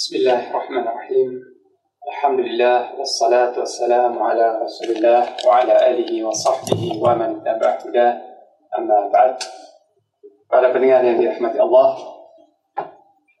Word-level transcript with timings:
بسم 0.00 0.16
الله 0.16 0.50
الرحمن 0.52 0.84
الرحيم 0.88 1.28
الحمد 2.08 2.40
لله 2.40 3.00
والصلاة 3.00 3.56
والسلام 3.56 4.12
على 4.22 4.46
رسول 4.60 4.88
الله 4.96 5.22
وعلى 5.48 5.74
آله 5.90 6.12
وصحبه 6.20 7.00
ومن 7.00 7.40
تبع 7.40 7.70
هداه 7.80 8.12
أما 8.76 9.08
بعد 9.08 9.40
Para 10.52 10.68
pendengar 10.68 11.00
yang 11.00 11.16
dirahmati 11.16 11.56
Allah 11.56 11.96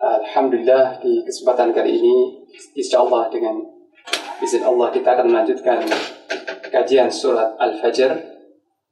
Alhamdulillah 0.00 1.04
di 1.04 1.20
kesempatan 1.28 1.76
kali 1.76 2.00
ini 2.00 2.16
Insya 2.72 3.04
Allah 3.04 3.28
dengan 3.28 3.60
izin 4.40 4.64
Allah 4.64 4.88
kita 4.96 5.12
akan 5.12 5.28
melanjutkan 5.28 5.84
kajian 6.72 7.12
surat 7.12 7.52
Al-Fajr 7.60 8.16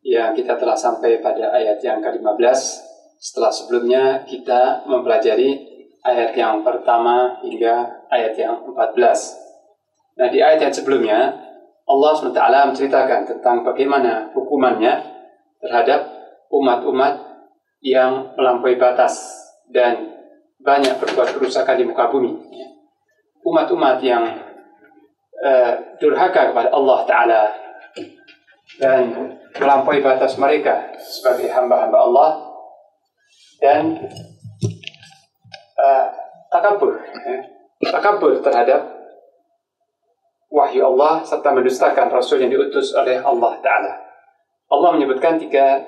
yang 0.05 0.37
kita 0.37 0.61
telah 0.61 0.77
sampai 0.77 1.25
pada 1.25 1.49
ayat 1.57 1.81
yang 1.81 2.05
ke-15 2.05 2.61
setelah 3.17 3.49
sebelumnya 3.49 4.21
kita 4.29 4.85
mempelajari 4.85 5.68
ayat 6.06 6.32
yang 6.36 6.64
pertama 6.64 7.40
hingga 7.44 8.08
ayat 8.12 8.34
yang 8.36 8.64
14 8.64 8.96
nah 10.20 10.28
di 10.28 10.40
ayat 10.44 10.60
yang 10.68 10.74
sebelumnya 10.74 11.20
Allah 11.90 12.12
SWT 12.14 12.38
menceritakan 12.70 13.26
tentang 13.26 13.66
bagaimana 13.66 14.30
hukumannya 14.38 14.94
terhadap 15.58 16.06
umat-umat 16.54 17.18
yang 17.82 18.38
melampaui 18.38 18.78
batas 18.78 19.18
dan 19.74 20.20
banyak 20.62 21.00
berbuat 21.00 21.34
kerusakan 21.34 21.80
di 21.80 21.86
muka 21.90 22.12
bumi. 22.12 22.36
Umat-umat 23.42 24.04
yang 24.04 24.24
uh, 25.40 25.74
durhaka 25.98 26.52
kepada 26.52 26.70
Allah 26.70 27.00
Ta'ala 27.08 27.44
dan 28.78 29.34
melampaui 29.56 30.04
batas 30.04 30.38
mereka 30.38 30.94
sebagai 31.00 31.50
hamba-hamba 31.50 31.98
Allah 31.98 32.30
dan 33.58 33.98
uh, 35.80 36.06
takabur, 36.52 37.00
ya. 37.00 37.40
takabur 37.88 38.36
terhadap 38.44 39.00
wahyu 40.52 40.84
Allah 40.84 41.24
serta 41.24 41.56
mendustakan 41.56 42.12
Rasul 42.12 42.44
yang 42.44 42.52
diutus 42.52 42.92
oleh 42.98 43.22
Allah 43.24 43.56
Ta'ala. 43.64 43.94
Allah 44.70 44.90
menyebutkan 44.94 45.40
tiga 45.40 45.82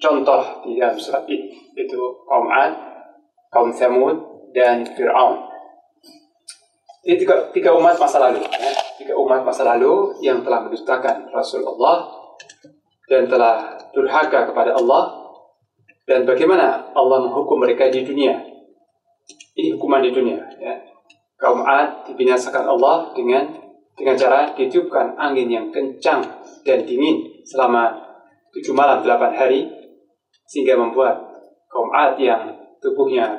contoh 0.00 0.64
di 0.66 0.80
dalam 0.80 0.98
surat 0.98 1.22
ini 1.28 1.54
yaitu 1.76 1.98
kaum 2.26 2.48
Ad, 2.50 2.72
kaum 3.50 3.70
Thamud 3.70 4.16
dan 4.54 4.86
Fir'aun. 4.86 5.50
Ini 7.04 7.20
tiga, 7.20 7.52
tiga 7.52 7.76
umat 7.76 8.00
masa 8.00 8.16
lalu, 8.16 8.40
ya. 8.40 8.72
tiga 8.96 9.12
umat 9.20 9.44
masa 9.44 9.60
lalu 9.66 10.16
yang 10.24 10.40
telah 10.40 10.64
mendustakan 10.64 11.28
Rasulullah 11.28 12.08
dan 13.12 13.28
telah 13.28 13.76
durhaka 13.92 14.48
kepada 14.48 14.72
Allah 14.72 15.12
dan 16.08 16.24
bagaimana 16.24 16.96
Allah 16.96 17.18
menghukum 17.28 17.60
mereka 17.60 17.92
di 17.92 18.08
dunia. 18.08 18.53
Ini 19.54 19.78
hukuman 19.78 20.02
di 20.02 20.10
dunia. 20.10 20.42
Ya. 20.58 20.74
Kaum 21.38 21.62
Ad 21.62 22.10
dibinasakan 22.10 22.66
Allah 22.66 23.14
dengan 23.14 23.46
dengan 23.94 24.18
cara 24.18 24.50
ditiupkan 24.54 25.14
angin 25.14 25.46
yang 25.46 25.70
kencang 25.70 26.22
dan 26.66 26.82
dingin 26.82 27.22
selama 27.46 27.94
tujuh 28.50 28.74
malam 28.74 29.02
delapan 29.02 29.30
hari 29.34 29.60
sehingga 30.50 30.74
membuat 30.74 31.22
kaum 31.70 31.90
Ad 31.94 32.18
yang 32.18 32.54
tubuhnya 32.82 33.38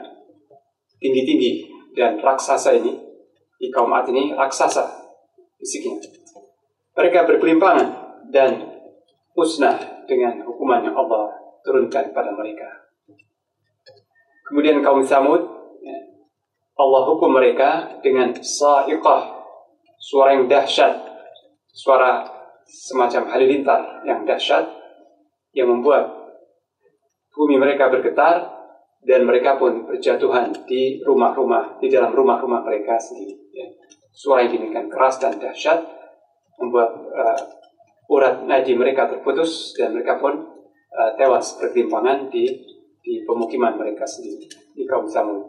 tinggi-tinggi 0.99 1.67
dan 1.95 2.19
raksasa 2.19 2.75
ini 2.79 2.95
di 3.59 3.67
kaum 3.71 3.91
Ad 3.91 4.07
ini 4.11 4.31
raksasa 4.35 4.83
fisiknya 5.59 5.99
mereka 6.95 7.27
berkelimpangan 7.27 7.87
dan 8.31 8.79
musnah 9.35 10.07
dengan 10.07 10.43
hukuman 10.47 10.83
yang 10.83 10.95
Allah 10.95 11.31
turunkan 11.63 12.11
pada 12.15 12.31
mereka 12.35 12.67
kemudian 14.47 14.79
kaum 14.83 15.03
Samud 15.03 15.54
Allah 16.75 17.01
hukum 17.07 17.31
mereka 17.31 18.01
dengan 18.03 18.35
sa'iqah 18.35 19.21
suara 19.95 20.35
yang 20.35 20.45
dahsyat 20.51 20.91
suara 21.71 22.23
semacam 22.67 23.31
halilintar 23.31 24.03
yang 24.03 24.27
dahsyat 24.27 24.65
yang 25.55 25.71
membuat 25.71 26.11
bumi 27.31 27.55
mereka 27.55 27.87
bergetar 27.87 28.55
dan 29.05 29.21
mereka 29.23 29.55
pun 29.61 29.85
berjatuhan 29.85 30.49
di 30.65 30.99
rumah-rumah, 31.05 31.77
di 31.77 31.93
dalam 31.93 32.09
rumah-rumah 32.09 32.65
mereka 32.65 32.97
sendiri. 32.97 33.37
Suara 34.09 34.47
yang 34.47 34.57
demikian 34.57 34.89
keras 34.89 35.21
dan 35.21 35.37
dahsyat 35.37 35.85
membuat 36.57 36.89
uh, 37.13 37.37
urat 38.09 38.47
nadi 38.47 38.73
mereka 38.73 39.11
terputus 39.11 39.75
dan 39.77 39.93
mereka 39.93 40.17
pun 40.17 40.33
uh, 40.95 41.11
tewas 41.19 41.59
bergelimpangan 41.61 42.31
di 42.31 42.49
di 43.05 43.21
pemukiman 43.21 43.77
mereka 43.77 44.01
sendiri 44.01 44.49
di 44.49 44.83
kaum 44.89 45.05
Samud. 45.05 45.45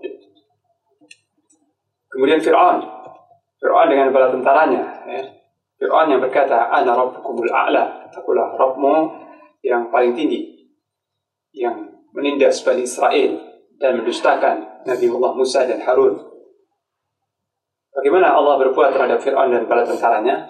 Kemudian 2.12 2.36
Fir'aun, 2.44 2.84
Fir'aun 3.56 3.88
dengan 3.88 4.12
bala 4.12 4.28
tentaranya, 4.28 4.84
ya. 5.08 5.24
Fir'aun 5.80 6.12
yang 6.12 6.20
berkata, 6.20 6.68
Ana 6.68 6.92
Rabbukumul 6.92 7.48
A'la, 7.48 8.12
akulah 8.12 8.56
Rabbmu 8.56 8.94
yang 9.64 9.88
paling 9.88 10.12
tinggi 10.12 10.68
yang 11.56 11.88
menindas 12.12 12.60
Bani 12.60 12.84
Israel 12.84 13.40
dan 13.80 14.00
mendustakan 14.00 14.84
Nabi 14.84 15.06
Allah 15.08 15.32
Musa 15.36 15.64
dan 15.64 15.80
Harun. 15.84 16.16
Bagaimana 17.96 18.36
Allah 18.36 18.60
berbuat 18.60 18.92
terhadap 18.92 19.20
Fir'aun 19.24 19.52
dan 19.52 19.64
bala 19.64 19.88
tentaranya? 19.88 20.44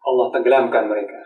Allah 0.00 0.26
tenggelamkan 0.32 0.88
mereka. 0.88 1.20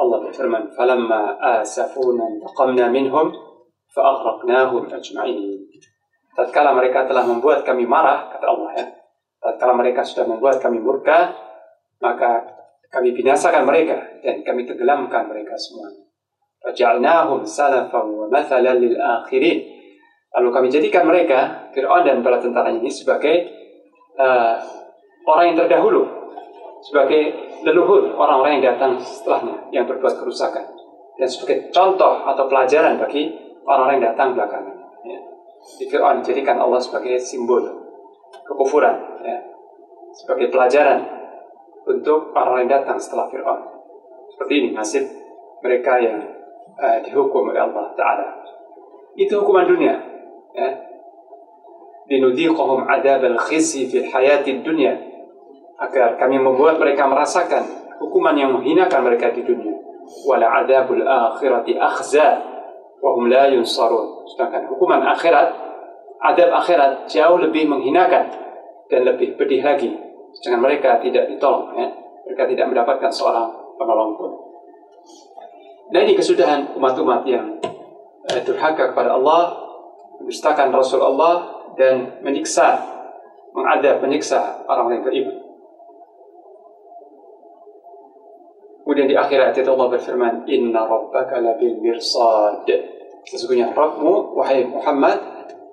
Allah 0.00 0.24
berfirman, 0.24 0.72
"Falamma 0.72 1.36
asafuna 1.60 2.24
taqamna 2.40 2.88
minhum 2.88 3.47
fa'aghraqnahum 3.92 4.88
ajma'in." 4.92 5.68
Tatkala 6.38 6.70
mereka 6.70 7.02
telah 7.10 7.26
membuat 7.26 7.66
kami 7.66 7.82
marah, 7.82 8.30
kata 8.30 8.46
Allah 8.46 8.70
ya. 8.78 8.86
Tatkala 9.42 9.74
mereka 9.74 10.06
sudah 10.06 10.30
membuat 10.30 10.62
kami 10.62 10.78
murka, 10.78 11.34
maka 11.98 12.46
kami 12.88 13.10
binasakan 13.12 13.66
mereka 13.66 14.22
dan 14.22 14.46
kami 14.46 14.64
tenggelamkan 14.64 15.28
mereka 15.28 15.58
semuanya. 15.58 16.08
Faja'alnahum 16.62 17.42
salafan 17.42 18.06
wa 18.06 18.26
mathalan 18.30 18.78
lil 18.78 18.96
akhirin. 18.98 19.66
Lalu 20.38 20.48
kami 20.54 20.66
jadikan 20.70 21.08
mereka, 21.08 21.70
Fir'aun 21.74 22.06
dan 22.06 22.22
bala 22.22 22.38
tentara 22.38 22.70
ini 22.70 22.86
sebagai 22.86 23.50
uh, 24.14 24.62
orang 25.26 25.52
yang 25.52 25.56
terdahulu, 25.64 26.06
sebagai 26.84 27.34
leluhur 27.66 28.14
orang-orang 28.14 28.60
yang 28.60 28.76
datang 28.76 29.00
setelahnya, 29.00 29.72
yang 29.74 29.84
berbuat 29.90 30.22
kerusakan. 30.22 30.70
Dan 31.18 31.26
sebagai 31.26 31.74
contoh 31.74 32.22
atau 32.30 32.46
pelajaran 32.46 33.00
bagi 33.02 33.47
orang-orang 33.68 34.00
yang 34.00 34.06
datang 34.16 34.32
belakangan. 34.32 34.76
Ya. 35.04 35.20
Di 35.76 35.84
Fir'aun 35.84 36.24
dijadikan 36.24 36.56
Allah 36.56 36.80
sebagai 36.80 37.20
simbol 37.20 37.68
kekufuran, 38.48 38.96
ya. 39.20 39.38
sebagai 40.16 40.48
pelajaran 40.48 41.04
untuk 41.84 42.32
orang-orang 42.32 42.64
yang 42.64 42.74
datang 42.80 42.96
setelah 42.96 43.28
Fir'aun. 43.28 43.60
Seperti 44.32 44.52
ini 44.56 44.68
nasib 44.72 45.04
mereka 45.60 46.00
yang 46.00 46.16
uh, 46.78 46.98
dihukum 47.04 47.52
oleh 47.52 47.60
Allah 47.60 47.92
Ta'ala. 47.92 48.26
Itu 49.18 49.44
hukuman 49.44 49.68
dunia. 49.68 49.94
Ya. 50.56 50.68
Adab 52.08 53.20
al-khizi 53.20 53.84
fil 53.84 54.08
hayati 54.08 54.64
dunia. 54.64 54.96
Agar 55.78 56.16
kami 56.16 56.40
membuat 56.40 56.80
mereka 56.80 57.04
merasakan 57.04 57.62
hukuman 58.00 58.32
yang 58.34 58.50
menghinakan 58.56 59.04
mereka 59.04 59.28
di 59.34 59.44
dunia. 59.44 59.76
Wala 60.24 60.64
adabul 60.64 61.04
akhirati 61.04 61.76
akhza 61.76 62.57
wahum 63.02 63.30
la 63.30 63.48
yunsarun. 63.50 64.26
Sedangkan 64.30 64.68
hukuman 64.70 65.02
akhirat, 65.02 65.54
adab 66.22 66.50
akhirat 66.62 67.06
jauh 67.06 67.38
lebih 67.38 67.70
menghinakan 67.70 68.30
dan 68.90 69.00
lebih 69.06 69.38
pedih 69.38 69.62
lagi. 69.62 69.94
Sedangkan 70.38 70.62
mereka 70.62 71.00
tidak 71.00 71.30
ditolong. 71.30 71.74
Ya. 71.74 71.88
Mereka 72.28 72.44
tidak 72.52 72.66
mendapatkan 72.68 73.08
seorang 73.08 73.48
penolong 73.80 74.12
pun. 74.20 74.30
Dan 75.88 76.04
ini 76.04 76.14
kesudahan 76.20 76.76
umat-umat 76.76 77.24
yang 77.24 77.56
eh, 78.28 78.40
durhaka 78.44 78.92
kepada 78.92 79.16
Allah, 79.16 79.56
mendustakan 80.20 80.68
Rasul 80.68 81.00
Allah, 81.00 81.64
dan 81.80 82.20
menyiksa, 82.20 82.76
mengadab, 83.56 84.04
menyiksa 84.04 84.68
orang 84.68 85.00
yang 85.00 85.02
beriman. 85.06 85.47
Kemudian 88.88 89.04
di 89.04 89.20
akhirat 89.20 89.52
itu 89.52 89.68
Allah 89.68 89.92
berfirman, 89.92 90.48
Inna 90.48 90.88
rabbaka 90.88 91.44
labil 91.44 91.76
mirsad. 91.76 92.64
Sesungguhnya 93.28 93.76
Rabbmu, 93.76 94.32
wahai 94.32 94.64
Muhammad, 94.64 95.20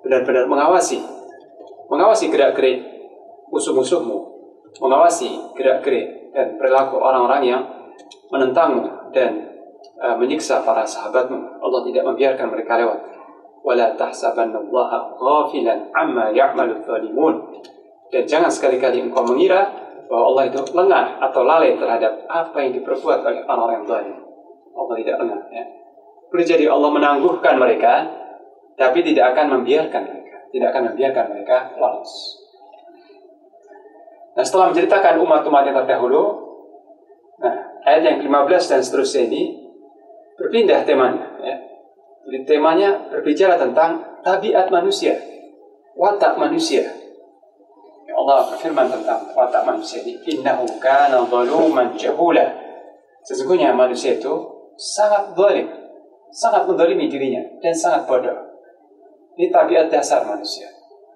benar-benar 0.04 0.44
mengawasi. 0.44 1.00
Mengawasi 1.88 2.28
gerak-gerik 2.28 2.84
musuh-musuhmu. 3.48 4.20
Mengawasi 4.84 5.32
gerak-gerik 5.56 6.36
dan 6.36 6.60
perilaku 6.60 7.00
orang-orang 7.00 7.40
yang 7.48 7.62
menentangmu 8.28 9.08
dan 9.16 9.48
uh, 9.96 10.20
menyiksa 10.20 10.60
para 10.60 10.84
sahabatmu. 10.84 11.56
Allah 11.64 11.80
tidak 11.88 12.04
membiarkan 12.04 12.52
mereka 12.52 12.76
lewat. 12.76 13.00
Wala 13.64 13.96
tahsabannallaha 13.96 15.16
ghafilan 15.16 15.88
amma 15.96 16.36
ya'malu 16.36 16.84
dhalimun. 16.84 17.64
Dan 18.12 18.28
jangan 18.28 18.52
sekali-kali 18.52 19.08
engkau 19.08 19.24
mengira 19.24 19.85
bahwa 20.06 20.24
Allah 20.34 20.44
itu 20.50 20.60
lengah 20.72 21.06
atau 21.22 21.40
lalai 21.42 21.74
terhadap 21.74 22.26
apa 22.30 22.56
yang 22.62 22.72
diperbuat 22.78 23.18
oleh 23.26 23.42
orang-orang 23.46 23.74
yang 23.82 23.86
zalim. 23.86 24.16
Allah 24.76 24.94
tidak 24.98 25.16
lengah. 25.22 25.40
Ya. 25.50 25.64
Boleh 26.30 26.46
jadi 26.46 26.64
Allah 26.70 26.90
menangguhkan 26.90 27.54
mereka, 27.58 27.94
tapi 28.76 29.02
tidak 29.02 29.34
akan 29.34 29.60
membiarkan 29.60 30.02
mereka. 30.06 30.36
Tidak 30.50 30.68
akan 30.70 30.82
membiarkan 30.92 31.24
mereka 31.32 31.56
lolos. 31.78 32.12
Nah 34.36 34.44
setelah 34.44 34.68
menceritakan 34.68 35.16
umat-umat 35.24 35.62
yang 35.64 35.76
terdahulu, 35.80 36.24
nah 37.40 37.54
ayat 37.88 38.02
yang 38.04 38.18
15 38.20 38.72
dan 38.72 38.80
seterusnya 38.84 39.32
ini 39.32 39.42
berpindah 40.36 40.84
temanya. 40.84 41.26
Ya. 41.40 41.56
Jadi 42.26 42.38
temanya 42.44 43.08
berbicara 43.08 43.56
tentang 43.56 44.20
tabiat 44.20 44.68
manusia, 44.68 45.16
watak 45.96 46.36
manusia. 46.36 47.05
Allah 48.16 48.48
berfirman 48.48 48.88
tentang 48.88 49.28
watak 49.36 49.62
manusia 49.68 50.00
ini 50.00 50.16
innahu 50.24 50.64
kana 50.80 51.20
zaluman 51.28 51.92
jahula. 51.94 52.48
Sesungguhnya 53.28 53.76
manusia 53.76 54.16
itu 54.16 54.32
sangat 54.80 55.36
zalim 55.36 55.68
sangat 56.32 56.68
mendolimi 56.68 57.08
dirinya 57.08 57.44
dan 57.60 57.72
sangat 57.76 58.08
bodoh. 58.08 58.36
Ini 59.36 59.52
tabiat 59.52 59.92
dasar 59.92 60.24
manusia. 60.24 60.68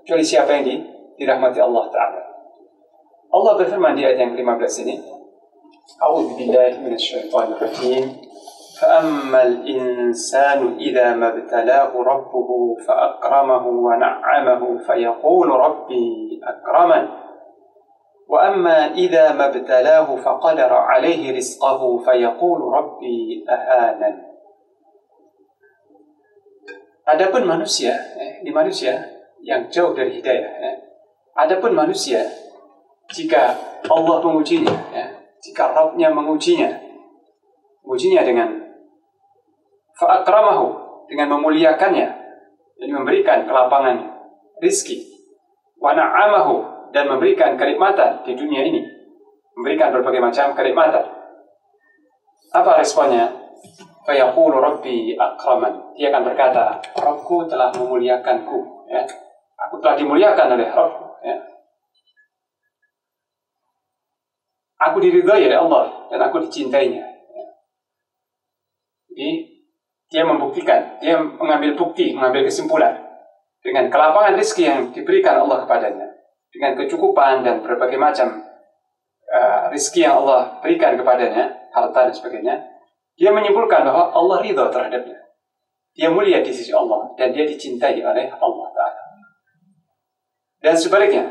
Kecuali 0.05 0.25
siapa 0.25 0.52
yang 0.61 0.64
di, 0.64 0.75
dirahmati 1.17 1.61
Allah 1.61 1.85
Ta'ala. 1.88 2.23
Allah 3.31 3.52
berfirman 3.56 3.97
di 3.97 4.02
ayat 4.05 4.19
yang 4.19 4.32
ke-15 4.35 4.75
ini 4.85 4.94
A'udhu 6.00 6.35
billahi 6.35 6.82
minasyaitonir 6.82 7.58
rajim 7.58 8.30
فأما 8.81 9.43
الإنسان 9.43 10.77
إذا 10.81 11.15
ما 11.15 11.29
ابتلاه 11.29 11.93
ربه 11.97 12.77
فأكرمه 12.88 13.67
ونعمه 13.67 14.79
فيقول 14.79 15.49
ربي 15.49 16.41
أكرمن 16.44 17.09
وأما 18.29 18.94
إذا 18.94 19.32
ما 19.32 19.47
ابتلاه 19.47 20.17
فقدر 20.17 20.73
عليه 20.73 21.37
رزقه 21.37 21.99
فيقول 21.99 22.61
ربي 22.61 23.44
أهانن 23.49 24.31
Adapun 27.11 27.43
manusia, 27.43 27.91
eh, 28.23 28.38
di 28.38 28.55
manusia 28.55 29.03
yang 29.43 29.67
jauh 29.67 29.91
dari 29.91 30.23
hidayah. 30.23 30.53
Eh. 30.62 30.76
Adapun 31.35 31.75
manusia 31.75 32.23
jika 33.11 33.59
Allah 33.91 34.23
mengujinya, 34.23 34.71
ya, 34.94 35.11
jika 35.43 35.75
Rabbnya 35.75 36.15
mengujinya, 36.15 36.71
mengujinya 37.83 38.23
dengan 38.23 38.60
fa'akramahu, 40.00 40.67
dengan 41.12 41.37
memuliakannya, 41.37 42.08
dan 42.81 42.88
memberikan 42.88 43.44
kelapangan 43.44 44.00
rizki, 44.64 45.05
wa 45.76 45.93
na'amahu, 45.93 46.88
dan 46.97 47.06
memberikan 47.12 47.61
kenikmatan 47.61 48.25
di 48.25 48.32
dunia 48.32 48.64
ini, 48.64 48.81
memberikan 49.55 49.93
berbagai 49.93 50.25
macam 50.25 50.56
kenikmatan. 50.56 51.05
Apa 52.50 52.81
responnya? 52.81 53.31
Fayaqulu 54.08 54.58
Rabbi 54.58 55.14
akraman. 55.14 55.94
Dia 55.94 56.11
akan 56.11 56.23
berkata, 56.32 56.81
Rabbku 56.97 57.47
telah 57.47 57.70
memuliakanku. 57.76 58.88
Ya. 58.88 59.05
Aku 59.69 59.79
telah 59.79 59.94
dimuliakan 59.94 60.56
oleh 60.56 60.67
Rabbku. 60.67 61.05
Ya. 61.20 61.37
Aku 64.88 64.97
diridhai 64.99 65.44
oleh 65.47 65.58
Allah 65.61 66.08
dan 66.08 66.20
aku 66.25 66.41
dicintainya. 66.49 67.05
Jadi 69.12 69.50
dia 70.11 70.27
membuktikan, 70.27 70.99
dia 70.99 71.17
mengambil 71.23 71.79
bukti, 71.79 72.11
mengambil 72.11 72.51
kesimpulan 72.51 72.99
dengan 73.62 73.87
kelapangan 73.87 74.35
rezeki 74.35 74.62
yang 74.67 74.81
diberikan 74.91 75.39
Allah 75.39 75.62
kepadanya, 75.62 76.09
dengan 76.51 76.75
kecukupan 76.75 77.47
dan 77.47 77.62
berbagai 77.62 77.95
macam 77.95 78.43
uh, 79.31 79.71
rezeki 79.71 80.11
yang 80.11 80.27
Allah 80.27 80.59
berikan 80.59 80.99
kepadanya, 80.99 81.71
harta 81.71 82.11
dan 82.11 82.15
sebagainya, 82.15 82.57
dia 83.15 83.31
menyimpulkan 83.31 83.87
bahwa 83.87 84.11
Allah 84.11 84.37
ridho 84.43 84.67
terhadapnya. 84.67 85.19
Dia 85.95 86.11
mulia 86.11 86.43
di 86.43 86.51
sisi 86.51 86.75
Allah 86.75 87.15
dan 87.15 87.31
dia 87.31 87.47
dicintai 87.47 88.03
oleh 88.03 88.27
Allah 88.31 88.67
Taala. 88.75 89.03
Dan 90.59 90.75
sebaliknya, 90.75 91.31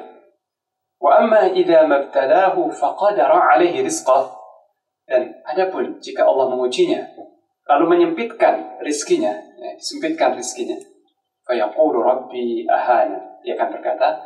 wa 1.03 1.19
amma 1.19 1.51
ida 1.51 1.83
mabtalahu 1.83 2.71
faqadara 2.71 3.55
alaihi 3.55 3.83
rizqah 3.83 4.31
dan 5.09 5.35
adapun 5.47 5.97
jika 5.97 6.23
Allah 6.27 6.53
mengujinya 6.53 7.01
lalu 7.69 7.85
menyempitkan 7.85 8.81
rizkinya 8.81 9.29
ya, 9.61 9.69
disempitkan 9.77 10.33
rizkinya 10.33 10.75
fayaqulu 11.45 12.01
rabbi 12.01 12.65
ahana 12.65 13.39
dia 13.45 13.53
akan 13.53 13.77
berkata 13.77 14.17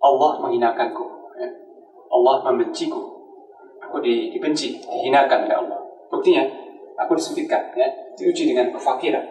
Allah 0.00 0.30
menghinakanku 0.44 1.04
ya. 1.40 1.48
Allah 2.12 2.36
membenciku 2.52 3.00
aku 3.80 3.96
di, 4.04 4.30
dibenci 4.36 4.76
dihinakan 4.84 5.48
oleh 5.48 5.56
Allah 5.56 5.80
buktinya 6.12 6.44
aku 7.00 7.16
disempitkan 7.16 7.72
ya 7.74 7.88
diuji 8.14 8.52
dengan 8.52 8.68
kefakiran 8.70 9.24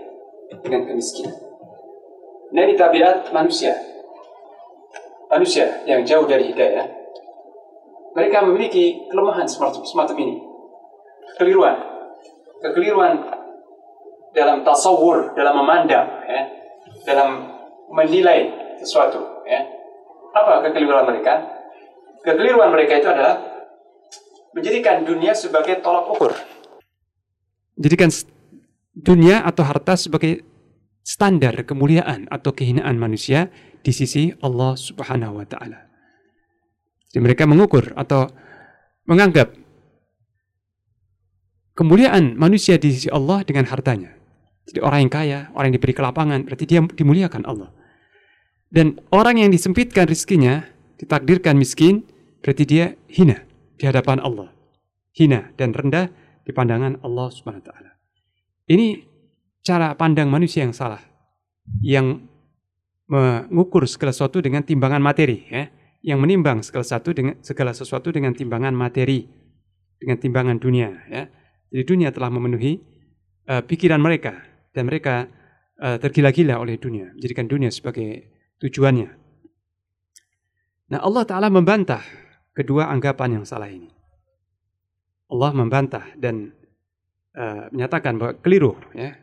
dengan 0.65 0.89
kemiskinan 0.89 1.37
nah 2.49 2.65
ini 2.65 2.73
tabiat 2.73 3.29
manusia 3.29 3.77
manusia 5.29 5.85
yang 5.85 6.01
jauh 6.01 6.25
dari 6.25 6.49
hidayah, 6.49 6.89
mereka 8.17 8.41
memiliki 8.41 9.05
kelemahan 9.07 9.45
semacam, 9.45 9.85
semacam 9.85 10.17
ini. 10.25 10.35
Keliruan. 11.37 11.77
Kekeliruan 12.59 13.23
dalam 14.35 14.61
tasawur, 14.61 15.33
dalam 15.33 15.56
memandang, 15.63 16.07
ya, 16.27 16.41
dalam 17.07 17.50
menilai 17.89 18.51
sesuatu. 18.79 19.44
Ya. 19.47 19.65
Apa 20.35 20.61
kekeliruan 20.69 21.09
mereka? 21.09 21.41
Kekeliruan 22.21 22.69
mereka 22.69 22.94
itu 23.00 23.09
adalah 23.09 23.41
menjadikan 24.53 25.07
dunia 25.07 25.33
sebagai 25.33 25.81
tolak 25.81 26.06
ukur. 26.11 26.35
Jadikan 27.79 28.11
dunia 28.91 29.41
atau 29.47 29.63
harta 29.63 29.95
sebagai 29.95 30.44
standar 31.00 31.55
kemuliaan 31.63 32.27
atau 32.27 32.51
kehinaan 32.51 33.00
manusia 33.00 33.50
di 33.79 33.95
sisi 33.95 34.35
Allah 34.44 34.75
Subhanahu 34.75 35.39
wa 35.39 35.47
taala. 35.47 35.88
Jadi 37.09 37.23
mereka 37.23 37.50
mengukur 37.50 37.95
atau 37.97 38.29
menganggap 39.09 39.55
kemuliaan 41.79 42.35
manusia 42.35 42.75
di 42.75 42.91
sisi 42.91 43.07
Allah 43.07 43.39
dengan 43.47 43.63
hartanya. 43.71 44.11
Jadi 44.67 44.83
orang 44.83 45.07
yang 45.07 45.13
kaya, 45.15 45.39
orang 45.55 45.71
yang 45.71 45.77
diberi 45.79 45.95
kelapangan, 45.95 46.43
berarti 46.43 46.65
dia 46.67 46.83
dimuliakan 46.83 47.47
Allah. 47.47 47.71
Dan 48.67 48.99
orang 49.15 49.39
yang 49.39 49.49
disempitkan 49.49 50.05
rizkinya, 50.05 50.67
ditakdirkan 50.99 51.55
miskin, 51.55 52.03
berarti 52.43 52.67
dia 52.67 52.99
hina 53.07 53.47
di 53.79 53.87
hadapan 53.87 54.19
Allah. 54.19 54.51
Hina 55.15 55.55
dan 55.55 55.71
rendah 55.71 56.11
di 56.43 56.51
pandangan 56.51 56.99
Allah 57.01 57.27
Subhanahu 57.31 57.63
taala. 57.63 57.95
Ini 58.69 59.07
cara 59.63 59.95
pandang 59.95 60.27
manusia 60.27 60.67
yang 60.67 60.75
salah. 60.75 61.01
Yang 61.81 62.29
mengukur 63.09 63.89
segala 63.89 64.13
sesuatu 64.13 64.37
dengan 64.37 64.61
timbangan 64.61 65.01
materi 65.01 65.49
ya 65.49 65.65
yang 66.05 66.21
menimbang 66.21 66.61
segala 66.61 66.85
sesuatu 66.85 67.09
dengan 67.09 67.41
segala 67.41 67.73
sesuatu 67.73 68.13
dengan 68.13 68.38
timbangan 68.38 68.69
materi 68.77 69.25
dengan 69.98 70.21
timbangan 70.21 70.62
dunia 70.62 70.93
ya 71.09 71.25
jadi 71.69 71.83
dunia 71.85 72.09
telah 72.09 72.29
memenuhi 72.33 72.81
uh, 73.49 73.63
pikiran 73.63 74.01
mereka 74.01 74.38
dan 74.73 74.89
mereka 74.89 75.29
uh, 75.81 75.97
tergila-gila 76.01 76.57
oleh 76.59 76.77
dunia 76.77 77.13
menjadikan 77.15 77.45
dunia 77.45 77.69
sebagai 77.69 78.29
tujuannya 78.61 79.09
nah 80.89 80.99
Allah 81.05 81.23
taala 81.25 81.47
membantah 81.53 82.01
kedua 82.53 82.89
anggapan 82.89 83.41
yang 83.41 83.45
salah 83.45 83.69
ini 83.69 83.89
Allah 85.29 85.51
membantah 85.53 86.09
dan 86.17 86.51
uh, 87.38 87.69
menyatakan 87.69 88.17
bahwa 88.17 88.33
keliru 88.41 88.73
ya 88.97 89.13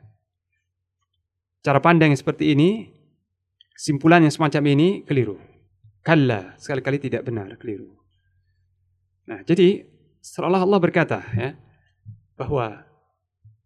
cara 1.66 1.82
pandang 1.82 2.14
yang 2.14 2.20
seperti 2.22 2.54
ini 2.54 2.96
Kesimpulan 3.76 4.24
yang 4.24 4.32
semacam 4.32 4.72
ini 4.72 4.88
keliru. 5.04 5.36
Kalla, 6.00 6.56
sekali-kali 6.56 6.96
tidak 6.96 7.28
benar, 7.28 7.60
keliru. 7.60 7.92
Nah, 9.28 9.44
jadi 9.44 9.84
seolah 10.24 10.64
Allah 10.64 10.80
berkata 10.80 11.20
ya, 11.36 11.52
bahwa 12.36 12.84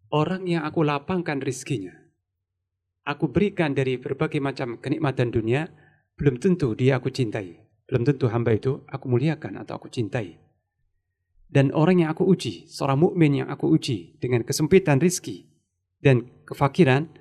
orang 0.09 0.47
yang 0.47 0.63
aku 0.63 0.81
lapangkan 0.81 1.43
rizkinya, 1.43 1.91
aku 3.03 3.29
berikan 3.29 3.75
dari 3.75 3.99
berbagai 3.99 4.39
macam 4.39 4.79
kenikmatan 4.79 5.29
dunia, 5.29 5.67
belum 6.15 6.39
tentu 6.39 6.73
dia 6.73 6.97
aku 6.97 7.11
cintai. 7.11 7.59
Belum 7.91 8.07
tentu 8.07 8.31
hamba 8.31 8.55
itu 8.55 8.87
aku 8.87 9.11
muliakan 9.11 9.59
atau 9.59 9.75
aku 9.75 9.91
cintai. 9.91 10.39
Dan 11.51 11.75
orang 11.75 12.07
yang 12.07 12.09
aku 12.15 12.23
uji, 12.23 12.63
seorang 12.71 13.03
mukmin 13.03 13.43
yang 13.43 13.51
aku 13.51 13.67
uji 13.67 14.15
dengan 14.23 14.47
kesempitan 14.47 15.03
rizki 15.03 15.51
dan 15.99 16.23
kefakiran, 16.47 17.11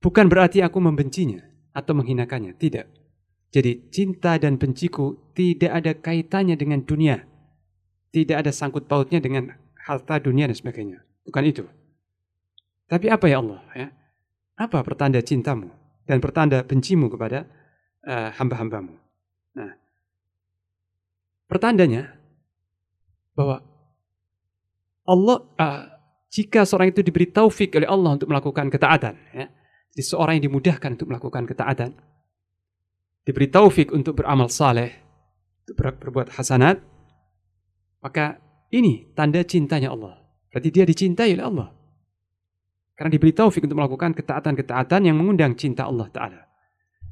bukan 0.00 0.32
berarti 0.32 0.64
aku 0.64 0.80
membencinya 0.80 1.44
atau 1.76 1.92
menghinakannya. 1.92 2.56
Tidak. 2.56 2.86
Jadi 3.52 3.92
cinta 3.92 4.40
dan 4.40 4.56
benciku 4.56 5.20
tidak 5.36 5.72
ada 5.76 5.92
kaitannya 5.92 6.56
dengan 6.56 6.80
dunia. 6.80 7.28
Tidak 8.08 8.40
ada 8.40 8.48
sangkut 8.48 8.88
pautnya 8.88 9.20
dengan 9.20 9.52
harta 9.90 10.22
dunia 10.22 10.46
dan 10.46 10.54
sebagainya. 10.54 11.02
Bukan 11.26 11.42
itu. 11.42 11.66
Tapi 12.86 13.10
apa 13.10 13.26
ya 13.26 13.42
Allah? 13.42 13.60
Ya? 13.74 13.88
Apa 14.54 14.86
pertanda 14.86 15.18
cintamu 15.18 15.70
dan 16.06 16.22
pertanda 16.22 16.62
bencimu 16.62 17.10
kepada 17.10 17.46
uh, 18.06 18.30
hamba-hambamu? 18.38 18.94
Nah, 19.58 19.74
pertandanya 21.50 22.14
bahwa 23.34 23.62
Allah 25.06 25.38
uh, 25.58 25.82
jika 26.30 26.62
seorang 26.62 26.94
itu 26.94 27.02
diberi 27.02 27.26
taufik 27.26 27.74
oleh 27.74 27.90
Allah 27.90 28.14
untuk 28.14 28.30
melakukan 28.30 28.70
ketaatan, 28.70 29.14
ya, 29.34 29.46
jadi 29.90 30.04
seorang 30.06 30.38
yang 30.38 30.54
dimudahkan 30.54 30.94
untuk 30.94 31.10
melakukan 31.10 31.42
ketaatan, 31.50 31.90
diberi 33.26 33.50
taufik 33.50 33.90
untuk 33.90 34.22
beramal 34.22 34.46
saleh, 34.46 34.94
untuk 35.66 35.74
ber- 35.78 35.98
berbuat 35.98 36.38
hasanat, 36.38 36.78
maka 37.98 38.38
ini 38.70 39.10
tanda 39.18 39.42
cintanya 39.42 39.90
Allah. 39.90 40.14
Berarti 40.50 40.68
dia 40.70 40.86
dicintai 40.86 41.34
oleh 41.34 41.46
Allah. 41.46 41.68
Karena 42.94 43.10
diberi 43.10 43.32
taufik 43.34 43.64
untuk 43.64 43.78
melakukan 43.78 44.14
ketaatan-ketaatan 44.14 45.00
yang 45.06 45.16
mengundang 45.16 45.56
cinta 45.56 45.86
Allah 45.86 46.10
Ta'ala. 46.10 46.42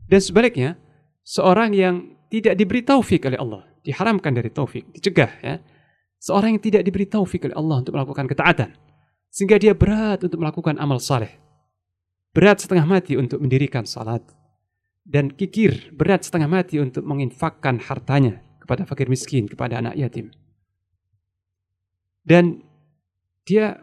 Dan 0.07 0.21
sebaliknya, 0.21 0.77
seorang 1.25 1.73
yang 1.73 2.19
tidak 2.29 2.55
diberi 2.61 2.85
taufik 2.85 3.25
oleh 3.25 3.41
Allah, 3.41 3.65
diharamkan 3.81 4.37
dari 4.37 4.53
taufik, 4.53 4.93
dicegah 4.93 5.33
ya. 5.41 5.57
Seorang 6.19 6.59
yang 6.59 6.62
tidak 6.62 6.83
diberi 6.83 7.07
taufik 7.07 7.47
oleh 7.47 7.57
Allah 7.57 7.77
untuk 7.81 7.95
melakukan 7.95 8.27
ketaatan, 8.27 8.71
sehingga 9.31 9.57
dia 9.57 9.73
berat 9.73 10.27
untuk 10.27 10.43
melakukan 10.43 10.77
amal 10.77 10.99
saleh. 10.99 11.31
Berat 12.35 12.62
setengah 12.62 12.85
mati 12.85 13.15
untuk 13.17 13.38
mendirikan 13.41 13.87
salat. 13.87 14.21
Dan 15.09 15.33
kikir, 15.33 15.95
berat 15.97 16.27
setengah 16.27 16.50
mati 16.50 16.77
untuk 16.83 17.07
menginfakkan 17.07 17.81
hartanya 17.81 18.45
kepada 18.61 18.85
fakir 18.85 19.09
miskin, 19.09 19.49
kepada 19.49 19.81
anak 19.81 19.97
yatim. 19.97 20.29
Dan 22.28 22.61
dia 23.49 23.80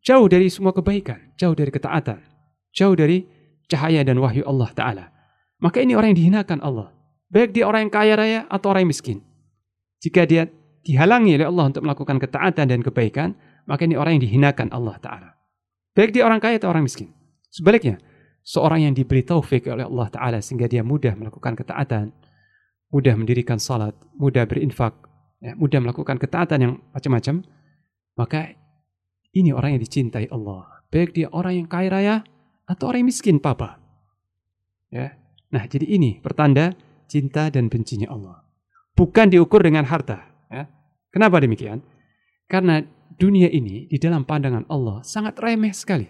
jauh 0.00 0.24
dari 0.32 0.48
semua 0.48 0.72
kebaikan, 0.72 1.36
jauh 1.36 1.52
dari 1.52 1.68
ketaatan, 1.68 2.24
jauh 2.72 2.96
dari 2.96 3.28
cahaya 3.68 4.00
dan 4.00 4.16
wahyu 4.16 4.48
Allah 4.48 4.72
Ta'ala. 4.72 5.04
Maka 5.60 5.84
ini 5.84 5.92
orang 5.92 6.16
yang 6.16 6.20
dihinakan 6.24 6.64
Allah. 6.64 6.88
Baik 7.28 7.52
dia 7.52 7.68
orang 7.68 7.88
yang 7.88 7.92
kaya 7.92 8.14
raya 8.16 8.40
atau 8.48 8.72
orang 8.72 8.88
yang 8.88 8.92
miskin. 8.96 9.18
Jika 10.00 10.24
dia 10.24 10.48
dihalangi 10.84 11.36
oleh 11.36 11.48
Allah 11.48 11.64
untuk 11.68 11.84
melakukan 11.84 12.16
ketaatan 12.16 12.64
dan 12.64 12.80
kebaikan, 12.80 13.36
maka 13.68 13.84
ini 13.84 13.96
orang 13.96 14.16
yang 14.16 14.24
dihinakan 14.24 14.72
Allah 14.72 14.96
Ta'ala. 15.00 15.30
Baik 15.92 16.16
dia 16.16 16.24
orang 16.24 16.40
kaya 16.40 16.56
atau 16.56 16.72
orang 16.72 16.84
miskin. 16.84 17.12
Sebaliknya, 17.52 18.00
seorang 18.44 18.88
yang 18.88 18.94
diberi 18.96 19.24
taufik 19.24 19.68
oleh 19.68 19.84
Allah 19.84 20.08
Ta'ala 20.08 20.38
sehingga 20.40 20.68
dia 20.68 20.84
mudah 20.84 21.16
melakukan 21.16 21.56
ketaatan, 21.56 22.12
mudah 22.92 23.14
mendirikan 23.16 23.56
salat, 23.56 23.96
mudah 24.16 24.44
berinfak, 24.44 24.92
ya, 25.44 25.52
mudah 25.52 25.84
melakukan 25.84 26.16
ketaatan 26.16 26.58
yang 26.64 26.72
macam-macam, 26.96 27.44
maka 28.16 28.56
ini 29.36 29.52
orang 29.52 29.76
yang 29.76 29.82
dicintai 29.84 30.32
Allah. 30.32 30.80
Baik 30.88 31.12
dia 31.12 31.28
orang 31.28 31.60
yang 31.60 31.68
kaya 31.68 31.88
raya 31.92 32.16
atau 32.64 32.88
orang 32.88 33.04
yang 33.04 33.10
miskin 33.12 33.36
papa. 33.42 33.76
Ya. 34.88 35.20
Nah, 35.52 35.68
jadi 35.68 35.84
ini 35.84 36.22
pertanda 36.24 36.72
cinta 37.10 37.52
dan 37.52 37.68
bencinya 37.68 38.08
Allah. 38.08 38.46
Bukan 38.94 39.28
diukur 39.28 39.60
dengan 39.60 39.84
harta. 39.84 40.22
Ya. 40.48 40.70
Kenapa 41.10 41.42
demikian? 41.42 41.82
Karena 42.46 42.80
dunia 43.18 43.50
ini 43.50 43.90
di 43.90 43.98
dalam 43.98 44.22
pandangan 44.22 44.64
Allah 44.70 45.02
sangat 45.02 45.38
remeh 45.42 45.74
sekali. 45.74 46.06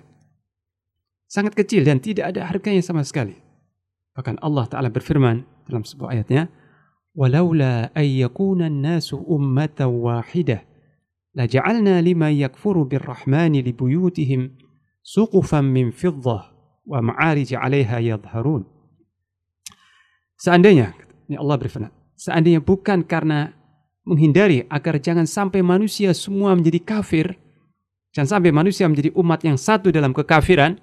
Sangat 1.25 1.57
kecil 1.57 1.83
dan 1.83 1.99
tidak 1.99 2.37
ada 2.37 2.47
harganya 2.47 2.85
sama 2.85 3.03
sekali. 3.03 3.35
Bahkan 4.15 4.39
Allah 4.45 4.65
Ta'ala 4.71 4.89
berfirman 4.93 5.43
dalam 5.67 5.83
sebuah 5.83 6.15
ayatnya, 6.15 6.47
"Walaula 7.16 7.92
ayyakuna 7.96 8.70
an-nasu 8.70 9.18
ummatan 9.18 9.90
wahidah 9.90 10.70
لجعلنا 11.36 12.02
لما 12.02 12.30
يكفر 12.32 12.84
بالرحمن 12.84 13.54
لبيوتهم 13.56 14.42
سقفا 15.04 15.62
من 15.62 15.92
فضة 15.92 16.40
ومعارج 16.86 17.54
عليها 17.54 17.98
يظهرون 18.00 18.64
Seandainya, 20.40 20.96
ini 21.28 21.36
Allah 21.36 21.60
berfirman, 21.60 21.92
seandainya 22.16 22.64
bukan 22.64 23.04
karena 23.04 23.52
menghindari 24.08 24.64
agar 24.72 24.96
jangan 25.04 25.28
sampai 25.28 25.60
manusia 25.60 26.16
semua 26.16 26.56
menjadi 26.56 26.80
kafir, 26.80 27.36
jangan 28.16 28.40
sampai 28.40 28.56
manusia 28.56 28.88
menjadi 28.88 29.12
umat 29.20 29.44
yang 29.44 29.60
satu 29.60 29.92
dalam 29.92 30.16
kekafiran, 30.16 30.80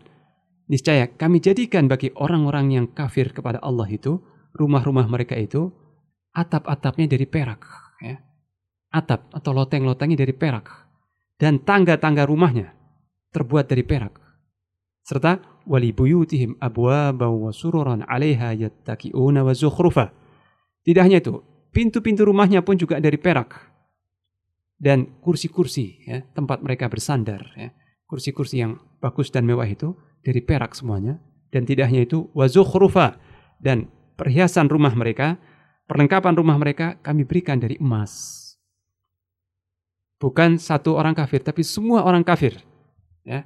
niscaya 0.68 1.08
kami 1.08 1.40
jadikan 1.40 1.88
bagi 1.88 2.12
orang-orang 2.20 2.68
yang 2.68 2.86
kafir 2.92 3.32
kepada 3.32 3.56
Allah 3.64 3.88
itu, 3.88 4.20
rumah-rumah 4.52 5.08
mereka 5.08 5.32
itu, 5.40 5.72
atap-atapnya 6.31 7.07
dari 7.11 7.27
perak. 7.27 7.61
Ya. 8.01 8.19
Atap 8.91 9.31
atau 9.31 9.51
loteng-lotengnya 9.55 10.19
dari 10.19 10.35
perak 10.35 10.67
dan 11.39 11.63
tangga-tangga 11.63 12.27
rumahnya 12.27 12.75
terbuat 13.31 13.71
dari 13.71 13.87
perak. 13.87 14.19
Serta 15.01 15.39
wali 15.65 15.95
buyutihim 15.95 16.59
abwaba 16.59 17.31
wa 17.31 17.49
sururan 17.55 18.03
'alaiha 18.05 18.53
yattaqiuna 18.53 19.41
wa 19.41 19.53
zukhrufa. 19.55 20.11
Tidak 20.83 21.01
hanya 21.01 21.23
itu 21.23 21.39
pintu-pintu 21.71 22.27
rumahnya 22.27 22.61
pun 22.61 22.75
juga 22.77 22.99
dari 22.99 23.17
perak. 23.17 23.71
Dan 24.81 25.21
kursi-kursi 25.21 26.09
ya, 26.09 26.25
tempat 26.33 26.65
mereka 26.65 26.89
bersandar 26.89 27.53
ya. 27.53 27.69
kursi-kursi 28.09 28.65
yang 28.65 28.81
bagus 28.97 29.29
dan 29.29 29.45
mewah 29.45 29.69
itu 29.69 29.93
dari 30.25 30.41
perak 30.41 30.73
semuanya. 30.73 31.21
Dan 31.51 31.63
tidak 31.69 31.91
hanya 31.91 32.03
itu 32.03 32.27
wa 32.33 32.49
zukhrufa. 32.49 33.21
Dan 33.61 33.87
perhiasan 34.17 34.67
rumah 34.67 34.91
mereka 34.97 35.37
perlengkapan 35.91 36.39
rumah 36.39 36.55
mereka 36.55 36.95
kami 37.03 37.27
berikan 37.27 37.59
dari 37.59 37.75
emas 37.83 38.41
Bukan 40.21 40.61
satu 40.61 40.93
orang 41.01 41.17
kafir, 41.17 41.41
tapi 41.41 41.65
semua 41.65 42.05
orang 42.05 42.21
kafir. 42.21 42.61
Ya. 43.25 43.41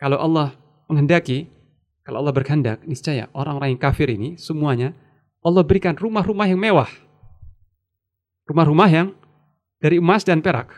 Kalau 0.00 0.16
Allah 0.16 0.56
menghendaki, 0.88 1.52
kalau 2.00 2.24
Allah 2.24 2.32
berkehendak, 2.32 2.80
niscaya 2.88 3.28
orang-orang 3.36 3.76
yang 3.76 3.82
kafir 3.84 4.08
ini 4.08 4.40
semuanya 4.40 4.96
Allah 5.44 5.60
berikan 5.60 5.92
rumah-rumah 5.92 6.48
yang 6.48 6.56
mewah. 6.56 6.88
Rumah-rumah 8.48 8.88
yang 8.88 9.12
dari 9.84 10.00
emas 10.00 10.24
dan 10.24 10.40
perak. 10.40 10.72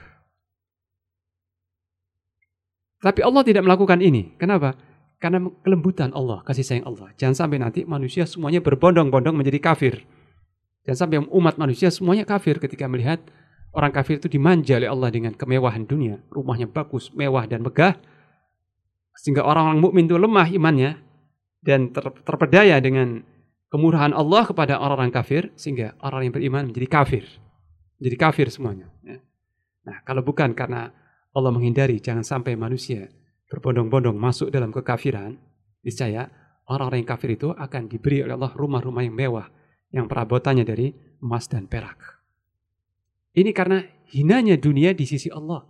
Tapi 2.98 3.22
Allah 3.22 3.46
tidak 3.46 3.62
melakukan 3.62 4.02
ini. 4.02 4.34
Kenapa? 4.34 4.74
Karena 5.22 5.46
kelembutan 5.62 6.10
Allah, 6.10 6.42
kasih 6.42 6.66
sayang 6.66 6.90
Allah. 6.90 7.14
Jangan 7.14 7.46
sampai 7.46 7.62
nanti 7.62 7.86
manusia 7.86 8.26
semuanya 8.26 8.58
berbondong-bondong 8.58 9.38
menjadi 9.38 9.62
kafir. 9.62 10.02
Jangan 10.84 10.98
sampai 11.08 11.18
umat 11.32 11.56
manusia 11.56 11.88
semuanya 11.88 12.28
kafir 12.28 12.60
ketika 12.60 12.84
melihat 12.84 13.24
Orang 13.74 13.90
kafir 13.90 14.22
itu 14.22 14.30
dimanja 14.30 14.78
oleh 14.78 14.86
Allah 14.86 15.10
dengan 15.10 15.34
kemewahan 15.34 15.82
dunia. 15.82 16.22
Rumahnya 16.30 16.70
bagus, 16.70 17.10
mewah 17.10 17.42
dan 17.50 17.66
megah. 17.66 17.98
Sehingga 19.18 19.42
orang-orang 19.42 19.82
mukmin 19.82 20.06
itu 20.06 20.14
lemah 20.14 20.46
imannya 20.46 20.94
dan 21.58 21.90
ter 21.90 22.06
terpedaya 22.22 22.78
dengan 22.78 23.26
kemurahan 23.74 24.14
Allah 24.14 24.46
kepada 24.46 24.78
orang-orang 24.78 25.10
kafir 25.10 25.50
sehingga 25.58 25.98
orang 26.06 26.30
yang 26.30 26.34
beriman 26.38 26.70
menjadi 26.70 26.86
kafir. 26.86 27.26
Menjadi 27.98 28.16
kafir 28.30 28.46
semuanya. 28.54 28.86
Ya. 29.02 29.18
Nah, 29.90 30.06
kalau 30.06 30.22
bukan 30.22 30.54
karena 30.54 30.94
Allah 31.34 31.50
menghindari 31.50 31.98
jangan 31.98 32.22
sampai 32.22 32.54
manusia 32.54 33.10
berbondong-bondong 33.50 34.14
masuk 34.14 34.54
dalam 34.54 34.70
kekafiran, 34.70 35.34
niscaya 35.82 36.30
orang-orang 36.70 37.02
yang 37.02 37.10
kafir 37.10 37.34
itu 37.34 37.50
akan 37.50 37.90
diberi 37.90 38.22
oleh 38.22 38.38
Allah 38.38 38.54
rumah-rumah 38.54 39.02
yang 39.02 39.18
mewah 39.18 39.50
yang 39.94 40.10
perabotannya 40.10 40.66
dari 40.66 40.90
emas 41.22 41.46
dan 41.46 41.70
perak. 41.70 42.18
Ini 43.38 43.54
karena 43.54 43.86
hinanya 44.10 44.58
dunia 44.58 44.90
di 44.90 45.06
sisi 45.06 45.30
Allah. 45.30 45.62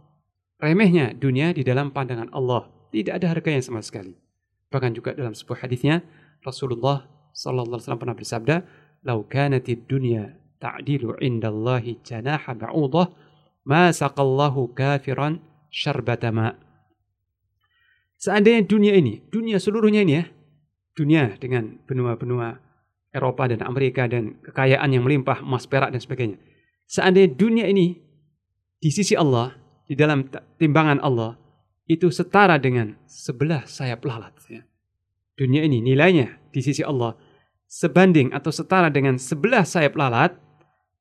Remehnya 0.56 1.12
dunia 1.12 1.52
di 1.52 1.60
dalam 1.60 1.92
pandangan 1.92 2.32
Allah. 2.32 2.72
Tidak 2.88 3.12
ada 3.12 3.36
harganya 3.36 3.60
sama 3.60 3.84
sekali. 3.84 4.16
Bahkan 4.72 4.96
juga 4.96 5.12
dalam 5.12 5.36
sebuah 5.36 5.68
hadisnya 5.68 6.00
Rasulullah 6.40 7.04
sallallahu 7.36 7.76
alaihi 7.76 7.84
wasallam 7.84 8.02
pernah 8.02 8.16
bersabda, 8.16 8.56
"Lau 9.04 9.28
kanatid 9.28 9.84
dunya 9.84 10.40
ta'dilu 10.56 11.20
'indallahi 11.20 12.00
janaha 12.00 12.56
ba'udah, 12.56 13.12
ma 13.68 13.92
saqallahu 13.92 14.72
kafiran 14.72 15.42
syarbata 15.68 16.32
ma." 16.32 16.54
Seandainya 18.16 18.64
dunia 18.64 18.96
ini, 18.96 19.20
dunia 19.28 19.60
seluruhnya 19.60 20.00
ini 20.00 20.14
ya, 20.16 20.24
dunia 20.96 21.36
dengan 21.36 21.76
benua-benua 21.84 22.63
Eropa 23.14 23.46
dan 23.46 23.62
Amerika 23.62 24.10
dan 24.10 24.42
kekayaan 24.42 24.90
yang 24.90 25.06
melimpah 25.06 25.40
emas 25.46 25.70
perak 25.70 25.94
dan 25.94 26.02
sebagainya 26.02 26.38
Seandainya 26.84 27.32
dunia 27.32 27.66
ini 27.68 27.96
di 28.76 28.90
sisi 28.92 29.16
Allah, 29.16 29.56
di 29.88 29.96
dalam 29.96 30.28
timbangan 30.60 31.00
Allah, 31.00 31.40
itu 31.88 32.12
setara 32.12 32.60
dengan 32.60 32.96
sebelah 33.08 33.64
sayap 33.64 34.04
lalat. 34.04 34.36
Ya. 34.52 34.62
Dunia 35.36 35.64
ini 35.64 35.80
nilainya 35.80 36.52
di 36.52 36.60
sisi 36.60 36.84
Allah 36.84 37.16
sebanding 37.66 38.30
atau 38.30 38.52
setara 38.52 38.92
dengan 38.92 39.16
sebelah 39.16 39.64
sayap 39.64 39.96
lalat, 39.96 40.36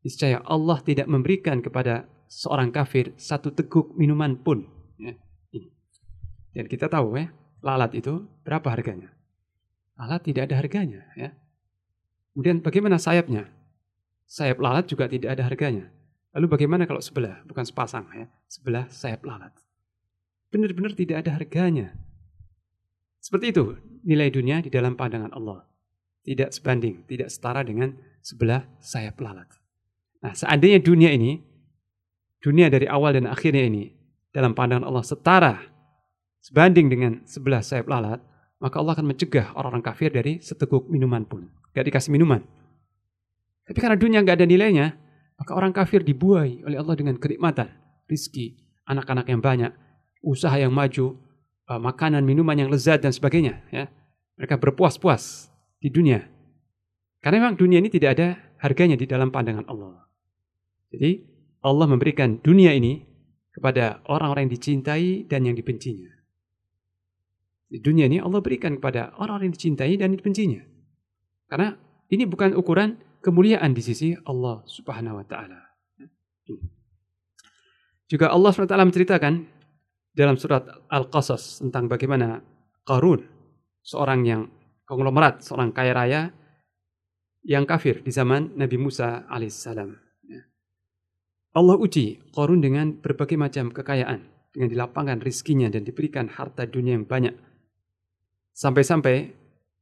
niscaya 0.02 0.40
Allah 0.48 0.80
tidak 0.82 1.08
memberikan 1.12 1.60
kepada 1.60 2.08
seorang 2.32 2.72
kafir 2.72 3.12
satu 3.20 3.52
teguk 3.52 3.94
minuman 4.00 4.40
pun. 4.40 4.64
Ya. 4.98 5.14
Dan 6.56 6.66
kita 6.72 6.88
tahu 6.88 7.20
ya, 7.20 7.28
lalat 7.60 7.92
itu 8.00 8.24
berapa 8.48 8.72
harganya? 8.72 9.12
Lalat 10.00 10.24
tidak 10.26 10.50
ada 10.50 10.56
harganya. 10.64 11.02
Ya. 11.20 11.36
Kemudian 12.34 12.66
bagaimana 12.66 12.98
sayapnya? 12.98 13.50
sayap 14.34 14.58
lalat 14.58 14.90
juga 14.90 15.06
tidak 15.06 15.38
ada 15.38 15.46
harganya. 15.46 15.86
Lalu 16.34 16.46
bagaimana 16.50 16.90
kalau 16.90 16.98
sebelah, 16.98 17.46
bukan 17.46 17.62
sepasang 17.62 18.10
ya, 18.10 18.26
sebelah 18.50 18.90
sayap 18.90 19.22
lalat. 19.22 19.54
Benar-benar 20.50 20.98
tidak 20.98 21.22
ada 21.26 21.38
harganya. 21.38 21.94
Seperti 23.22 23.54
itu 23.54 23.78
nilai 24.02 24.34
dunia 24.34 24.60
di 24.66 24.74
dalam 24.74 24.98
pandangan 24.98 25.30
Allah. 25.38 25.62
Tidak 26.24 26.50
sebanding, 26.50 27.06
tidak 27.06 27.30
setara 27.30 27.62
dengan 27.62 27.94
sebelah 28.24 28.66
sayap 28.82 29.22
lalat. 29.22 29.46
Nah, 30.24 30.34
seandainya 30.34 30.82
dunia 30.82 31.14
ini, 31.14 31.38
dunia 32.42 32.72
dari 32.72 32.90
awal 32.90 33.14
dan 33.14 33.30
akhirnya 33.30 33.70
ini, 33.70 33.94
dalam 34.34 34.58
pandangan 34.58 34.88
Allah 34.88 35.06
setara, 35.06 35.56
sebanding 36.42 36.90
dengan 36.90 37.22
sebelah 37.28 37.62
sayap 37.62 37.86
lalat, 37.86 38.24
maka 38.64 38.80
Allah 38.80 38.96
akan 38.96 39.12
mencegah 39.12 39.52
orang-orang 39.60 39.84
kafir 39.84 40.08
dari 40.08 40.40
seteguk 40.40 40.88
minuman 40.88 41.28
pun. 41.28 41.52
Gak 41.76 41.84
dikasih 41.92 42.16
minuman. 42.16 42.40
Tapi 43.68 43.80
karena 43.80 44.00
dunia 44.00 44.24
nggak 44.24 44.40
ada 44.40 44.48
nilainya, 44.48 44.88
Maka 45.40 45.52
orang 45.58 45.74
kafir 45.74 46.06
dibuai 46.06 46.62
oleh 46.64 46.78
Allah 46.78 46.96
dengan 46.96 47.18
kenikmatan, 47.18 47.68
rizki, 48.06 48.62
anak-anak 48.86 49.26
yang 49.28 49.42
banyak, 49.42 49.72
usaha 50.22 50.54
yang 50.54 50.70
maju, 50.70 51.18
uh, 51.68 51.82
makanan, 51.82 52.22
minuman 52.22 52.56
yang 52.56 52.70
lezat 52.70 53.02
dan 53.02 53.12
sebagainya. 53.12 53.60
Ya. 53.74 53.90
Mereka 54.38 54.62
berpuas-puas 54.62 55.50
di 55.82 55.90
dunia. 55.90 56.26
Karena 57.20 57.44
memang 57.44 57.58
dunia 57.58 57.82
ini 57.82 57.90
tidak 57.90 58.10
ada 58.20 58.28
harganya 58.62 58.96
di 58.96 59.04
dalam 59.04 59.36
pandangan 59.36 59.66
Allah. 59.68 60.06
Jadi 60.94 61.24
Allah 61.64 61.88
memberikan 61.90 62.38
dunia 62.40 62.76
ini 62.76 63.02
kepada 63.54 64.04
orang-orang 64.08 64.48
yang 64.48 64.54
dicintai 64.56 65.26
dan 65.26 65.44
yang 65.50 65.56
dibencinya. 65.58 66.13
Di 67.74 67.82
dunia 67.82 68.06
ini 68.06 68.22
Allah 68.22 68.38
berikan 68.38 68.78
kepada 68.78 69.18
orang-orang 69.18 69.50
yang 69.50 69.58
dicintai 69.58 69.98
dan 69.98 70.14
dibencinya. 70.14 70.62
Karena 71.50 71.74
ini 72.14 72.30
bukan 72.30 72.54
ukuran 72.54 73.02
kemuliaan 73.26 73.74
di 73.74 73.82
sisi 73.82 74.14
Allah 74.30 74.62
Subhanahu 74.70 75.18
wa 75.18 75.26
taala. 75.26 75.74
Juga 78.06 78.30
Allah 78.30 78.54
SWT 78.54 78.78
menceritakan 78.78 79.34
dalam 80.14 80.38
surat 80.38 80.70
Al-Qasas 80.86 81.66
tentang 81.66 81.90
bagaimana 81.90 82.46
Qarun, 82.86 83.26
seorang 83.82 84.22
yang 84.22 84.42
konglomerat, 84.86 85.42
seorang 85.42 85.74
kaya 85.74 85.98
raya 85.98 86.22
yang 87.42 87.66
kafir 87.66 88.06
di 88.06 88.14
zaman 88.14 88.54
Nabi 88.54 88.78
Musa 88.78 89.26
alaihissalam. 89.26 89.98
Ya. 90.30 90.46
Allah 91.58 91.80
uji 91.80 92.22
Qarun 92.38 92.62
dengan 92.62 93.02
berbagai 93.02 93.40
macam 93.40 93.74
kekayaan, 93.74 94.30
dengan 94.54 94.68
dilapangkan 94.70 95.26
rizkinya 95.26 95.74
dan 95.74 95.82
diberikan 95.82 96.30
harta 96.30 96.70
dunia 96.70 96.94
yang 96.94 97.10
banyak. 97.10 97.34
Sampai-sampai 98.54 99.34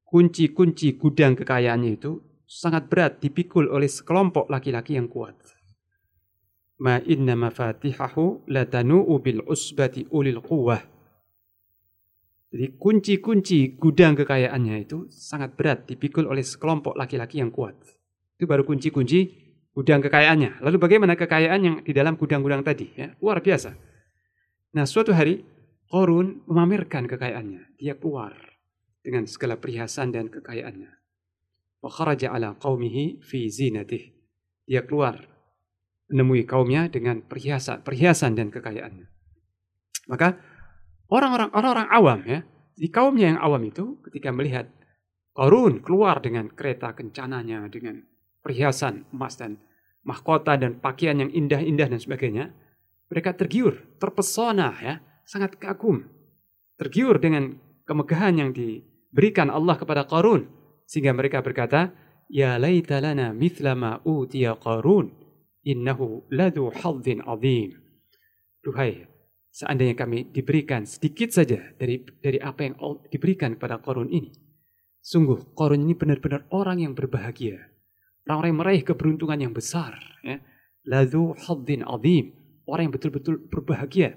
kunci-kunci 0.08 0.96
gudang 0.96 1.36
kekayaannya 1.36 1.92
itu 2.00 2.24
sangat 2.48 2.88
berat 2.88 3.20
dipikul 3.20 3.68
oleh 3.68 3.92
sekelompok 3.92 4.48
laki-laki 4.48 4.96
yang 4.96 5.12
kuat. 5.12 5.36
Ma 6.80 7.00
inna 7.04 7.36
mafatihahu 7.36 8.48
latanu'u 8.48 9.13
bil 9.20 9.44
usbati 9.44 10.08
ulil 10.12 10.40
quwwah. 10.40 10.82
Jadi 12.51 12.75
kunci-kunci 12.75 13.80
gudang 13.80 14.16
kekayaannya 14.20 14.75
itu 14.84 15.08
sangat 15.08 15.56
berat 15.56 15.88
dipikul 15.88 16.28
oleh 16.28 16.44
sekelompok 16.44 17.00
laki-laki 17.00 17.40
yang 17.40 17.51
kuat. 17.51 17.75
Itu 18.36 18.44
baru 18.44 18.68
kunci-kunci 18.68 19.20
gudang 19.72 20.04
kekayaannya. 20.04 20.60
Lalu 20.60 20.75
bagaimana 20.80 21.16
kekayaan 21.16 21.62
yang 21.63 21.75
di 21.80 21.96
dalam 21.96 22.20
gudang-gudang 22.20 22.63
tadi? 22.63 22.92
Ya, 22.96 23.16
luar 23.24 23.40
biasa. 23.40 23.72
Nah 24.75 24.84
suatu 24.84 25.16
hari 25.16 25.44
Korun 25.92 26.44
memamerkan 26.48 27.04
kekayaannya. 27.04 27.75
Dia 27.75 28.00
keluar 28.00 28.50
dengan 29.01 29.25
segala 29.25 29.58
perhiasan 29.58 30.13
dan 30.13 30.29
kekayaannya 30.29 31.01
wa 31.81 31.89
kharaja 31.89 32.31
ala 32.31 32.55
qaumihi 32.55 33.20
fi 33.25 33.50
zinatih. 33.50 34.13
Dia 34.70 34.86
keluar 34.86 35.17
menemui 36.08 36.46
kaumnya 36.46 36.88
dengan 36.88 37.25
perhiasan, 37.25 37.81
perhiasan 37.81 38.38
dan 38.38 38.53
kekayaannya. 38.53 39.10
Maka 40.08 40.38
orang-orang 41.10 41.50
orang-orang 41.51 41.88
awam 41.89 42.20
ya, 42.29 42.39
di 42.77 42.88
kaumnya 42.88 43.36
yang 43.36 43.39
awam 43.41 43.65
itu 43.67 44.00
ketika 44.08 44.29
melihat 44.29 44.70
Qarun 45.31 45.79
keluar 45.79 46.20
dengan 46.20 46.51
kereta 46.51 46.91
kencananya 46.91 47.72
dengan 47.72 48.03
perhiasan 48.43 49.08
emas 49.15 49.39
dan 49.39 49.63
mahkota 50.03 50.60
dan 50.60 50.84
pakaian 50.84 51.24
yang 51.24 51.31
indah-indah 51.31 51.88
dan 51.88 52.03
sebagainya, 52.03 52.51
mereka 53.08 53.31
tergiur, 53.39 53.79
terpesona 53.96 54.75
ya, 54.84 55.00
sangat 55.24 55.55
kagum. 55.55 56.03
Tergiur 56.75 57.15
dengan 57.24 57.55
kemegahan 57.88 58.43
yang 58.43 58.51
diberikan 59.12 59.51
Allah 59.51 59.75
kepada 59.75 60.08
Qarun 60.08 60.48
sehingga 60.88 61.12
mereka 61.12 61.44
berkata, 61.44 61.91
Ya 62.32 62.56
laita 62.56 63.03
lana 63.03 63.36
mithla 63.36 63.75
ma 63.75 64.00
utiya 64.08 64.56
Qarun, 64.56 65.12
innahu 65.68 66.32
ladu 66.32 66.72
hadzin 66.72 67.20
azim. 67.27 67.75
Duhai, 68.63 69.04
seandainya 69.52 70.00
kami 70.00 70.32
diberikan 70.32 70.88
sedikit 70.88 71.36
saja 71.36 71.60
dari 71.76 72.00
dari 72.24 72.39
apa 72.39 72.63
yang 72.63 72.76
diberikan 73.12 73.60
kepada 73.60 73.84
Qarun 73.84 74.08
ini. 74.08 74.32
Sungguh, 75.04 75.52
Qarun 75.60 75.84
ini 75.84 75.91
benar-benar 75.91 76.47
orang 76.56 76.80
yang 76.80 76.95
berbahagia. 76.95 77.60
Orang-orang 78.24 78.50
yang 78.54 78.62
meraih 78.63 78.84
keberuntungan 78.86 79.39
yang 79.43 79.52
besar. 79.52 79.97
Ya. 80.24 80.39
Ladu 80.88 81.36
hadzin 81.36 81.84
azim. 81.84 82.32
Orang 82.63 82.88
yang 82.88 82.95
betul-betul 82.95 83.43
berbahagia. 83.52 84.15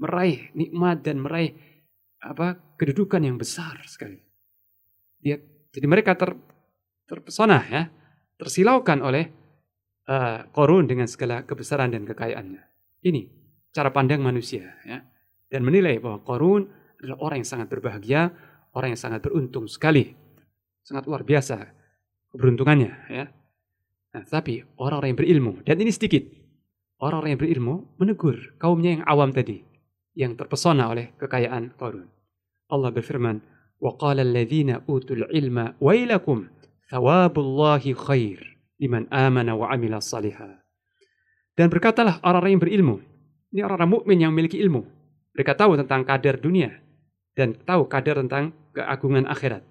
Meraih 0.00 0.48
nikmat 0.56 1.04
dan 1.04 1.20
meraih 1.20 1.52
apa 2.24 2.56
kedudukan 2.80 3.20
yang 3.20 3.36
besar 3.36 3.84
sekali. 3.84 4.29
Dia 5.20 5.36
jadi 5.70 5.86
mereka 5.86 6.16
ter, 6.16 6.34
terpesona 7.06 7.60
ya, 7.68 7.82
tersilaukan 8.40 8.98
oleh 9.04 9.24
uh, 10.08 10.48
Korun 10.50 10.88
dengan 10.88 11.06
segala 11.06 11.44
kebesaran 11.46 11.92
dan 11.92 12.08
kekayaannya. 12.08 12.62
Ini 13.04 13.22
cara 13.70 13.94
pandang 13.94 14.24
manusia 14.24 14.80
ya. 14.82 14.98
Dan 15.50 15.62
menilai 15.66 15.98
bahwa 16.02 16.22
Korun 16.24 16.62
adalah 17.00 17.18
orang 17.22 17.36
yang 17.42 17.50
sangat 17.50 17.68
berbahagia, 17.70 18.30
orang 18.74 18.94
yang 18.96 19.00
sangat 19.00 19.20
beruntung 19.24 19.66
sekali. 19.66 20.14
Sangat 20.80 21.06
luar 21.06 21.22
biasa 21.22 21.80
keberuntungannya 22.34 22.92
ya. 23.10 23.24
Nah, 24.10 24.24
tapi 24.26 24.58
orang-orang 24.82 25.14
yang 25.14 25.20
berilmu, 25.22 25.52
dan 25.62 25.78
ini 25.78 25.94
sedikit, 25.94 26.26
orang-orang 26.98 27.38
yang 27.38 27.42
berilmu 27.46 27.74
menegur 27.94 28.58
kaumnya 28.58 28.98
yang 28.98 29.04
awam 29.06 29.30
tadi, 29.30 29.62
yang 30.18 30.34
terpesona 30.34 30.90
oleh 30.90 31.14
kekayaan 31.14 31.78
Korun. 31.78 32.10
Allah 32.74 32.90
berfirman, 32.90 33.38
وقال 33.79 34.19
الذين 34.19 34.69
أوتوا 34.89 35.15
العلم 35.15 35.73
ويلكم 35.81 36.47
ثواب 36.91 37.39
الله 37.39 37.93
خير 37.93 38.55
liman 38.79 39.07
amana 39.11 39.55
wa 39.55 39.71
amila 39.71 40.03
salihah. 40.03 40.59
Dan 41.55 41.71
berkatalah 41.71 42.19
orang-orang 42.19 42.59
yang 42.59 42.63
berilmu. 42.63 42.95
Ini 43.55 43.59
orang-orang 43.63 43.91
mukmin 43.91 44.17
yang 44.19 44.31
memiliki 44.35 44.59
ilmu. 44.59 44.83
Mereka 45.35 45.55
tahu 45.55 45.79
tentang 45.79 46.03
kadar 46.03 46.35
dunia 46.39 46.75
dan 47.35 47.55
tahu 47.55 47.87
kadar 47.87 48.19
tentang 48.19 48.51
keagungan 48.75 49.27
akhirat. 49.27 49.63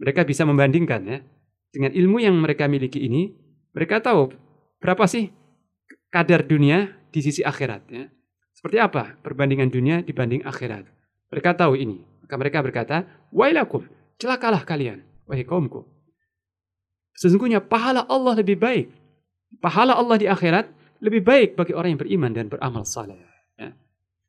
Mereka 0.00 0.28
bisa 0.28 0.44
membandingkan 0.44 1.00
ya 1.08 1.18
dengan 1.72 1.92
ilmu 1.92 2.20
yang 2.20 2.36
mereka 2.36 2.68
miliki 2.68 3.00
ini. 3.00 3.32
Mereka 3.72 4.04
tahu 4.04 4.32
berapa 4.80 5.08
sih 5.08 5.32
kadar 6.12 6.44
dunia 6.44 6.92
di 7.08 7.20
sisi 7.24 7.40
akhirat 7.40 7.82
ya. 7.88 8.04
Seperti 8.52 8.76
apa 8.80 9.16
perbandingan 9.24 9.72
dunia 9.72 10.04
dibanding 10.04 10.44
akhirat. 10.44 10.84
Mereka 11.32 11.56
tahu 11.56 11.76
ini. 11.80 12.04
Maka 12.29 12.37
mereka 12.37 12.61
berkata, 12.61 13.09
Wailakum, 13.33 13.89
celakalah 14.21 14.61
kalian, 14.61 15.01
wahai 15.25 15.41
kaumku. 15.41 15.81
Sesungguhnya 17.17 17.57
pahala 17.57 18.05
Allah 18.05 18.37
lebih 18.37 18.61
baik. 18.61 18.93
Pahala 19.57 19.97
Allah 19.97 20.21
di 20.21 20.29
akhirat 20.29 20.69
lebih 21.01 21.25
baik 21.25 21.49
bagi 21.57 21.73
orang 21.73 21.97
yang 21.97 22.01
beriman 22.05 22.29
dan 22.29 22.45
beramal 22.45 22.85
saleh. 22.85 23.17
Ya. 23.57 23.73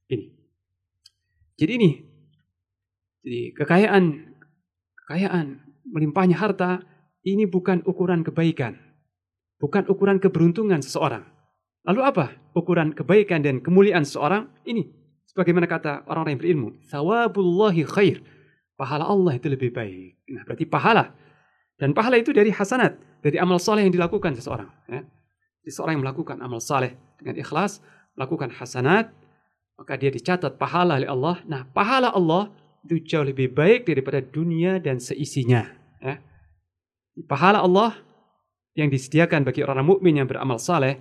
Ini. 0.09 0.33
Jadi 1.61 1.73
ini. 1.77 1.91
Jadi 3.21 3.41
kekayaan, 3.53 4.33
kekayaan, 5.05 5.47
melimpahnya 5.85 6.41
harta, 6.41 6.81
ini 7.21 7.45
bukan 7.45 7.85
ukuran 7.85 8.25
kebaikan. 8.25 8.81
Bukan 9.61 9.93
ukuran 9.93 10.25
keberuntungan 10.25 10.81
seseorang. 10.81 11.29
Lalu 11.85 12.01
apa 12.01 12.33
ukuran 12.57 12.97
kebaikan 12.97 13.45
dan 13.45 13.61
kemuliaan 13.61 14.09
seseorang? 14.09 14.49
Ini 14.65 15.00
Sebagaimana 15.31 15.71
kata 15.71 16.03
orang-orang 16.11 16.35
yang 16.35 16.43
berilmu, 16.43 16.69
sawabullahi 16.90 17.87
khair. 17.87 18.19
Pahala 18.75 19.07
Allah 19.07 19.38
itu 19.38 19.47
lebih 19.47 19.71
baik. 19.71 20.27
Nah, 20.35 20.43
berarti 20.43 20.66
pahala. 20.66 21.14
Dan 21.79 21.95
pahala 21.95 22.19
itu 22.19 22.35
dari 22.35 22.51
hasanat, 22.51 22.99
dari 23.23 23.38
amal 23.38 23.62
saleh 23.62 23.87
yang 23.87 23.95
dilakukan 23.95 24.35
seseorang. 24.35 24.66
Ya. 24.90 25.07
Jadi 25.62 25.71
seorang 25.71 26.01
yang 26.01 26.05
melakukan 26.05 26.43
amal 26.43 26.59
saleh 26.59 26.99
dengan 27.21 27.38
ikhlas, 27.38 27.79
melakukan 28.19 28.51
hasanat, 28.51 29.14
maka 29.79 29.95
dia 29.95 30.11
dicatat 30.11 30.59
pahala 30.59 30.99
oleh 30.99 31.07
Allah. 31.07 31.37
Nah, 31.47 31.62
pahala 31.71 32.11
Allah 32.11 32.51
itu 32.83 32.99
jauh 33.05 33.23
lebih 33.23 33.55
baik 33.55 33.87
daripada 33.87 34.19
dunia 34.19 34.83
dan 34.83 34.99
seisinya. 34.99 35.62
Ya. 36.03 36.19
Pahala 37.31 37.62
Allah 37.62 37.95
yang 38.75 38.90
disediakan 38.90 39.47
bagi 39.47 39.62
orang 39.62 39.87
mukmin 39.87 40.19
yang 40.19 40.27
beramal 40.27 40.59
saleh 40.59 40.99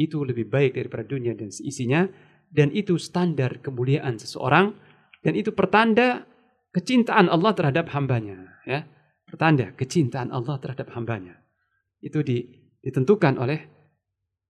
itu 0.00 0.18
lebih 0.26 0.50
baik 0.50 0.74
daripada 0.74 1.06
dunia 1.06 1.36
dan 1.38 1.52
seisinya 1.54 2.08
dan 2.48 2.72
itu 2.72 2.96
standar 2.96 3.60
kemuliaan 3.60 4.16
seseorang 4.16 4.72
dan 5.20 5.32
itu 5.36 5.52
pertanda 5.52 6.24
kecintaan 6.72 7.28
Allah 7.28 7.52
terhadap 7.52 7.92
hambanya 7.92 8.60
ya 8.64 8.84
pertanda 9.28 9.72
kecintaan 9.76 10.32
Allah 10.32 10.56
terhadap 10.60 10.88
hambanya 10.96 11.36
itu 12.00 12.22
di, 12.24 12.44
ditentukan 12.80 13.36
oleh 13.36 13.60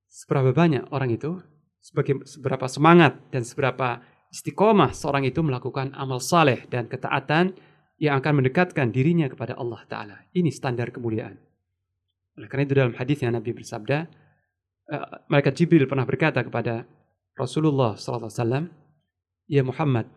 seberapa 0.07 0.55
banyak 0.55 0.89
orang 0.95 1.11
itu 1.13 1.41
sebagai 1.79 2.27
seberapa 2.29 2.67
semangat 2.69 3.17
dan 3.33 3.43
seberapa 3.43 4.03
istiqomah 4.29 4.93
seorang 4.93 5.25
itu 5.25 5.41
melakukan 5.41 5.97
amal 5.97 6.21
saleh 6.21 6.69
dan 6.69 6.87
ketaatan 6.87 7.57
yang 7.99 8.21
akan 8.23 8.43
mendekatkan 8.43 8.95
dirinya 8.95 9.27
kepada 9.27 9.59
Allah 9.59 9.83
Ta'ala. 9.91 10.17
Ini 10.31 10.55
standar 10.55 10.95
kemuliaan. 10.95 11.35
Oleh 12.39 12.47
karena 12.47 12.63
itu 12.63 12.75
dalam 12.79 12.95
hadis 12.95 13.19
yang 13.19 13.35
Nabi 13.35 13.51
bersabda, 13.51 14.07
uh, 14.95 15.27
malaikat 15.27 15.59
Jibril 15.59 15.91
pernah 15.91 16.07
berkata 16.07 16.47
kepada 16.47 16.87
Rasulullah 17.39 17.95
SAW, 17.95 18.67
Ya 19.49 19.65
Muhammad, 19.65 20.11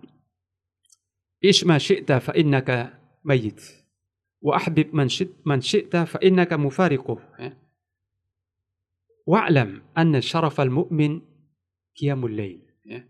ish 1.39 1.63
ma 1.63 1.79
syi'ta 1.79 2.19
fa 2.19 2.36
innaka 2.36 2.97
mayit. 3.23 3.62
Wa 4.41 4.57
ahbib 4.57 4.91
man, 4.91 5.07
syi'ta 5.07 6.10
fa 6.10 6.17
innaka 6.19 6.57
mufariquh. 6.57 7.21
Ya. 7.39 7.55
wa'lam 9.29 9.86
anna 9.93 10.19
syarafal 10.19 10.73
mu'min 10.73 11.21
qiyamul 11.93 12.34
lail 12.34 12.60
ya. 12.84 13.05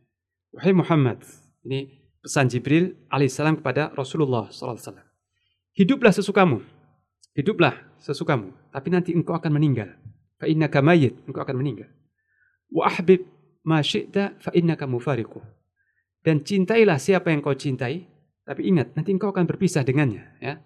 Wahai 0.52 0.76
Muhammad, 0.76 1.24
ini 1.63 2.12
pesan 2.19 2.52
Jibril 2.52 3.08
alaihissalam 3.08 3.63
kepada 3.63 3.95
Rasulullah 3.95 4.52
SAW. 4.52 5.00
Hiduplah 5.71 6.12
sesukamu, 6.12 6.60
hiduplah 7.32 7.80
sesukamu, 8.04 8.52
tapi 8.76 8.91
nanti 8.91 9.15
engkau 9.15 9.34
akan 9.34 9.56
meninggal. 9.56 9.95
Mayyit, 10.41 11.15
engkau 11.30 11.41
akan 11.41 11.56
meninggal. 11.56 11.88
Wa 12.67 12.91
ahbib 12.91 13.24
ma 13.65 13.82
syi'ta 13.82 14.41
fa 14.41 14.52
innaka 14.54 14.86
mufariquh. 14.89 15.41
Dan 16.21 16.45
cintailah 16.45 17.02
siapa 17.02 17.34
yang 17.34 17.41
kau 17.41 17.58
cintai, 17.58 18.06
tapi 18.45 18.69
ingat 18.69 18.93
nanti 18.93 19.10
engkau 19.13 19.34
akan 19.34 19.50
berpisah 19.50 19.82
dengannya, 19.82 20.38
ya. 20.38 20.62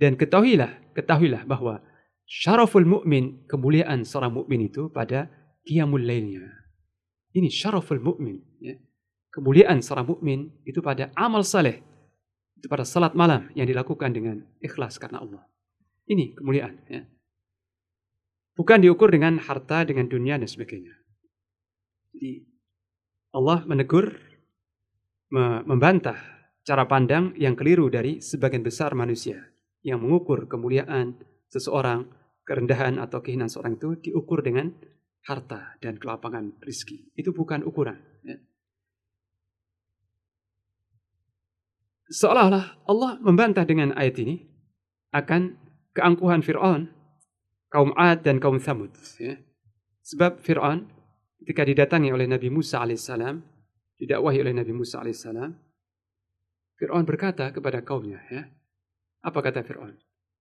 Dan 0.00 0.16
ketahuilah, 0.16 0.96
ketahuilah 0.96 1.44
bahwa 1.44 1.84
syaraful 2.24 2.88
mukmin, 2.88 3.44
kemuliaan 3.44 4.08
seorang 4.08 4.32
mukmin 4.32 4.72
itu 4.72 4.88
pada 4.88 5.28
qiyamul 5.68 6.00
lailnya. 6.00 6.48
Ini 7.36 7.52
syaraful 7.52 8.00
mukmin, 8.00 8.40
ya. 8.60 8.80
Kemuliaan 9.30 9.84
seorang 9.84 10.08
mukmin 10.08 10.48
itu 10.64 10.80
pada 10.80 11.12
amal 11.12 11.44
saleh, 11.44 11.84
itu 12.56 12.66
pada 12.68 12.84
salat 12.84 13.12
malam 13.12 13.48
yang 13.56 13.68
dilakukan 13.68 14.12
dengan 14.12 14.40
ikhlas 14.60 14.96
karena 14.96 15.20
Allah. 15.20 15.44
Ini 16.08 16.36
kemuliaan, 16.36 16.74
ya. 16.88 17.04
Bukan 18.56 18.84
diukur 18.84 19.08
dengan 19.08 19.40
harta, 19.40 19.88
dengan 19.88 20.04
dunia 20.08 20.36
dan 20.36 20.44
sebagainya. 20.44 20.99
Allah 23.30 23.64
menegur, 23.64 24.16
membantah 25.64 26.18
cara 26.66 26.84
pandang 26.84 27.32
yang 27.38 27.56
keliru 27.56 27.88
dari 27.88 28.20
sebagian 28.20 28.62
besar 28.62 28.92
manusia 28.92 29.50
yang 29.80 30.02
mengukur 30.02 30.44
kemuliaan 30.44 31.16
seseorang, 31.48 32.06
kerendahan 32.44 33.00
atau 33.00 33.24
kehinaan 33.24 33.48
seorang 33.48 33.80
itu 33.80 33.96
diukur 34.10 34.44
dengan 34.44 34.74
harta 35.24 35.76
dan 35.80 35.96
kelapangan 35.96 36.56
rizki. 36.64 37.10
Itu 37.16 37.32
bukan 37.32 37.64
ukuran. 37.64 37.96
Ya. 38.24 38.36
Seolah-olah 42.10 42.84
Allah 42.90 43.12
membantah 43.22 43.62
dengan 43.64 43.94
ayat 43.94 44.18
ini 44.18 44.50
akan 45.14 45.56
keangkuhan 45.94 46.42
Fir'aun, 46.42 46.90
kaum 47.70 47.94
Ad 47.94 48.26
dan 48.26 48.42
kaum 48.42 48.58
Thamud. 48.58 48.90
Ya. 49.22 49.38
Sebab 50.02 50.42
Fir'aun 50.42 50.90
ketika 51.40 51.64
didatangi 51.64 52.12
oleh 52.12 52.28
Nabi 52.28 52.52
Musa 52.52 52.84
alaihissalam, 52.84 53.40
didakwahi 53.96 54.38
oleh 54.44 54.52
Nabi 54.52 54.72
Musa 54.76 55.00
alaihissalam, 55.00 55.56
Fir'aun 56.76 57.04
berkata 57.04 57.52
kepada 57.52 57.84
kaumnya, 57.84 58.20
ya, 58.28 58.48
apa 59.24 59.40
kata 59.40 59.64
Fir'aun? 59.64 59.96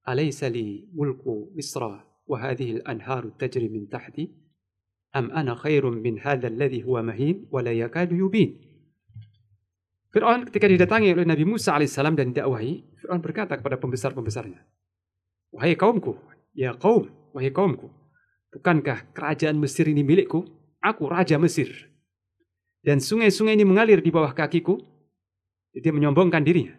Alaysa 0.08 0.48
li 0.48 0.88
mulku 0.96 1.52
Misra 1.56 2.00
wa 2.04 2.38
hadhihi 2.40 2.84
al-anharu 2.84 3.36
tajri 3.36 3.68
min 3.68 3.88
tahti? 3.88 4.28
Am 5.16 5.32
ana 5.36 5.58
khairum 5.58 6.00
min 6.00 6.22
hadha 6.22 6.48
alladhi 6.48 6.86
huwa 6.86 7.04
mahin 7.12 7.48
wa 7.52 7.60
la 7.60 7.76
yakadu 7.76 8.16
yubin? 8.16 8.56
Fir'aun 10.10 10.48
ketika 10.48 10.68
didatangi 10.68 11.16
oleh 11.16 11.28
Nabi 11.28 11.44
Musa 11.48 11.76
alaihissalam 11.76 12.16
dan 12.16 12.32
didakwahi, 12.32 13.04
Fir'aun 13.04 13.20
berkata 13.24 13.56
kepada 13.56 13.80
pembesar-pembesarnya, 13.80 14.64
Wahai 15.50 15.74
kaumku, 15.74 16.14
ya 16.54 16.78
kaum, 16.78 17.10
wahai 17.34 17.50
kaumku, 17.50 17.90
bukankah 18.54 19.12
kerajaan 19.18 19.58
Mesir 19.58 19.90
ini 19.90 20.06
milikku? 20.06 20.59
Aku 20.80 21.12
raja 21.12 21.36
Mesir. 21.36 21.92
Dan 22.80 23.04
sungai-sungai 23.04 23.60
ini 23.60 23.68
mengalir 23.68 24.00
di 24.00 24.12
bawah 24.12 24.32
kakiku. 24.32 24.80
Dia 25.76 25.92
menyombongkan 25.92 26.44
dirinya. 26.44 26.76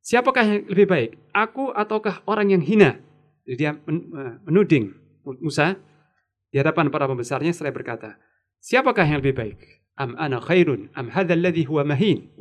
Siapakah 0.00 0.44
yang 0.46 0.60
lebih 0.70 0.86
baik? 0.88 1.10
Aku 1.34 1.74
ataukah 1.74 2.24
orang 2.24 2.56
yang 2.56 2.62
hina? 2.64 2.96
Jadi 3.44 3.56
dia 3.58 3.76
eh, 3.76 4.32
menuding 4.48 4.94
Musa 5.42 5.76
di 6.48 6.56
hadapan 6.56 6.88
para 6.88 7.04
pembesarnya 7.04 7.52
setelah 7.52 7.74
berkata, 7.74 8.16
Siapakah 8.64 9.04
yang 9.04 9.20
lebih 9.20 9.36
baik? 9.36 9.58
Am 10.00 10.16
ana 10.16 10.40
khairun 10.40 10.88
am 10.96 11.12
huwa 11.12 11.82
mahin? 11.84 12.32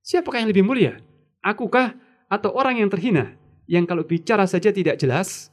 Siapakah 0.00 0.38
yang 0.40 0.50
lebih 0.50 0.64
mulia? 0.64 0.96
Akukah 1.44 1.92
atau 2.32 2.56
orang 2.56 2.80
yang 2.80 2.88
terhina 2.88 3.36
yang 3.68 3.84
kalau 3.84 4.02
bicara 4.02 4.48
saja 4.48 4.72
tidak 4.72 4.96
jelas? 4.96 5.52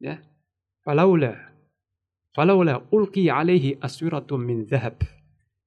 Ya. 0.00 0.24
Falaula 0.82 1.51
falaula 2.32 2.84
ulqi 2.92 3.28
alaihi 3.28 3.78
aswiratum 3.80 4.40
min 4.40 4.64
dhahab. 4.66 5.00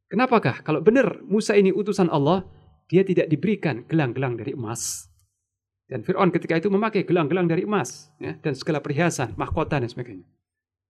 Kenapakah 0.10 0.62
kalau 0.62 0.82
benar 0.86 1.22
Musa 1.26 1.58
ini 1.58 1.74
utusan 1.74 2.10
Allah, 2.14 2.46
dia 2.86 3.02
tidak 3.02 3.26
diberikan 3.26 3.86
gelang-gelang 3.90 4.38
dari 4.38 4.54
emas. 4.54 5.10
Dan 5.86 6.02
Fir'aun 6.02 6.34
ketika 6.34 6.58
itu 6.58 6.70
memakai 6.70 7.06
gelang-gelang 7.06 7.46
dari 7.46 7.66
emas 7.66 8.10
ya, 8.18 8.34
dan 8.42 8.58
segala 8.58 8.82
perhiasan, 8.82 9.38
mahkota 9.38 9.78
dan 9.78 9.90
sebagainya. 9.90 10.26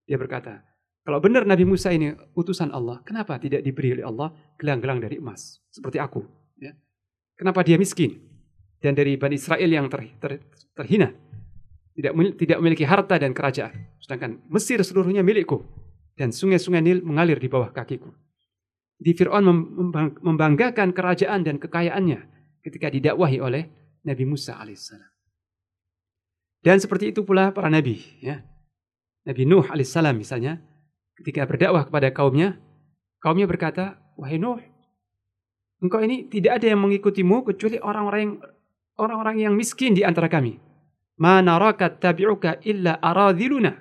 Dia 0.08 0.16
berkata, 0.16 0.64
kalau 1.04 1.20
benar 1.20 1.44
Nabi 1.44 1.68
Musa 1.68 1.92
ini 1.92 2.16
utusan 2.34 2.72
Allah, 2.72 3.04
kenapa 3.04 3.36
tidak 3.38 3.62
diberi 3.62 3.94
oleh 4.00 4.08
Allah 4.08 4.32
gelang-gelang 4.56 5.04
dari 5.04 5.20
emas 5.20 5.60
seperti 5.68 6.00
aku? 6.00 6.24
Ya. 6.58 6.72
Kenapa 7.36 7.62
dia 7.62 7.76
miskin 7.76 8.16
dan 8.80 8.96
dari 8.96 9.20
Bani 9.20 9.36
Israel 9.36 9.68
yang 9.68 9.92
ter, 9.92 10.16
ter, 10.18 10.40
terhina, 10.74 11.12
tidak 11.95 12.13
tidak 12.36 12.58
memiliki 12.60 12.84
harta 12.84 13.15
dan 13.15 13.31
kerajaan, 13.31 13.71
sedangkan 14.03 14.43
Mesir 14.51 14.84
seluruhnya 14.84 15.23
milikku 15.23 15.63
dan 16.19 16.31
sungai-sungai 16.31 16.84
Nil 16.84 16.99
mengalir 17.03 17.39
di 17.39 17.47
bawah 17.47 17.71
kakiku. 17.71 18.12
Di 18.95 19.12
Fir'aun 19.12 19.43
membanggakan 20.23 20.95
kerajaan 20.95 21.43
dan 21.43 21.60
kekayaannya 21.60 22.19
ketika 22.63 22.88
didakwahi 22.88 23.43
oleh 23.43 23.63
Nabi 24.08 24.23
Musa 24.23 24.55
alaihissalam. 24.55 25.12
Dan 26.63 26.79
seperti 26.81 27.12
itu 27.12 27.21
pula 27.21 27.51
para 27.51 27.69
nabi. 27.69 28.01
Ya. 28.23 28.41
Nabi 29.27 29.43
Nuh 29.45 29.67
alaihissalam 29.67 30.15
misalnya, 30.15 30.63
ketika 31.19 31.43
berdakwah 31.45 31.86
kepada 31.86 32.10
kaumnya, 32.10 32.58
kaumnya 33.19 33.45
berkata, 33.45 33.99
Wahai 34.15 34.39
Nuh, 34.39 34.63
engkau 35.84 35.99
ini 36.01 36.25
tidak 36.31 36.63
ada 36.63 36.71
yang 36.71 36.81
mengikutimu 36.81 37.43
kecuali 37.45 37.77
orang-orang 37.77 38.39
orang-orang 38.95 39.43
yang 39.43 39.53
miskin 39.53 39.91
di 39.91 40.08
antara 40.08 40.31
kami. 40.31 40.58
Ma 41.15 41.39
tabi'uka 41.41 42.60
illa 42.67 42.99
aradhiluna 42.99 43.71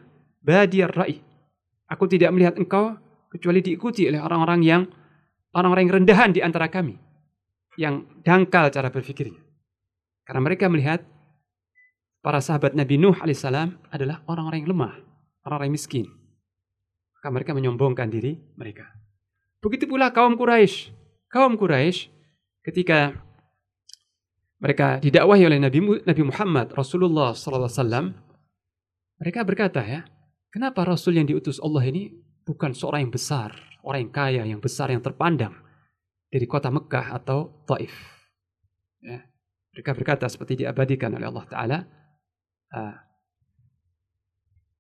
ra'i. 0.45 1.19
Aku 1.91 2.05
tidak 2.07 2.31
melihat 2.31 2.55
engkau 2.61 2.95
kecuali 3.31 3.59
diikuti 3.59 4.07
oleh 4.07 4.23
orang-orang 4.23 4.61
yang 4.63 4.83
orang-orang 5.55 6.03
rendahan 6.03 6.31
di 6.31 6.41
antara 6.43 6.71
kami 6.71 6.95
yang 7.75 8.07
dangkal 8.23 8.71
cara 8.71 8.91
berpikirnya. 8.91 9.43
Karena 10.25 10.41
mereka 10.41 10.71
melihat 10.71 11.03
para 12.23 12.39
sahabat 12.39 12.73
Nabi 12.73 12.97
Nuh 12.97 13.19
alaihissalam 13.19 13.91
adalah 13.91 14.23
orang-orang 14.31 14.65
yang 14.65 14.71
lemah, 14.73 14.95
orang-orang 15.45 15.67
yang 15.69 15.77
miskin. 15.77 16.07
Maka 17.19 17.29
mereka 17.35 17.51
menyombongkan 17.57 18.09
diri 18.09 18.39
mereka. 18.55 18.89
Begitu 19.65 19.89
pula 19.89 20.13
kaum 20.13 20.37
Quraisy. 20.37 20.93
Kaum 21.33 21.57
Quraisy 21.57 22.13
ketika 22.65 23.24
mereka 24.65 24.97
didakwahi 24.97 25.45
oleh 25.45 25.61
Nabi 25.61 25.79
Nabi 26.09 26.23
Muhammad 26.25 26.73
Rasulullah 26.73 27.37
SAW, 27.37 28.17
mereka 29.21 29.45
berkata 29.45 29.85
ya, 29.85 30.09
kenapa 30.49 30.89
Rasul 30.89 31.21
yang 31.21 31.29
diutus 31.29 31.61
Allah 31.61 31.85
ini 31.85 32.09
bukan 32.49 32.73
seorang 32.73 33.05
yang 33.05 33.13
besar, 33.13 33.53
orang 33.85 34.09
yang 34.09 34.15
kaya, 34.17 34.43
yang 34.49 34.65
besar, 34.65 34.89
yang 34.89 35.05
terpandang 35.05 35.53
dari 36.33 36.49
kota 36.49 36.73
Mekah 36.73 37.13
atau 37.13 37.61
Taif. 37.69 37.93
Ya. 39.05 39.21
Mereka 39.77 39.91
berkata 40.01 40.25
seperti 40.33 40.65
diabadikan 40.65 41.13
oleh 41.13 41.29
Allah 41.29 41.45
Taala. 41.45 41.79
Ah, 42.73 43.05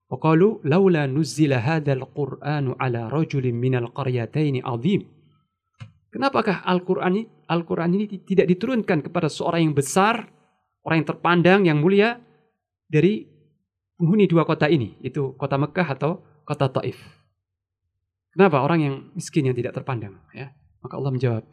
waqalu 0.08 0.64
laula 0.64 1.04
nuzila 1.04 1.60
hadzal 1.60 2.08
Qur'anu 2.08 2.72
ala 2.80 3.12
rajulin 3.12 3.52
minal 3.52 3.92
qaryatain 3.92 4.64
azim. 4.64 5.04
Kenapakah 6.08 6.64
Al-Qur'an 6.64 7.20
ini 7.20 7.33
Al-Quran 7.48 7.90
ini 7.94 8.06
tidak 8.22 8.46
diturunkan 8.48 9.04
kepada 9.04 9.28
seorang 9.28 9.70
yang 9.70 9.74
besar, 9.76 10.28
orang 10.84 11.04
yang 11.04 11.08
terpandang, 11.08 11.60
yang 11.68 11.78
mulia 11.80 12.20
dari 12.88 13.24
penghuni 13.96 14.28
dua 14.28 14.44
kota 14.44 14.68
ini, 14.68 14.98
itu 15.00 15.32
kota 15.36 15.56
Mekah 15.56 15.88
atau 15.96 16.24
kota 16.44 16.68
Taif. 16.68 16.98
Kenapa 18.34 18.66
orang 18.66 18.80
yang 18.82 18.94
miskin 19.14 19.46
yang 19.46 19.56
tidak 19.56 19.78
terpandang? 19.78 20.18
Ya, 20.34 20.50
maka 20.82 20.98
Allah 20.98 21.12
menjawab, 21.14 21.44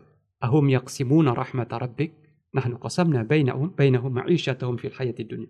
Ahum 0.42 0.66
yaqsimuna 0.74 1.38
rahmat 1.38 1.70
rabbik, 1.70 2.12
nahnu 2.52 2.82
qasamna 2.82 3.22
bainahum 3.22 3.78
bainahum 3.78 4.10
ma'isyatahum 4.10 4.82
fil 4.82 4.92
hayati 4.98 5.24
dunya. 5.24 5.50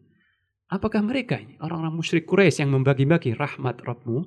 Apakah 0.71 1.03
mereka 1.03 1.35
ini 1.35 1.59
orang-orang 1.59 1.99
musyrik 1.99 2.23
Quraisy 2.23 2.63
yang 2.63 2.71
membagi-bagi 2.71 3.35
rahmat 3.35 3.83
Rabbmu? 3.83 4.23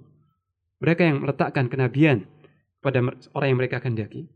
Mereka 0.84 1.00
yang 1.00 1.24
meletakkan 1.24 1.72
kenabian 1.72 2.28
pada 2.84 3.00
orang 3.32 3.48
yang 3.48 3.58
mereka 3.64 3.80
kehendaki. 3.80 4.28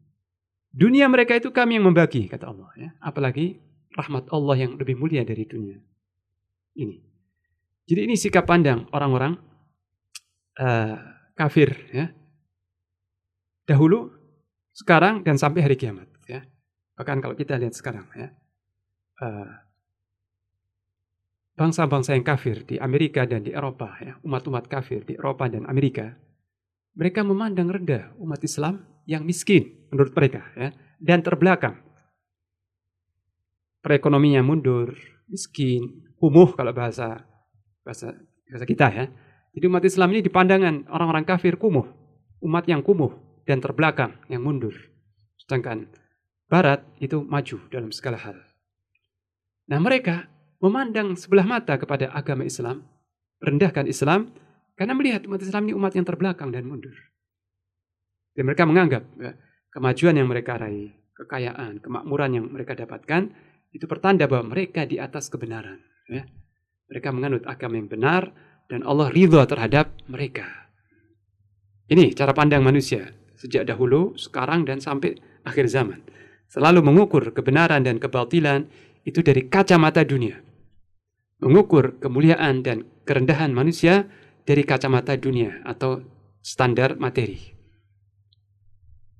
Dunia 0.68 1.08
mereka 1.08 1.34
itu 1.34 1.48
kami 1.50 1.80
yang 1.80 1.88
membagi, 1.88 2.28
kata 2.28 2.48
Allah. 2.48 2.70
Ya. 2.76 2.90
Apalagi 3.00 3.58
rahmat 3.96 4.28
Allah 4.30 4.56
yang 4.56 4.72
lebih 4.76 5.00
mulia 5.00 5.24
dari 5.24 5.48
dunia. 5.48 5.80
Ini. 6.78 6.96
Jadi 7.88 8.00
ini 8.04 8.14
sikap 8.14 8.44
pandang 8.44 8.84
orang-orang 8.92 9.34
uh, 10.60 10.96
kafir. 11.34 11.72
Ya 11.90 12.12
dahulu, 13.68 14.08
sekarang, 14.72 15.20
dan 15.20 15.36
sampai 15.36 15.60
hari 15.60 15.76
kiamat. 15.76 16.08
Ya. 16.24 16.48
Bahkan 16.96 17.20
kalau 17.20 17.36
kita 17.36 17.60
lihat 17.60 17.76
sekarang, 17.76 18.08
ya, 18.16 18.32
uh, 19.20 19.52
bangsa-bangsa 21.60 22.16
yang 22.16 22.24
kafir 22.24 22.64
di 22.64 22.80
Amerika 22.80 23.28
dan 23.28 23.44
di 23.44 23.52
Eropa, 23.52 23.92
ya, 24.00 24.16
umat-umat 24.24 24.72
kafir 24.72 25.04
di 25.04 25.20
Eropa 25.20 25.52
dan 25.52 25.68
Amerika, 25.68 26.16
mereka 26.96 27.20
memandang 27.22 27.68
rendah 27.68 28.16
umat 28.16 28.40
Islam 28.40 28.88
yang 29.04 29.28
miskin 29.28 29.76
menurut 29.92 30.12
mereka 30.12 30.42
ya, 30.54 30.68
dan 30.98 31.20
terbelakang. 31.20 31.76
Perekonomiannya 33.82 34.42
mundur, 34.42 34.92
miskin, 35.30 36.08
kumuh 36.18 36.52
kalau 36.52 36.74
bahasa 36.74 37.24
bahasa 37.86 38.12
bahasa 38.48 38.66
kita 38.66 38.86
ya. 38.90 39.04
Jadi 39.54 39.64
umat 39.70 39.84
Islam 39.86 40.12
ini 40.12 40.20
dipandangan 40.22 40.90
orang-orang 40.92 41.24
kafir 41.24 41.56
kumuh, 41.56 41.86
umat 42.44 42.64
yang 42.68 42.84
kumuh 42.84 43.42
dan 43.48 43.62
terbelakang 43.64 44.18
yang 44.28 44.44
mundur. 44.44 44.74
Sedangkan 45.40 45.88
Barat 46.48 46.80
itu 46.96 47.20
maju 47.20 47.56
dalam 47.68 47.92
segala 47.92 48.16
hal. 48.16 48.40
Nah 49.68 49.76
mereka 49.84 50.32
memandang 50.64 51.12
sebelah 51.12 51.44
mata 51.44 51.76
kepada 51.76 52.08
agama 52.08 52.40
Islam, 52.48 52.88
rendahkan 53.44 53.84
Islam, 53.84 54.32
karena 54.72 54.96
melihat 54.96 55.28
umat 55.28 55.44
Islam 55.44 55.68
ini 55.68 55.76
umat 55.76 55.92
yang 55.92 56.08
terbelakang 56.08 56.48
dan 56.48 56.64
mundur. 56.64 56.96
Dan 58.32 58.48
mereka 58.48 58.64
menganggap 58.64 59.04
ya, 59.20 59.36
kemajuan 59.72 60.16
yang 60.16 60.28
mereka 60.28 60.56
raih, 60.56 60.92
kekayaan, 61.14 61.80
kemakmuran 61.82 62.30
yang 62.36 62.46
mereka 62.48 62.78
dapatkan, 62.78 63.30
itu 63.72 63.84
pertanda 63.84 64.24
bahwa 64.26 64.56
mereka 64.56 64.88
di 64.88 64.96
atas 64.96 65.28
kebenaran. 65.28 65.80
Ya. 66.08 66.24
Mereka 66.88 67.12
menganut 67.12 67.44
agama 67.44 67.76
yang 67.76 67.88
benar, 67.88 68.32
dan 68.68 68.84
Allah 68.84 69.12
ridho 69.12 69.40
terhadap 69.44 69.92
mereka. 70.08 70.44
Ini 71.88 72.12
cara 72.12 72.36
pandang 72.36 72.64
manusia 72.64 73.12
sejak 73.38 73.68
dahulu, 73.68 74.18
sekarang, 74.18 74.68
dan 74.68 74.80
sampai 74.80 75.16
akhir 75.44 75.70
zaman. 75.70 76.04
Selalu 76.48 76.80
mengukur 76.80 77.32
kebenaran 77.32 77.84
dan 77.84 78.00
kebatilan 78.00 78.68
itu 79.04 79.20
dari 79.20 79.46
kacamata 79.46 80.04
dunia 80.04 80.48
mengukur 81.38 81.98
kemuliaan 82.02 82.66
dan 82.66 82.86
kerendahan 83.06 83.54
manusia 83.54 84.10
dari 84.42 84.66
kacamata 84.66 85.14
dunia 85.14 85.62
atau 85.62 86.02
standar 86.42 86.98
materi. 86.98 87.57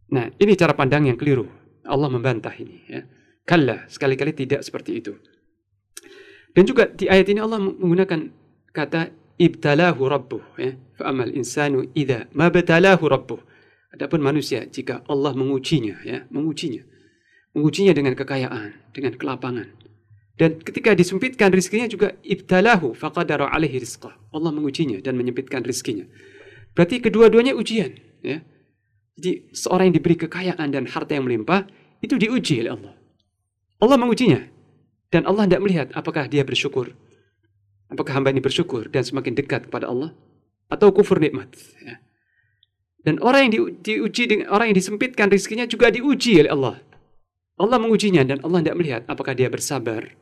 Nah, 0.08 0.32
ini 0.40 0.52
cara 0.56 0.72
pandang 0.72 1.08
yang 1.08 1.18
keliru. 1.20 1.48
Allah 1.84 2.08
membantah 2.08 2.52
ini. 2.56 2.84
Ya. 2.88 3.04
Kalla, 3.44 3.88
sekali-kali 3.88 4.36
tidak 4.36 4.60
seperti 4.64 5.00
itu. 5.00 5.16
Dan 6.52 6.64
juga 6.64 6.88
di 6.88 7.08
ayat 7.08 7.28
ini 7.28 7.40
Allah 7.40 7.60
menggunakan 7.60 8.28
kata 8.72 9.12
ibtalahu 9.36 10.02
rabbuh. 10.08 10.44
Ya. 10.60 10.76
Fa'amal 10.96 11.32
insanu 11.32 11.88
idha 11.92 12.28
mabtalahu 12.32 13.04
rabbuh. 13.04 13.40
Adapun 13.94 14.20
manusia, 14.20 14.68
jika 14.68 15.00
Allah 15.08 15.32
mengujinya, 15.32 16.04
ya, 16.04 16.28
mengujinya. 16.28 16.84
Mengujinya 17.56 17.96
dengan 17.96 18.12
kekayaan, 18.12 18.92
dengan 18.92 19.16
kelapangan, 19.16 19.78
dan 20.38 20.62
ketika 20.62 20.94
disempitkan 20.94 21.50
rizkinya 21.50 21.90
juga 21.90 22.14
ibtalahu 22.22 22.94
faqadara 22.94 23.50
alaihi 23.50 23.82
rizqah. 23.82 24.14
Allah 24.30 24.54
mengujinya 24.54 25.02
dan 25.02 25.18
menyempitkan 25.18 25.66
rizkinya. 25.66 26.06
Berarti 26.78 27.02
kedua-duanya 27.02 27.58
ujian. 27.58 27.98
Ya. 28.22 28.46
Jadi 29.18 29.50
seorang 29.50 29.90
yang 29.90 29.96
diberi 29.98 30.14
kekayaan 30.14 30.68
dan 30.70 30.86
harta 30.86 31.18
yang 31.18 31.26
melimpah, 31.26 31.66
itu 31.98 32.14
diuji 32.14 32.62
oleh 32.62 32.72
Allah. 32.78 32.94
Allah 33.82 33.98
mengujinya. 33.98 34.40
Dan 35.10 35.26
Allah 35.26 35.50
tidak 35.50 35.62
melihat 35.66 35.88
apakah 35.98 36.30
dia 36.30 36.46
bersyukur. 36.46 36.94
Apakah 37.90 38.20
hamba 38.20 38.30
ini 38.30 38.38
bersyukur 38.38 38.86
dan 38.86 39.02
semakin 39.02 39.34
dekat 39.34 39.66
kepada 39.66 39.90
Allah. 39.90 40.14
Atau 40.70 40.94
kufur 40.94 41.18
nikmat. 41.18 41.50
Ya. 41.82 41.98
Dan 43.02 43.18
orang 43.24 43.48
yang 43.48 43.52
di, 43.52 43.60
diuji 43.80 44.28
dengan 44.28 44.52
orang 44.52 44.70
yang 44.70 44.78
disempitkan 44.78 45.32
rizkinya 45.32 45.64
juga 45.64 45.88
diuji 45.88 46.44
oleh 46.44 46.52
Allah. 46.52 46.76
Allah 47.58 47.78
mengujinya 47.82 48.22
dan 48.22 48.38
Allah 48.46 48.62
tidak 48.62 48.76
melihat 48.78 49.02
apakah 49.10 49.34
dia 49.34 49.50
bersabar 49.50 50.14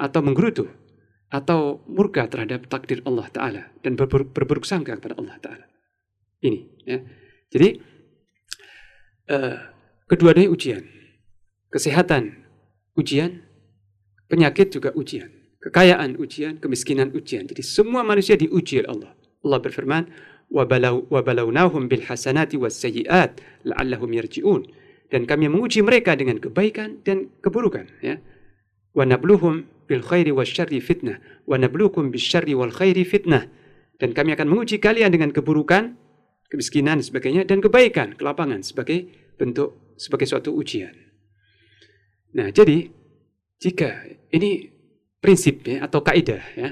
atau 0.00 0.20
menggerutu 0.24 0.64
atau 1.28 1.84
murka 1.84 2.24
terhadap 2.26 2.66
takdir 2.66 3.04
Allah 3.04 3.28
Ta'ala 3.28 3.62
dan 3.84 3.94
ber 3.94 4.08
berburuk 4.08 4.64
sangka 4.64 4.96
kepada 4.96 5.18
Allah 5.20 5.36
Ta'ala. 5.42 5.66
Ini. 6.40 6.60
Ya. 6.88 6.98
Jadi, 7.50 7.82
uh, 9.31 9.57
kedua-duanya 10.09 10.51
ujian. 10.51 10.83
Kesehatan, 11.71 12.45
ujian. 12.95 13.43
Penyakit 14.25 14.73
juga 14.73 14.89
ujian. 14.97 15.29
Kekayaan 15.61 16.17
ujian, 16.17 16.57
kemiskinan 16.57 17.13
ujian. 17.13 17.45
Jadi 17.45 17.61
semua 17.61 18.01
manusia 18.01 18.33
diuji 18.37 18.81
oleh 18.81 18.89
Allah. 18.89 19.11
Allah 19.45 19.59
berfirman, 19.61 20.03
وَبَلَوْنَاهُمْ 20.45 21.83
بِالْحَسَنَاتِ 21.89 22.51
وَالسَّيِّئَاتِ 22.53 23.33
لَعَلَّهُمْ 23.65 24.09
يَرْجِعُونَ 24.13 24.61
Dan 25.09 25.25
kami 25.25 25.49
menguji 25.49 25.81
mereka 25.81 26.13
dengan 26.13 26.37
kebaikan 26.37 27.01
dan 27.01 27.33
keburukan. 27.41 27.89
Ya 28.01 28.21
wa 28.95 29.03
nabluhum 29.03 29.67
bil 29.85 30.01
khairi 30.01 30.31
wasyarri 30.31 30.79
fitnah 30.79 31.19
wa 31.45 31.59
nablukum 31.59 32.09
bisyarri 32.09 32.55
wal 32.55 32.71
khairi 32.71 33.03
fitnah 33.03 33.45
dan 33.99 34.15
kami 34.15 34.33
akan 34.33 34.47
menguji 34.47 34.79
kalian 34.79 35.11
dengan 35.11 35.35
keburukan 35.35 35.99
kemiskinan 36.50 36.98
sebagainya 36.98 37.46
dan 37.46 37.62
kebaikan 37.62 38.18
kelapangan 38.18 38.60
sebagai 38.60 39.06
bentuk 39.38 39.94
sebagai 39.96 40.26
suatu 40.26 40.50
ujian. 40.52 40.92
Nah 42.34 42.50
jadi 42.50 42.90
jika 43.62 44.04
ini 44.34 44.68
prinsip 45.22 45.62
ya 45.64 45.86
atau 45.86 46.02
kaidah 46.02 46.42
ya 46.56 46.68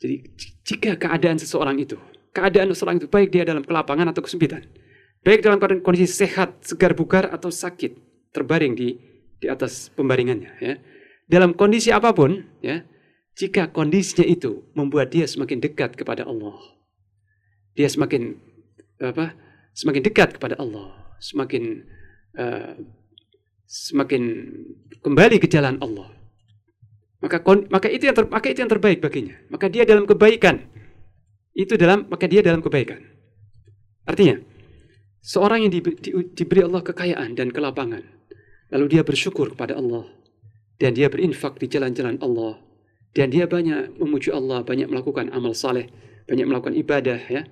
jadi 0.00 0.16
jika 0.64 0.90
keadaan 0.96 1.36
seseorang 1.36 1.76
itu 1.82 1.98
keadaan 2.30 2.70
seseorang 2.72 3.02
itu 3.02 3.10
baik 3.10 3.34
dia 3.34 3.42
dalam 3.42 3.66
kelapangan 3.66 4.14
atau 4.14 4.22
kesempitan 4.22 4.62
baik 5.26 5.42
dalam 5.42 5.58
kondisi 5.82 6.14
sehat 6.14 6.62
segar 6.62 6.94
bugar 6.94 7.26
atau 7.34 7.50
sakit 7.50 7.98
terbaring 8.30 8.78
di 8.78 8.94
di 9.42 9.50
atas 9.50 9.90
pembaringannya 9.98 10.52
ya 10.62 10.78
dalam 11.30 11.54
kondisi 11.54 11.94
apa 11.94 12.10
pun, 12.10 12.42
ya, 12.58 12.82
jika 13.38 13.70
kondisinya 13.70 14.26
itu 14.26 14.66
membuat 14.74 15.14
dia 15.14 15.30
semakin 15.30 15.62
dekat 15.62 15.94
kepada 15.94 16.26
Allah, 16.26 16.58
dia 17.78 17.86
semakin 17.86 18.34
apa? 19.00 19.32
Semakin 19.72 20.02
dekat 20.04 20.36
kepada 20.36 20.60
Allah, 20.60 21.16
semakin 21.18 21.88
uh, 22.36 22.76
semakin 23.64 24.22
kembali 25.00 25.40
ke 25.40 25.48
jalan 25.48 25.80
Allah. 25.80 26.12
Maka 27.20 27.44
maka 27.68 27.88
itu 27.88 28.08
yang 28.08 28.16
ter, 28.16 28.24
maka 28.28 28.46
itu 28.48 28.60
yang 28.64 28.72
terbaik 28.72 29.00
baginya. 29.00 29.36
Maka 29.52 29.68
dia 29.68 29.84
dalam 29.84 30.08
kebaikan. 30.08 30.68
Itu 31.52 31.76
dalam 31.76 32.08
maka 32.08 32.24
dia 32.28 32.40
dalam 32.40 32.64
kebaikan. 32.64 33.00
Artinya, 34.08 34.40
seorang 35.20 35.68
yang 35.68 35.72
di, 35.72 35.80
di, 35.84 36.10
diberi 36.32 36.64
Allah 36.64 36.80
kekayaan 36.80 37.36
dan 37.36 37.52
kelapangan, 37.52 38.02
lalu 38.72 38.86
dia 38.88 39.02
bersyukur 39.04 39.52
kepada 39.52 39.76
Allah, 39.76 40.08
dan 40.80 40.96
dia 40.96 41.12
berinfak 41.12 41.60
di 41.60 41.68
jalan-jalan 41.68 42.16
Allah 42.24 42.70
dan 43.10 43.34
dia 43.34 43.50
banyak 43.50 43.98
memuji 43.98 44.30
Allah, 44.30 44.62
banyak 44.62 44.86
melakukan 44.86 45.34
amal 45.34 45.50
saleh, 45.50 45.90
banyak 46.30 46.46
melakukan 46.46 46.74
ibadah 46.78 47.18
ya. 47.26 47.42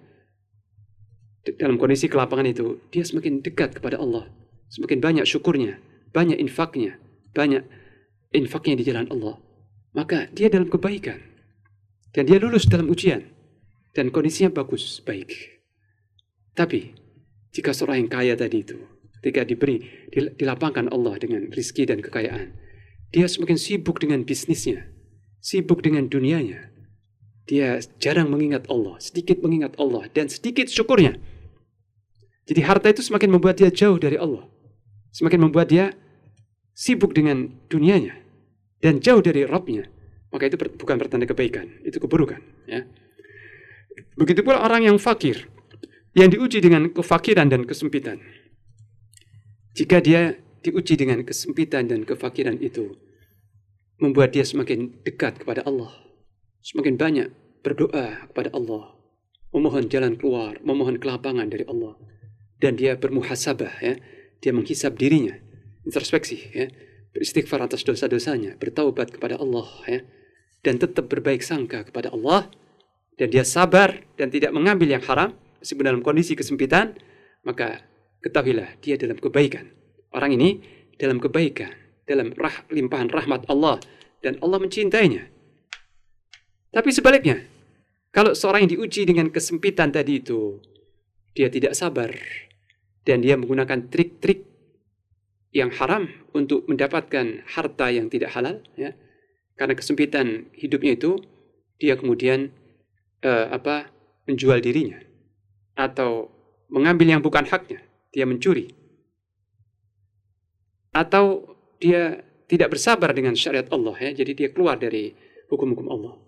Dalam 1.46 1.78
kondisi 1.78 2.10
kelapangan 2.10 2.48
itu, 2.48 2.82
dia 2.90 3.06
semakin 3.06 3.40
dekat 3.40 3.78
kepada 3.78 4.00
Allah, 4.00 4.28
semakin 4.68 4.98
banyak 4.98 5.24
syukurnya, 5.24 5.80
banyak 6.10 6.36
infaknya, 6.36 6.98
banyak 7.32 7.64
infaknya 8.34 8.74
di 8.76 8.84
jalan 8.84 9.06
Allah. 9.12 9.36
Maka 9.96 10.28
dia 10.34 10.52
dalam 10.52 10.68
kebaikan 10.68 11.16
dan 12.12 12.28
dia 12.28 12.36
lulus 12.36 12.68
dalam 12.68 12.92
ujian 12.92 13.24
dan 13.96 14.12
kondisinya 14.12 14.52
bagus, 14.52 15.00
baik. 15.00 15.32
Tapi 16.52 16.92
jika 17.54 17.72
seorang 17.72 18.04
yang 18.04 18.10
kaya 18.12 18.34
tadi 18.36 18.60
itu 18.60 18.78
ketika 19.18 19.42
diberi 19.42 19.82
dilapangkan 20.12 20.92
Allah 20.92 21.16
dengan 21.18 21.48
rizki 21.50 21.88
dan 21.88 22.04
kekayaan, 22.04 22.54
dia 23.10 23.26
semakin 23.26 23.56
sibuk 23.56 23.98
dengan 23.98 24.22
bisnisnya, 24.22 24.86
sibuk 25.40 25.80
dengan 25.80 26.06
dunianya. 26.06 26.67
Dia 27.48 27.80
jarang 27.96 28.28
mengingat 28.28 28.68
Allah, 28.68 29.00
sedikit 29.00 29.40
mengingat 29.40 29.72
Allah, 29.80 30.04
dan 30.12 30.28
sedikit 30.28 30.68
syukurnya. 30.68 31.16
Jadi 32.44 32.60
harta 32.60 32.92
itu 32.92 33.00
semakin 33.00 33.32
membuat 33.32 33.56
dia 33.56 33.72
jauh 33.72 33.96
dari 33.96 34.20
Allah. 34.20 34.44
Semakin 35.16 35.48
membuat 35.48 35.72
dia 35.72 35.96
sibuk 36.76 37.16
dengan 37.16 37.48
dunianya. 37.72 38.20
Dan 38.78 39.00
jauh 39.00 39.24
dari 39.24 39.48
Rabbnya. 39.48 39.88
Maka 40.28 40.52
itu 40.52 40.60
bukan 40.60 40.96
pertanda 41.00 41.24
kebaikan, 41.24 41.80
itu 41.88 41.96
keburukan. 41.96 42.40
Ya. 42.68 42.84
Begitu 44.14 44.44
pula 44.44 44.60
orang 44.60 44.84
yang 44.84 44.96
fakir, 45.00 45.48
yang 46.12 46.28
diuji 46.28 46.60
dengan 46.60 46.92
kefakiran 46.92 47.48
dan 47.48 47.64
kesempitan. 47.64 48.20
Jika 49.72 50.04
dia 50.04 50.36
diuji 50.60 51.00
dengan 51.00 51.24
kesempitan 51.24 51.88
dan 51.88 52.04
kefakiran 52.04 52.60
itu 52.60 52.92
membuat 53.98 54.36
dia 54.36 54.44
semakin 54.44 55.00
dekat 55.02 55.42
kepada 55.42 55.64
Allah, 55.64 56.07
semakin 56.62 56.94
banyak 56.98 57.28
berdoa 57.62 58.30
kepada 58.32 58.54
Allah, 58.54 58.94
memohon 59.54 59.88
jalan 59.90 60.14
keluar, 60.14 60.58
memohon 60.62 61.00
kelapangan 61.00 61.48
dari 61.50 61.64
Allah, 61.66 61.96
dan 62.58 62.78
dia 62.78 62.94
bermuhasabah 62.98 63.74
ya, 63.82 63.94
dia 64.38 64.52
menghisap 64.54 64.94
dirinya, 64.98 65.34
introspeksi 65.86 66.38
ya, 66.54 66.66
beristighfar 67.14 67.64
atas 67.64 67.82
dosa-dosanya, 67.82 68.58
bertaubat 68.58 69.14
kepada 69.14 69.38
Allah 69.40 69.68
ya, 69.88 70.00
dan 70.62 70.78
tetap 70.78 71.10
berbaik 71.10 71.42
sangka 71.42 71.86
kepada 71.88 72.10
Allah, 72.14 72.50
dan 73.18 73.34
dia 73.34 73.42
sabar 73.42 73.98
dan 74.14 74.30
tidak 74.30 74.54
mengambil 74.54 74.86
yang 74.86 75.02
haram, 75.02 75.34
meskipun 75.58 75.84
dalam 75.84 76.02
kondisi 76.06 76.38
kesempitan, 76.38 76.94
maka 77.42 77.82
ketahuilah 78.22 78.78
dia 78.78 78.94
dalam 78.94 79.18
kebaikan. 79.18 79.74
Orang 80.14 80.32
ini 80.34 80.62
dalam 80.96 81.18
kebaikan, 81.18 81.70
dalam 82.06 82.32
rah, 82.34 82.64
limpahan 82.72 83.10
rahmat 83.12 83.46
Allah. 83.50 83.78
Dan 84.18 84.34
Allah 84.42 84.58
mencintainya. 84.58 85.30
Tapi 86.78 86.94
sebaliknya, 86.94 87.42
kalau 88.14 88.38
seorang 88.38 88.62
yang 88.62 88.78
diuji 88.78 89.02
dengan 89.02 89.34
kesempitan 89.34 89.90
tadi 89.90 90.22
itu, 90.22 90.62
dia 91.34 91.50
tidak 91.50 91.74
sabar. 91.74 92.14
Dan 93.02 93.18
dia 93.18 93.34
menggunakan 93.34 93.90
trik-trik 93.90 94.46
yang 95.50 95.74
haram 95.74 96.06
untuk 96.38 96.70
mendapatkan 96.70 97.42
harta 97.50 97.90
yang 97.90 98.06
tidak 98.06 98.30
halal, 98.30 98.62
ya, 98.78 98.94
karena 99.58 99.74
kesempitan 99.74 100.46
hidupnya 100.54 100.94
itu, 100.94 101.18
dia 101.82 101.98
kemudian 101.98 102.54
uh, 103.26 103.50
apa 103.50 103.90
menjual 104.30 104.62
dirinya. 104.62 105.02
Atau 105.74 106.30
mengambil 106.70 107.10
yang 107.10 107.26
bukan 107.26 107.42
haknya, 107.42 107.82
dia 108.14 108.22
mencuri. 108.22 108.70
Atau 110.94 111.58
dia 111.82 112.22
tidak 112.46 112.78
bersabar 112.78 113.10
dengan 113.10 113.34
syariat 113.34 113.66
Allah 113.74 113.98
ya, 113.98 114.22
jadi 114.22 114.30
dia 114.30 114.48
keluar 114.54 114.78
dari 114.78 115.10
hukum-hukum 115.50 115.90
Allah 115.90 116.27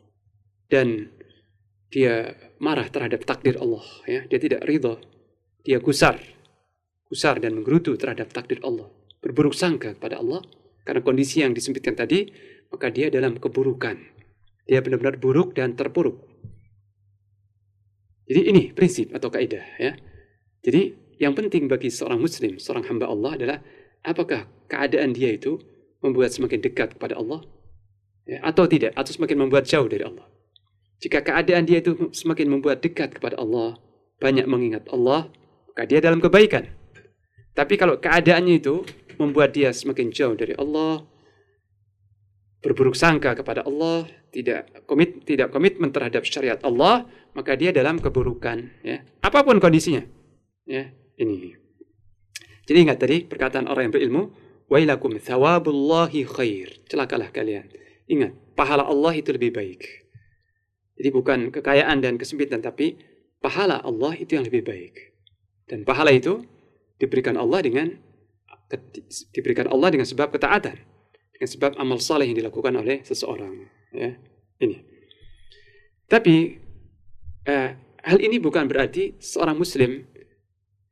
dan 0.70 1.10
dia 1.90 2.38
marah 2.62 2.86
terhadap 2.86 3.26
takdir 3.26 3.58
Allah 3.58 3.82
ya, 4.06 4.24
dia 4.30 4.38
tidak 4.38 4.62
ridho, 4.62 5.02
dia 5.66 5.82
gusar, 5.82 6.22
gusar 7.10 7.42
dan 7.42 7.58
menggerutu 7.58 7.98
terhadap 7.98 8.30
takdir 8.30 8.62
Allah 8.62 8.88
berburuk 9.20 9.52
sangka 9.52 9.94
kepada 9.94 10.18
Allah 10.18 10.40
karena 10.84 11.04
kondisi 11.04 11.44
yang 11.44 11.52
disempitkan 11.52 11.94
tadi, 11.94 12.26
maka 12.72 12.88
dia 12.88 13.12
dalam 13.12 13.36
keburukan. 13.36 14.00
Dia 14.64 14.80
benar-benar 14.80 15.20
buruk 15.20 15.54
dan 15.54 15.76
terpuruk. 15.76 16.18
Jadi 18.26 18.40
ini 18.48 18.62
prinsip 18.72 19.12
atau 19.12 19.28
kaidah 19.28 19.64
ya. 19.76 19.92
Jadi 20.64 20.94
yang 21.20 21.36
penting 21.36 21.68
bagi 21.68 21.92
seorang 21.92 22.22
muslim, 22.22 22.56
seorang 22.56 22.86
hamba 22.88 23.10
Allah 23.10 23.30
adalah 23.36 23.58
apakah 24.06 24.48
keadaan 24.70 25.12
dia 25.12 25.34
itu 25.34 25.60
membuat 26.00 26.32
semakin 26.32 26.64
dekat 26.64 26.96
kepada 26.96 27.18
Allah 27.20 27.44
ya, 28.24 28.40
atau 28.40 28.64
tidak, 28.64 28.96
atau 28.96 29.12
semakin 29.12 29.46
membuat 29.46 29.68
jauh 29.68 29.90
dari 29.90 30.06
Allah. 30.06 30.24
Jika 31.00 31.24
keadaan 31.24 31.64
dia 31.64 31.80
itu 31.80 32.12
semakin 32.12 32.46
membuat 32.52 32.84
dekat 32.84 33.16
kepada 33.16 33.40
Allah, 33.40 33.80
banyak 34.20 34.44
mengingat 34.44 34.84
Allah, 34.92 35.32
maka 35.72 35.88
dia 35.88 35.98
dalam 36.04 36.20
kebaikan. 36.20 36.68
Tapi 37.56 37.74
kalau 37.80 37.96
keadaannya 37.96 38.60
itu 38.60 38.84
membuat 39.16 39.56
dia 39.56 39.72
semakin 39.72 40.12
jauh 40.12 40.36
dari 40.36 40.52
Allah, 40.60 41.00
berburuk 42.60 42.92
sangka 42.92 43.32
kepada 43.32 43.64
Allah, 43.64 44.04
tidak 44.28 44.84
komit 44.84 45.24
tidak 45.24 45.48
komitmen 45.48 45.88
terhadap 45.88 46.22
syariat 46.28 46.60
Allah, 46.60 47.08
maka 47.32 47.56
dia 47.56 47.72
dalam 47.72 47.96
keburukan 47.96 48.84
ya. 48.84 49.00
Apa 49.24 49.40
pun 49.40 49.56
kondisinya. 49.56 50.04
Ya, 50.68 50.92
ini. 51.16 51.56
Jadi 52.68 52.78
ingat 52.86 53.02
tadi 53.02 53.26
perkataan 53.26 53.66
orang 53.66 53.88
yang 53.90 53.94
berilmu, 53.96 54.22
wailakum 54.70 55.16
thawabullahi 55.16 56.22
khair. 56.28 56.68
Celakalah 56.86 57.32
kalian. 57.34 57.66
Ingat, 58.06 58.36
pahala 58.54 58.86
Allah 58.86 59.16
itu 59.18 59.34
lebih 59.34 59.50
baik. 59.50 60.09
Jadi 61.00 61.08
bukan 61.16 61.48
kekayaan 61.48 62.04
dan 62.04 62.20
kesempitan 62.20 62.60
tapi 62.60 63.00
pahala 63.40 63.80
Allah 63.80 64.12
itu 64.20 64.36
yang 64.36 64.44
lebih 64.44 64.68
baik. 64.68 65.16
Dan 65.64 65.88
pahala 65.88 66.12
itu 66.12 66.44
diberikan 67.00 67.40
Allah 67.40 67.64
dengan 67.64 67.88
diberikan 69.32 69.64
Allah 69.72 69.88
dengan 69.96 70.04
sebab 70.04 70.28
ketaatan, 70.28 70.76
dengan 71.32 71.48
sebab 71.48 71.72
amal 71.80 71.96
saleh 71.96 72.28
yang 72.28 72.36
dilakukan 72.36 72.76
oleh 72.76 73.00
seseorang. 73.00 73.64
Ya, 73.96 74.20
ini. 74.60 74.84
Tapi 76.04 76.60
eh, 77.48 77.70
hal 78.04 78.18
ini 78.20 78.36
bukan 78.36 78.68
berarti 78.68 79.16
seorang 79.16 79.56
Muslim 79.56 80.04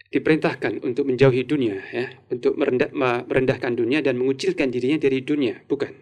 diperintahkan 0.09 0.81
untuk 0.89 1.05
menjauhi 1.05 1.45
dunia, 1.45 1.85
ya, 1.93 2.09
untuk 2.33 2.57
merendah, 2.57 2.89
merendahkan 3.29 3.77
dunia 3.77 4.01
dan 4.01 4.17
mengucilkan 4.17 4.73
dirinya 4.73 4.97
dari 4.97 5.21
dunia, 5.21 5.61
bukan. 5.69 5.93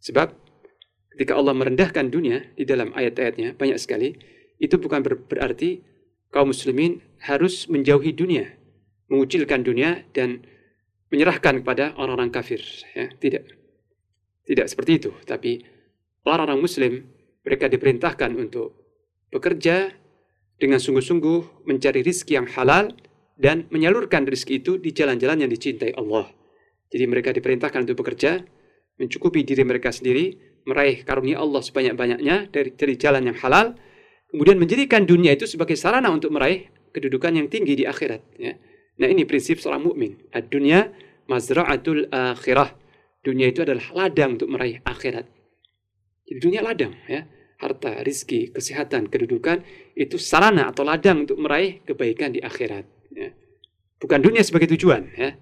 Sebab 0.00 0.47
ketika 1.18 1.34
Allah 1.34 1.50
merendahkan 1.50 2.14
dunia 2.14 2.54
di 2.54 2.62
dalam 2.62 2.94
ayat-ayatnya 2.94 3.58
banyak 3.58 3.74
sekali, 3.82 4.14
itu 4.62 4.78
bukan 4.78 5.02
ber 5.02 5.18
berarti 5.18 5.82
kaum 6.30 6.54
muslimin 6.54 7.02
harus 7.26 7.66
menjauhi 7.66 8.14
dunia, 8.14 8.46
mengucilkan 9.10 9.66
dunia 9.66 10.06
dan 10.14 10.46
menyerahkan 11.10 11.66
kepada 11.66 11.98
orang-orang 11.98 12.30
kafir. 12.30 12.62
Ya, 12.94 13.10
tidak. 13.18 13.50
Tidak 14.46 14.70
seperti 14.70 15.02
itu. 15.02 15.10
Tapi 15.26 15.58
orang-orang 16.22 16.62
muslim, 16.62 17.02
mereka 17.42 17.66
diperintahkan 17.66 18.38
untuk 18.38 18.78
bekerja 19.34 19.90
dengan 20.54 20.78
sungguh-sungguh 20.78 21.66
mencari 21.66 22.06
rizki 22.06 22.38
yang 22.38 22.46
halal 22.46 22.94
dan 23.34 23.66
menyalurkan 23.74 24.22
rizki 24.22 24.62
itu 24.62 24.78
di 24.78 24.94
jalan-jalan 24.94 25.42
yang 25.42 25.50
dicintai 25.50 25.98
Allah. 25.98 26.30
Jadi 26.94 27.04
mereka 27.10 27.34
diperintahkan 27.34 27.90
untuk 27.90 28.06
bekerja, 28.06 28.38
mencukupi 29.02 29.42
diri 29.42 29.66
mereka 29.66 29.90
sendiri, 29.90 30.47
meraih 30.68 31.00
karunia 31.00 31.40
Allah 31.40 31.64
sebanyak-banyaknya 31.64 32.52
dari, 32.52 32.76
dari 32.76 32.94
jalan 33.00 33.32
yang 33.32 33.36
halal, 33.40 33.72
kemudian 34.28 34.60
menjadikan 34.60 35.08
dunia 35.08 35.32
itu 35.32 35.48
sebagai 35.48 35.80
sarana 35.80 36.12
untuk 36.12 36.28
meraih 36.28 36.68
kedudukan 36.92 37.32
yang 37.32 37.48
tinggi 37.48 37.72
di 37.80 37.84
akhirat. 37.88 38.20
Ya. 38.36 38.60
Nah 39.00 39.08
ini 39.08 39.24
prinsip 39.24 39.64
seorang 39.64 39.88
mukmin. 39.88 40.20
Dunia 40.52 40.92
mazra'atul 41.24 42.12
akhirah. 42.12 42.76
Dunia 43.24 43.48
itu 43.48 43.64
adalah 43.64 43.84
ladang 43.96 44.36
untuk 44.36 44.52
meraih 44.52 44.84
akhirat. 44.84 45.24
Jadi 46.28 46.38
dunia 46.44 46.60
ladang 46.60 46.92
ya. 47.08 47.24
Harta, 47.58 48.06
rizki, 48.06 48.54
kesehatan, 48.54 49.10
kedudukan 49.10 49.66
itu 49.98 50.14
sarana 50.14 50.70
atau 50.70 50.86
ladang 50.86 51.26
untuk 51.26 51.42
meraih 51.42 51.82
kebaikan 51.82 52.30
di 52.30 52.38
akhirat. 52.38 52.86
Ya. 53.10 53.34
Bukan 53.98 54.22
dunia 54.22 54.46
sebagai 54.46 54.70
tujuan. 54.76 55.10
Ya. 55.16 55.34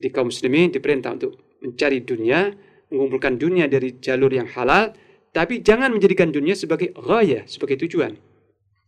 Jadi 0.00 0.08
kaum 0.10 0.32
muslimin 0.32 0.72
diperintah 0.74 1.14
untuk 1.14 1.38
mencari 1.60 2.02
dunia, 2.02 2.50
mengumpulkan 2.90 3.38
dunia 3.38 3.70
dari 3.70 3.96
jalur 4.02 4.30
yang 4.30 4.50
halal, 4.50 4.92
tapi 5.30 5.62
jangan 5.62 5.94
menjadikan 5.94 6.34
dunia 6.34 6.58
sebagai 6.58 6.90
gaya, 6.94 7.46
sebagai 7.46 7.78
tujuan. 7.86 8.18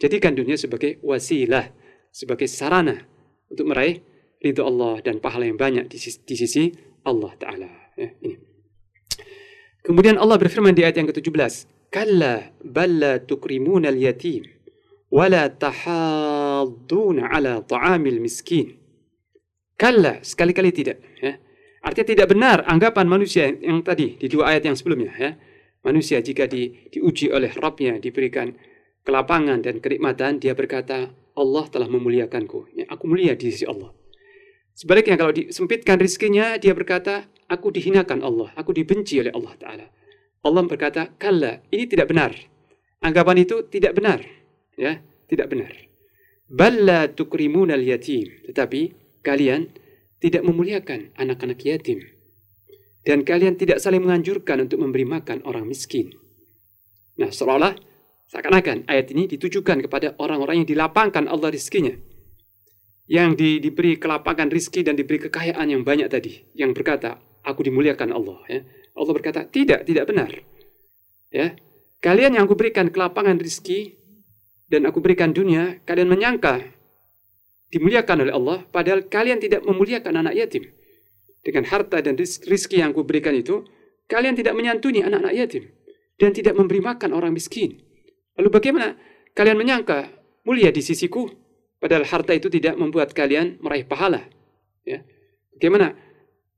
Jadikan 0.02 0.34
dunia 0.34 0.58
sebagai 0.58 0.98
wasilah, 1.06 1.70
sebagai 2.10 2.50
sarana 2.50 3.06
untuk 3.46 3.70
meraih 3.70 4.02
ridho 4.42 4.66
Allah 4.66 4.98
dan 5.00 5.22
pahala 5.22 5.46
yang 5.46 5.56
banyak 5.56 5.86
di 5.86 5.96
sisi, 6.02 6.18
di 6.26 6.34
sisi 6.34 6.64
Allah 7.06 7.32
Ta'ala. 7.38 7.70
Ya, 7.94 8.10
ini. 8.26 8.36
Kemudian 9.82 10.18
Allah 10.18 10.38
berfirman 10.38 10.74
di 10.74 10.82
ayat 10.82 10.98
yang 10.98 11.10
ke-17, 11.10 11.70
Kalla 11.92 12.50
balla 12.64 13.20
tukrimuna 13.22 13.92
al-yatim, 13.92 14.42
wala 15.12 15.50
tahadduna 15.52 17.28
ala 17.28 17.60
ta'amil 17.60 18.18
miskin. 18.22 18.78
Kalla, 19.76 20.22
sekali-kali 20.24 20.70
tidak. 20.72 20.98
Ya. 21.20 21.36
Artinya 21.82 22.06
tidak 22.14 22.28
benar 22.30 22.62
anggapan 22.70 23.10
manusia 23.10 23.50
yang 23.50 23.82
tadi 23.82 24.14
di 24.14 24.26
dua 24.30 24.54
ayat 24.54 24.70
yang 24.70 24.76
sebelumnya. 24.78 25.12
Ya. 25.18 25.34
Manusia 25.82 26.22
jika 26.22 26.46
di, 26.46 26.88
diuji 26.94 27.34
oleh 27.34 27.50
Rabbnya, 27.50 27.98
diberikan 27.98 28.54
kelapangan 29.02 29.66
dan 29.66 29.82
kenikmatan, 29.82 30.38
dia 30.38 30.54
berkata, 30.54 31.10
Allah 31.34 31.64
telah 31.66 31.90
memuliakanku. 31.90 32.70
Ya, 32.78 32.86
aku 32.86 33.10
mulia 33.10 33.34
di 33.34 33.50
sisi 33.50 33.66
Allah. 33.66 33.90
Sebaliknya 34.78 35.18
kalau 35.18 35.34
disempitkan 35.34 35.98
rizkinya, 35.98 36.54
dia 36.54 36.70
berkata, 36.70 37.26
aku 37.50 37.74
dihinakan 37.74 38.22
Allah, 38.22 38.54
aku 38.54 38.70
dibenci 38.70 39.18
oleh 39.18 39.34
Allah 39.34 39.54
Ta'ala. 39.58 39.86
Allah 40.46 40.62
berkata, 40.70 41.10
kalla, 41.18 41.66
ini 41.74 41.90
tidak 41.90 42.14
benar. 42.14 42.30
Anggapan 43.02 43.42
itu 43.42 43.66
tidak 43.66 43.98
benar. 43.98 44.22
Ya, 44.78 45.02
tidak 45.26 45.50
benar. 45.50 45.74
Balla 46.46 47.10
tukrimun 47.10 47.74
al 47.74 47.82
yatim. 47.82 48.46
Tetapi 48.46 48.80
kalian 49.26 49.66
tidak 50.22 50.46
memuliakan 50.46 51.10
anak-anak 51.18 51.58
yatim. 51.66 51.98
Dan 53.02 53.26
kalian 53.26 53.58
tidak 53.58 53.82
saling 53.82 54.06
menganjurkan 54.06 54.62
untuk 54.62 54.78
memberi 54.78 55.02
makan 55.02 55.42
orang 55.42 55.66
miskin. 55.66 56.14
Nah, 57.18 57.34
seolah-olah 57.34 57.74
seakan-akan 58.30 58.86
ayat 58.86 59.10
ini 59.10 59.26
ditujukan 59.26 59.82
kepada 59.82 60.14
orang-orang 60.22 60.62
yang 60.62 60.68
dilapangkan 60.70 61.26
Allah 61.26 61.50
rizkinya 61.50 61.98
yang 63.10 63.34
di, 63.34 63.58
diberi 63.58 63.98
kelapangan 63.98 64.48
rizki 64.48 64.80
dan 64.80 64.94
diberi 64.94 65.20
kekayaan 65.28 65.68
yang 65.68 65.82
banyak 65.82 66.08
tadi, 66.08 66.48
yang 66.54 66.70
berkata, 66.72 67.18
aku 67.42 67.66
dimuliakan 67.66 68.14
Allah. 68.14 68.40
Ya. 68.48 68.60
Allah 68.96 69.12
berkata, 69.12 69.44
tidak, 69.44 69.84
tidak 69.84 70.08
benar. 70.08 70.30
Ya, 71.32 71.56
kalian 72.04 72.36
yang 72.36 72.44
aku 72.48 72.56
berikan 72.56 72.92
kelapangan 72.92 73.40
rizki 73.40 74.00
dan 74.68 74.88
aku 74.88 75.04
berikan 75.04 75.32
dunia, 75.36 75.80
kalian 75.88 76.08
menyangka 76.08 76.60
dimuliakan 77.72 78.28
oleh 78.28 78.34
Allah, 78.36 78.58
padahal 78.68 79.08
kalian 79.08 79.40
tidak 79.40 79.64
memuliakan 79.64 80.20
anak 80.20 80.36
yatim. 80.36 80.68
Dengan 81.42 81.66
harta 81.66 81.98
dan 81.98 82.14
rizki 82.20 82.78
yang 82.78 82.94
aku 82.94 83.02
berikan 83.02 83.34
itu, 83.34 83.66
kalian 84.06 84.38
tidak 84.38 84.54
menyantuni 84.54 85.02
anak-anak 85.02 85.34
yatim 85.34 85.64
dan 86.20 86.30
tidak 86.30 86.54
memberi 86.54 86.78
makan 86.78 87.10
orang 87.16 87.34
miskin. 87.34 87.82
Lalu 88.38 88.48
bagaimana 88.52 88.94
kalian 89.34 89.58
menyangka 89.58 90.06
mulia 90.46 90.70
di 90.70 90.84
sisiku 90.84 91.26
Padahal 91.82 92.06
harta 92.06 92.30
itu 92.30 92.46
tidak 92.46 92.78
membuat 92.78 93.10
kalian 93.10 93.58
meraih 93.58 93.82
pahala. 93.82 94.22
Ya. 94.86 95.02
Bagaimana? 95.58 95.98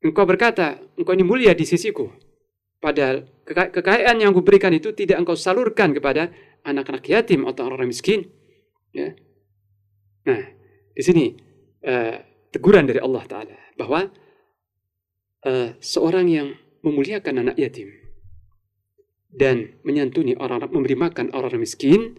Engkau 0.05 0.29
berkata, 0.29 0.77
engkau 1.01 1.17
ini 1.17 1.25
mulia 1.25 1.57
di 1.57 1.65
sisiku. 1.65 2.13
Padahal 2.77 3.25
kekayaan 3.49 4.21
yang 4.21 4.37
kuberikan 4.37 4.69
itu 4.77 4.93
tidak 4.93 5.25
engkau 5.25 5.33
salurkan 5.33 5.97
kepada 5.97 6.29
anak-anak 6.61 7.09
yatim 7.09 7.49
atau 7.49 7.65
orang-orang 7.65 7.89
miskin. 7.89 8.29
Ya. 8.93 9.17
Nah, 10.29 10.45
di 10.95 11.03
sini 11.03 11.25
uh, 11.85 12.17
teguran 12.55 12.87
dari 12.87 13.03
Allah 13.03 13.25
Ta'ala 13.27 13.59
bahwa 13.75 14.07
uh, 15.43 15.69
seorang 15.83 16.27
yang 16.31 16.49
memuliakan 16.87 17.43
anak 17.43 17.57
yatim 17.59 17.91
dan 19.35 19.75
menyantuni 19.83 20.39
orang 20.39 20.63
memberi 20.71 20.95
makan 20.95 21.35
orang-orang 21.35 21.67
miskin, 21.67 22.15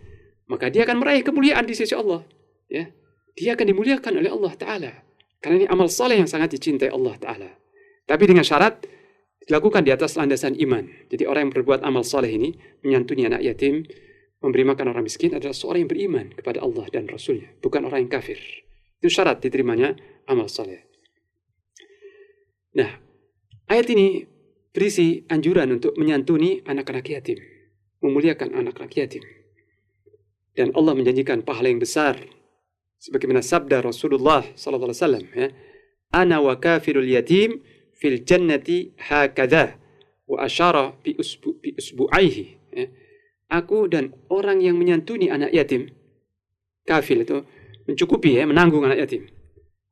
maka 0.51 0.67
dia 0.67 0.83
akan 0.83 0.99
meraih 0.99 1.23
kemuliaan 1.23 1.63
di 1.63 1.71
sisi 1.71 1.95
Allah. 1.95 2.27
Ya, 2.67 2.91
dia 3.39 3.55
akan 3.55 3.71
dimuliakan 3.71 4.19
oleh 4.19 4.27
Allah 4.27 4.53
Taala. 4.59 4.93
Karena 5.39 5.63
ini 5.63 5.67
amal 5.71 5.87
saleh 5.87 6.19
yang 6.19 6.27
sangat 6.27 6.51
dicintai 6.59 6.91
Allah 6.91 7.15
Taala. 7.15 7.51
Tapi 8.03 8.23
dengan 8.27 8.43
syarat 8.43 8.83
dilakukan 9.45 9.85
di 9.85 9.93
atas 9.93 10.17
landasan 10.17 10.57
iman. 10.57 10.89
Jadi 11.07 11.23
orang 11.23 11.47
yang 11.47 11.53
berbuat 11.53 11.85
amal 11.85 12.03
saleh 12.03 12.33
ini 12.33 12.57
menyantuni 12.81 13.29
anak 13.29 13.45
yatim, 13.45 13.85
memberi 14.41 14.65
makan 14.65 14.91
orang 14.91 15.05
miskin 15.05 15.37
adalah 15.37 15.53
seorang 15.53 15.85
yang 15.85 15.91
beriman 15.91 16.25
kepada 16.33 16.65
Allah 16.65 16.85
dan 16.89 17.05
Rasulnya, 17.07 17.53
bukan 17.61 17.85
orang 17.87 18.09
yang 18.09 18.11
kafir. 18.11 18.64
Itu 19.05 19.21
syarat 19.21 19.37
diterimanya 19.37 19.93
amal 20.25 20.49
saleh. 20.49 20.81
Nah, 22.73 22.89
ayat 23.69 23.85
ini 23.93 24.25
berisi 24.73 25.21
anjuran 25.29 25.77
untuk 25.77 25.93
menyantuni 25.93 26.65
anak-anak 26.65 27.05
yatim, 27.13 27.37
memuliakan 28.01 28.57
anak-anak 28.57 28.89
yatim. 28.97 29.21
Dan 30.57 30.73
Allah 30.73 30.97
menjanjikan 30.97 31.45
pahala 31.45 31.69
yang 31.69 31.77
besar 31.77 32.17
sebagaimana 32.97 33.45
sabda 33.45 33.85
Rasulullah 33.85 34.41
wasallam 34.41 35.29
ya. 35.37 35.53
Ana 36.09 36.41
wa 36.41 36.57
kafirul 36.57 37.05
yatim 37.05 37.61
fil 37.93 38.25
jannati 38.25 38.97
hakadha 39.05 39.77
wa 40.25 40.41
asyara 40.41 40.97
bi 41.05 41.13
usbu 41.13 41.61
bi 41.61 41.77
usbu'aihi 41.77 42.45
ya. 42.73 42.89
Aku 43.53 43.85
dan 43.85 44.17
orang 44.33 44.65
yang 44.65 44.81
menyantuni 44.81 45.29
anak 45.29 45.53
yatim 45.53 45.93
kafil 46.89 47.21
itu 47.21 47.45
mencukupi 47.85 48.37
ya 48.37 48.45
menanggung 48.45 48.85
anak 48.85 49.05
yatim. 49.05 49.29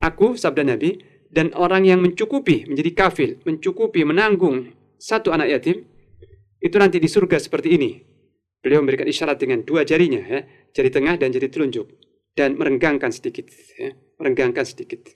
Aku 0.04 0.36
sabda 0.36 0.68
Nabi 0.68 1.00
dan 1.34 1.50
orang 1.58 1.88
yang 1.88 2.04
mencukupi 2.04 2.70
menjadi 2.70 2.92
kafil, 2.94 3.42
mencukupi 3.48 4.06
menanggung 4.06 4.74
satu 5.00 5.34
anak 5.34 5.50
yatim 5.50 5.88
itu 6.62 6.76
nanti 6.78 7.02
di 7.02 7.10
surga 7.10 7.42
seperti 7.42 7.76
ini. 7.76 7.92
Beliau 8.64 8.80
memberikan 8.80 9.10
isyarat 9.10 9.36
dengan 9.36 9.68
dua 9.68 9.84
jarinya, 9.84 10.24
ya, 10.24 10.48
jari 10.72 10.88
tengah 10.88 11.20
dan 11.20 11.36
jari 11.36 11.52
telunjuk, 11.52 11.84
dan 12.32 12.56
merenggangkan 12.56 13.12
sedikit, 13.12 13.52
ya, 13.76 13.92
merenggangkan 14.16 14.64
sedikit. 14.64 15.12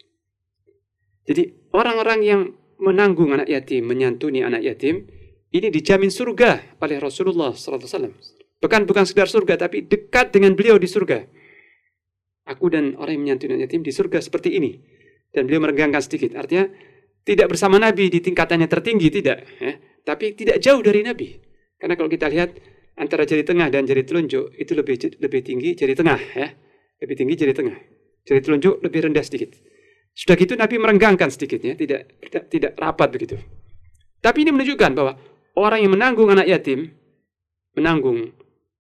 Jadi 1.24 1.72
orang-orang 1.72 2.20
yang 2.28 2.42
menanggung 2.84 3.32
anak 3.32 3.48
yatim, 3.48 3.88
menyantuni 3.88 4.44
anak 4.44 4.68
yatim, 4.68 5.08
ini 5.56 5.72
dijamin 5.72 6.12
surga 6.12 6.80
oleh 6.84 7.00
Rasulullah 7.00 7.56
SAW. 7.56 8.12
Bukan 8.60 8.84
bukan 8.84 9.08
sekedar 9.08 9.32
surga, 9.32 9.56
tapi 9.56 9.88
dekat 9.88 10.36
dengan 10.36 10.52
beliau 10.52 10.76
di 10.76 10.90
surga. 10.92 11.24
Aku 12.48 12.72
dan 12.72 12.96
orang 12.96 13.20
yang 13.20 13.24
menyantuni 13.28 13.60
anak 13.60 13.68
yatim 13.68 13.84
di 13.84 13.92
surga 13.92 14.24
seperti 14.24 14.56
ini 14.56 14.80
dan 15.36 15.46
beliau 15.46 15.68
merenggangkan 15.68 16.00
sedikit. 16.00 16.40
Artinya 16.40 16.72
tidak 17.28 17.52
bersama 17.52 17.76
Nabi 17.76 18.08
di 18.08 18.24
tingkatannya 18.24 18.72
tertinggi 18.72 19.08
tidak, 19.12 19.44
ya. 19.60 19.76
tapi 20.08 20.32
tidak 20.32 20.64
jauh 20.64 20.80
dari 20.80 21.04
Nabi. 21.04 21.36
Karena 21.76 22.00
kalau 22.00 22.08
kita 22.08 22.32
lihat 22.32 22.56
antara 22.96 23.28
jari 23.28 23.44
tengah 23.44 23.68
dan 23.68 23.84
jari 23.84 24.08
telunjuk 24.08 24.56
itu 24.56 24.72
lebih 24.72 24.96
lebih 25.20 25.42
tinggi 25.44 25.76
jari 25.76 25.92
tengah, 25.92 26.16
ya. 26.16 26.48
lebih 27.04 27.16
tinggi 27.20 27.36
jari 27.36 27.52
tengah. 27.52 27.78
Jari 28.28 28.40
telunjuk 28.44 28.80
lebih 28.80 29.12
rendah 29.12 29.24
sedikit. 29.24 29.56
Sudah 30.16 30.40
gitu 30.40 30.56
Nabi 30.56 30.82
merenggangkan 30.82 31.30
sedikitnya, 31.30 31.78
tidak, 31.78 32.16
tidak 32.24 32.44
tidak 32.48 32.72
rapat 32.80 33.12
begitu. 33.12 33.36
Tapi 34.24 34.48
ini 34.48 34.52
menunjukkan 34.56 34.92
bahwa 34.98 35.14
orang 35.60 35.80
yang 35.84 35.94
menanggung 35.94 36.32
anak 36.32 36.48
yatim 36.50 36.90
menanggung 37.78 38.34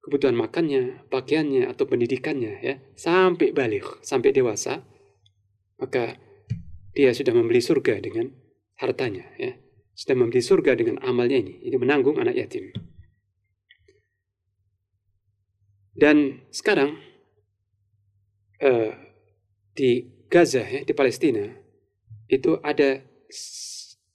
kebutuhan 0.08 0.40
makannya, 0.40 1.04
pakaiannya 1.12 1.68
atau 1.68 1.84
pendidikannya 1.84 2.64
ya. 2.64 2.80
Sampai 2.96 3.52
balik, 3.52 4.00
sampai 4.00 4.32
dewasa, 4.32 4.80
maka 5.84 6.16
dia 6.96 7.12
sudah 7.12 7.36
membeli 7.36 7.60
surga 7.60 8.00
dengan 8.00 8.32
hartanya 8.80 9.28
ya. 9.36 9.60
Sudah 9.92 10.16
membeli 10.16 10.40
surga 10.40 10.80
dengan 10.80 11.04
amalnya 11.04 11.44
ini. 11.44 11.60
Ini 11.68 11.76
menanggung 11.76 12.16
anak 12.16 12.40
yatim. 12.40 12.72
Dan 15.92 16.48
sekarang 16.56 16.96
uh, 18.64 18.92
di 19.74 20.06
Gaza 20.30 20.62
ya 20.62 20.84
di 20.84 20.94
Palestina 20.94 21.42
itu 22.28 22.60
ada 22.60 23.00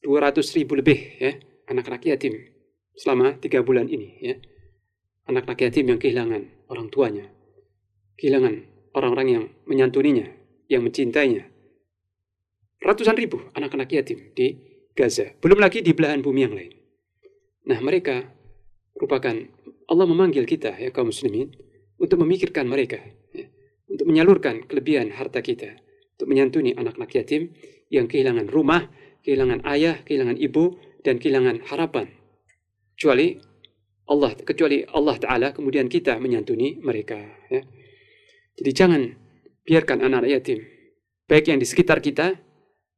200 0.05 0.57
ribu 0.59 0.76
lebih 0.76 0.99
ya 1.16 1.32
anak-anak 1.72 2.05
yatim 2.05 2.36
selama 2.93 3.40
tiga 3.40 3.64
bulan 3.64 3.88
ini 3.88 4.20
ya 4.20 4.36
anak-anak 5.29 5.59
yatim 5.68 5.91
yang 5.93 6.01
kehilangan 6.01 6.43
orang 6.68 6.89
tuanya 6.91 7.27
kehilangan 8.18 8.66
orang-orang 8.97 9.29
yang 9.29 9.45
menyantuninya 9.68 10.27
yang 10.66 10.83
mencintainya 10.83 11.49
ratusan 12.83 13.14
ribu 13.14 13.39
anak-anak 13.55 13.89
yatim 13.93 14.35
di 14.35 14.73
Gaza. 14.93 15.33
Belum 15.41 15.57
lagi 15.57 15.81
di 15.81 15.97
belahan 15.97 16.20
bumi 16.20 16.41
yang 16.45 16.53
lain. 16.53 16.73
Nah 17.64 17.81
mereka 17.81 18.29
merupakan 18.93 19.33
Allah 19.89 20.07
memanggil 20.07 20.45
kita 20.45 20.77
ya 20.77 20.93
kaum 20.93 21.09
muslimin 21.09 21.49
untuk 21.97 22.20
memikirkan 22.20 22.68
mereka, 22.68 23.01
ya, 23.33 23.49
untuk 23.89 24.05
menyalurkan 24.05 24.68
kelebihan 24.68 25.14
harta 25.14 25.41
kita, 25.41 25.81
untuk 26.18 26.29
menyantuni 26.29 26.77
anak-anak 26.77 27.11
yatim 27.14 27.57
yang 27.89 28.05
kehilangan 28.05 28.53
rumah, 28.53 28.91
kehilangan 29.25 29.64
ayah, 29.64 29.97
kehilangan 30.05 30.37
ibu, 30.37 30.77
dan 31.01 31.16
kehilangan 31.16 31.64
harapan. 31.73 32.12
Kecuali 32.99 33.39
Allah, 34.11 34.34
kecuali 34.34 34.82
Allah 34.82 35.16
Taala 35.18 35.48
kemudian 35.55 35.86
kita 35.86 36.18
menyantuni 36.18 36.82
mereka. 36.82 37.18
Ya. 37.48 37.62
Jadi 38.59 38.70
jangan 38.74 39.03
biarkan 39.62 40.03
anak-anak 40.03 40.30
yatim, 40.30 40.61
baik 41.30 41.48
yang 41.48 41.59
di 41.62 41.66
sekitar 41.66 42.03
kita 42.03 42.34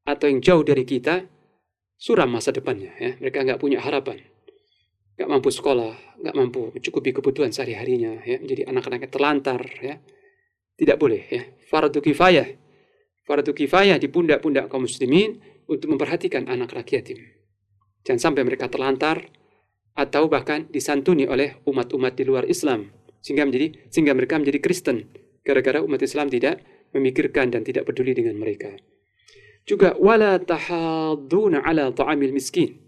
atau 0.04 0.26
yang 0.28 0.40
jauh 0.44 0.64
dari 0.64 0.84
kita 0.84 1.24
suram 1.96 2.28
masa 2.28 2.52
depannya 2.52 2.92
ya 3.00 3.16
mereka 3.16 3.40
nggak 3.40 3.56
punya 3.56 3.80
harapan 3.80 4.20
nggak 5.16 5.28
mampu 5.30 5.48
sekolah 5.48 6.20
nggak 6.20 6.34
mampu 6.36 6.68
mencukupi 6.74 7.16
kebutuhan 7.16 7.54
sehari-harinya 7.54 8.20
ya 8.26 8.36
menjadi 8.42 8.68
anak-anak 8.68 9.08
terlantar 9.08 9.62
ya 9.80 9.96
tidak 10.76 10.96
boleh 11.00 11.22
ya 11.30 11.42
fardu 11.70 12.04
kifayah 12.04 12.48
fardu 13.24 13.56
kifayah 13.56 13.96
di 13.96 14.12
pundak-pundak 14.12 14.68
kaum 14.68 14.84
muslimin 14.84 15.40
untuk 15.64 15.88
memperhatikan 15.94 16.44
anak 16.50 16.74
rakyat 16.76 17.14
yatim 17.14 17.20
jangan 18.04 18.20
sampai 18.20 18.42
mereka 18.44 18.68
terlantar 18.68 19.24
atau 19.94 20.26
bahkan 20.26 20.66
disantuni 20.70 21.26
oleh 21.26 21.58
umat-umat 21.66 22.18
di 22.18 22.24
luar 22.26 22.44
Islam 22.50 22.90
sehingga 23.22 23.46
menjadi 23.46 23.88
sehingga 23.88 24.12
mereka 24.12 24.36
menjadi 24.36 24.58
Kristen 24.60 25.06
gara-gara 25.46 25.80
umat 25.84 26.00
Islam 26.02 26.28
tidak 26.28 26.60
memikirkan 26.94 27.50
dan 27.50 27.66
tidak 27.66 27.86
peduli 27.90 28.14
dengan 28.14 28.38
mereka. 28.38 28.74
Juga 29.64 29.96
wala 29.96 30.36
tahaduna 30.40 31.64
ala 31.64 31.90
ta'amil 31.90 32.36
miskin. 32.36 32.80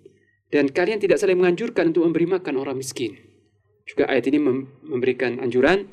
Dan 0.47 0.71
kalian 0.71 1.03
tidak 1.03 1.19
saling 1.19 1.43
menganjurkan 1.43 1.91
untuk 1.91 2.07
memberi 2.07 2.29
makan 2.31 2.55
orang 2.63 2.79
miskin. 2.79 3.19
Juga 3.83 4.07
ayat 4.07 4.31
ini 4.31 4.39
memberikan 4.87 5.43
anjuran, 5.43 5.91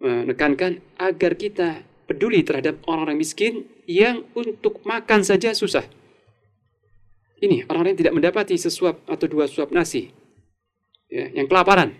menekankan 0.00 0.80
agar 0.96 1.36
kita 1.36 1.84
peduli 2.08 2.40
terhadap 2.40 2.80
orang-orang 2.88 3.20
miskin 3.20 3.68
yang 3.84 4.24
untuk 4.32 4.80
makan 4.88 5.20
saja 5.22 5.52
susah. 5.52 5.84
Ini 7.42 7.68
orang-orang 7.68 7.92
yang 7.92 8.00
tidak 8.06 8.14
mendapati 8.16 8.56
sesuap 8.56 9.04
atau 9.04 9.26
dua 9.28 9.44
suap 9.44 9.74
nasi. 9.74 10.21
Ya, 11.12 11.28
yang 11.36 11.44
kelaparan. 11.44 11.92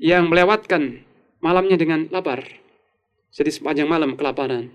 Yang 0.00 0.24
melewatkan 0.32 1.04
malamnya 1.44 1.76
dengan 1.76 2.08
lapar. 2.08 2.40
Jadi 3.28 3.52
sepanjang 3.52 3.84
malam 3.84 4.16
kelaparan. 4.16 4.72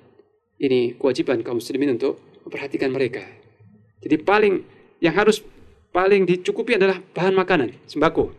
Ini 0.61 1.01
kewajiban 1.01 1.41
kaum 1.41 1.57
muslimin 1.57 1.97
untuk 1.97 2.21
memperhatikan 2.45 2.93
mereka. 2.93 3.25
Jadi 4.05 4.21
paling 4.21 4.61
yang 5.01 5.17
harus 5.17 5.41
paling 5.89 6.29
dicukupi 6.29 6.77
adalah 6.77 7.01
bahan 7.01 7.33
makanan, 7.33 7.81
sembako. 7.89 8.29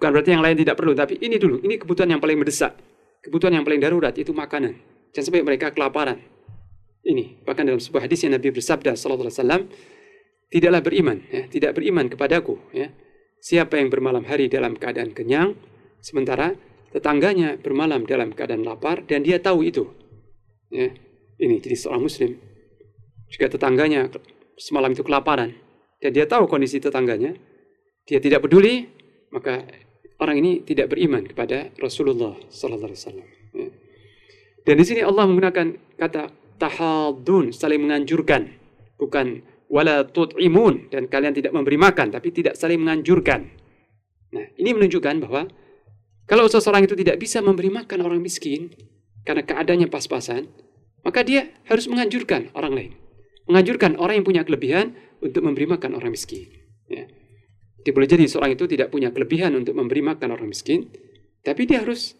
Bukan 0.00 0.08
berarti 0.14 0.32
yang 0.32 0.40
lain 0.40 0.56
tidak 0.56 0.80
perlu, 0.80 0.96
tapi 0.96 1.20
ini 1.20 1.36
dulu, 1.36 1.60
ini 1.60 1.76
kebutuhan 1.76 2.08
yang 2.08 2.22
paling 2.22 2.40
mendesak. 2.40 2.72
Kebutuhan 3.20 3.60
yang 3.60 3.64
paling 3.68 3.82
darurat 3.82 4.14
itu 4.16 4.32
makanan. 4.32 4.78
Jangan 5.12 5.24
sampai 5.28 5.44
mereka 5.44 5.74
kelaparan. 5.74 6.16
Ini, 7.04 7.44
bahkan 7.44 7.68
dalam 7.68 7.82
sebuah 7.82 8.08
hadis 8.08 8.24
yang 8.24 8.32
Nabi 8.32 8.48
bersabda 8.48 8.96
sallallahu 8.96 9.28
alaihi 9.28 9.36
wasallam, 9.36 9.62
tidaklah 10.48 10.80
beriman, 10.80 11.18
ya, 11.28 11.42
tidak 11.50 11.76
beriman 11.76 12.06
kepadaku, 12.08 12.56
ya. 12.72 12.88
Siapa 13.38 13.78
yang 13.78 13.88
bermalam 13.88 14.26
hari 14.26 14.50
dalam 14.50 14.74
keadaan 14.74 15.14
kenyang, 15.14 15.54
sementara 16.02 16.58
tetangganya 16.90 17.58
bermalam 17.60 18.02
dalam 18.08 18.34
keadaan 18.34 18.66
lapar 18.66 19.04
dan 19.06 19.22
dia 19.22 19.38
tahu 19.38 19.62
itu. 19.62 19.86
Ya, 20.68 20.92
ini 21.40 21.62
jadi 21.62 21.76
seorang 21.78 22.04
muslim 22.04 22.36
jika 23.28 23.48
tetangganya 23.48 24.08
semalam 24.56 24.92
itu 24.92 25.04
kelaparan 25.04 25.52
dan 26.00 26.10
dia 26.12 26.24
tahu 26.24 26.48
kondisi 26.48 26.80
tetangganya, 26.80 27.36
dia 28.08 28.18
tidak 28.18 28.44
peduli, 28.44 28.88
maka 29.32 29.64
orang 30.18 30.40
ini 30.40 30.52
tidak 30.64 30.92
beriman 30.92 31.28
kepada 31.28 31.70
Rasulullah 31.76 32.34
Sallallahu 32.48 32.88
Alaihi 32.90 33.00
Wasallam. 33.00 33.28
Ya. 33.54 33.68
Dan 34.64 34.74
di 34.80 34.84
sini 34.84 35.00
Allah 35.04 35.24
menggunakan 35.28 35.66
kata 35.96 36.22
tahadun, 36.58 37.54
saling 37.54 37.80
menganjurkan, 37.84 38.48
bukan 38.98 39.44
wala 39.68 40.04
tut'imun 40.08 40.88
dan 40.88 41.06
kalian 41.06 41.36
tidak 41.36 41.52
memberi 41.52 41.76
makan, 41.76 42.12
tapi 42.12 42.32
tidak 42.32 42.56
saling 42.56 42.80
menganjurkan. 42.80 43.40
Nah, 44.32 44.46
ini 44.56 44.72
menunjukkan 44.76 45.24
bahwa 45.24 45.48
kalau 46.28 46.44
seseorang 46.48 46.84
itu 46.84 46.96
tidak 46.96 47.16
bisa 47.20 47.40
memberi 47.40 47.72
makan 47.72 48.04
orang 48.04 48.20
miskin 48.20 48.72
karena 49.24 49.44
keadaannya 49.44 49.88
pas-pasan, 49.88 50.48
maka 51.04 51.24
dia 51.24 51.52
harus 51.68 51.88
menganjurkan 51.88 52.52
orang 52.52 52.72
lain 52.74 52.92
menganjurkan 53.48 53.96
orang 53.96 54.20
yang 54.20 54.26
punya 54.28 54.42
kelebihan 54.44 54.94
untuk 55.24 55.40
memberi 55.42 55.64
makan 55.64 55.96
orang 55.96 56.12
miskin. 56.12 56.46
Ya. 56.86 57.08
Jadi 57.82 57.90
boleh 57.90 58.08
jadi 58.08 58.24
seorang 58.28 58.54
itu 58.54 58.68
tidak 58.68 58.92
punya 58.92 59.08
kelebihan 59.10 59.56
untuk 59.56 59.72
memberi 59.72 60.04
makan 60.04 60.36
orang 60.36 60.52
miskin, 60.52 60.92
tapi 61.40 61.64
dia 61.64 61.80
harus 61.80 62.14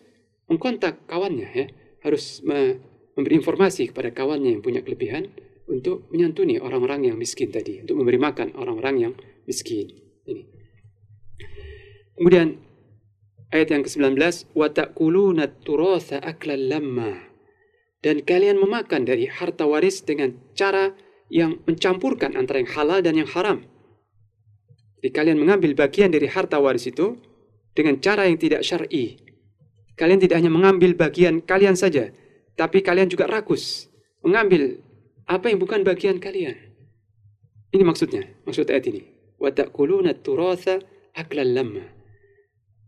mengkontak 0.49 1.05
kawannya 1.05 1.49
ya, 1.53 1.67
harus 2.03 2.41
me 2.43 2.81
memberi 3.13 3.35
informasi 3.43 3.93
kepada 3.93 4.15
kawannya 4.15 4.57
yang 4.57 4.63
punya 4.65 4.81
kelebihan 4.81 5.29
untuk 5.69 6.09
menyantuni 6.11 6.57
orang-orang 6.59 7.13
yang 7.13 7.17
miskin 7.21 7.53
tadi, 7.53 7.85
untuk 7.85 8.01
memberi 8.01 8.17
makan 8.17 8.57
orang-orang 8.57 8.95
yang 8.99 9.13
miskin. 9.45 9.89
Ini. 10.25 10.43
Kemudian 12.17 12.57
ayat 13.53 13.69
yang 13.71 13.83
ke-19, 13.85 14.17
wa 14.57 14.69
ta'kuluna 14.73 15.45
turatha 15.63 16.19
aklan. 16.25 16.65
Dan 17.99 18.23
kalian 18.23 18.63
memakan 18.63 19.05
dari 19.05 19.27
harta 19.27 19.67
waris 19.67 20.07
dengan 20.07 20.35
cara 20.55 20.95
yang 21.29 21.61
mencampurkan 21.67 22.39
antara 22.39 22.63
yang 22.63 22.71
halal 22.73 22.99
dan 23.05 23.15
yang 23.19 23.29
haram. 23.29 23.67
Jadi 24.99 25.11
kalian 25.15 25.39
mengambil 25.39 25.75
bagian 25.79 26.11
dari 26.11 26.27
harta 26.27 26.59
waris 26.59 26.89
itu 26.91 27.19
dengan 27.75 28.01
cara 28.03 28.27
yang 28.27 28.39
tidak 28.39 28.67
syar'i. 28.67 29.19
Kalian 29.99 30.23
tidak 30.23 30.39
hanya 30.39 30.51
mengambil 30.51 30.95
bagian 30.95 31.43
kalian 31.43 31.75
saja, 31.75 32.15
tapi 32.55 32.83
kalian 32.83 33.11
juga 33.11 33.27
rakus 33.27 33.91
mengambil 34.23 34.83
apa 35.29 35.53
yang 35.53 35.61
bukan 35.61 35.85
bagian 35.85 36.17
kalian. 36.17 36.57
Ini 37.69 37.85
maksudnya, 37.85 38.25
maksud 38.49 38.65
ayat 38.73 38.89
ini. 38.89 39.05
Wa 39.37 39.53
ta'kuluna 39.53 40.17
turatha 40.17 40.81
aklan 41.13 41.53
lamma. 41.53 41.85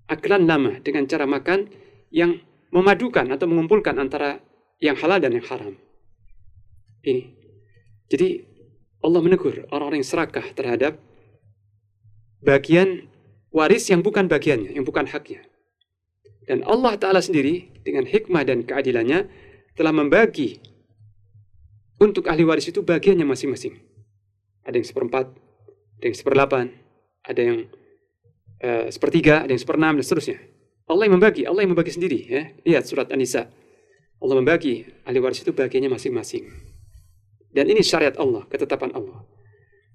Aklan 0.09 0.49
lama 0.49 0.81
dengan 0.81 1.05
cara 1.07 1.29
makan 1.29 1.69
yang 2.11 2.41
memadukan 2.73 3.29
atau 3.31 3.47
mengumpulkan 3.47 3.95
antara 4.01 4.41
yang 4.81 4.97
halal 4.97 5.21
dan 5.21 5.37
yang 5.37 5.47
haram. 5.47 5.77
Ini. 7.05 7.23
Jadi 8.11 8.29
Allah 9.05 9.21
menegur 9.23 9.69
orang-orang 9.71 10.03
yang 10.03 10.11
serakah 10.11 10.45
terhadap 10.57 10.99
bagian 12.43 13.07
waris 13.53 13.87
yang 13.93 14.01
bukan 14.01 14.27
bagiannya, 14.27 14.75
yang 14.75 14.83
bukan 14.83 15.07
haknya. 15.07 15.45
Dan 16.49 16.67
Allah 16.67 16.99
Ta'ala 16.99 17.23
sendiri 17.23 17.71
dengan 17.87 18.09
hikmah 18.09 18.43
dan 18.43 18.67
keadilannya 18.67 19.29
telah 19.79 19.93
membagi 19.95 20.59
untuk 22.01 22.27
ahli 22.33 22.43
waris 22.49 22.73
itu 22.73 22.81
bagiannya 22.81 23.29
masing-masing. 23.29 23.77
Ada 24.65 24.81
yang 24.81 24.89
seperempat, 24.89 25.29
ada 26.01 26.05
yang 26.09 26.17
seperdelapan, 26.17 26.67
ada 27.29 27.41
yang 27.41 27.59
uh, 28.65 28.89
sepertiga, 28.89 29.45
ada 29.45 29.53
yang 29.53 29.61
seperenam, 29.61 30.01
dan 30.01 30.05
seterusnya. 30.05 30.41
Allah 30.89 31.07
yang 31.07 31.21
membagi, 31.21 31.45
Allah 31.45 31.61
yang 31.63 31.73
membagi 31.77 31.93
sendiri. 31.93 32.19
Ya. 32.27 32.43
Lihat 32.65 32.89
surat 32.89 33.13
An-Nisa. 33.13 33.47
Allah 34.21 34.37
membagi 34.37 34.85
ahli 35.07 35.19
waris 35.21 35.45
itu 35.45 35.53
bagiannya 35.53 35.93
masing-masing. 35.93 36.45
Dan 37.53 37.69
ini 37.69 37.85
syariat 37.85 38.17
Allah, 38.17 38.45
ketetapan 38.49 38.93
Allah. 38.97 39.25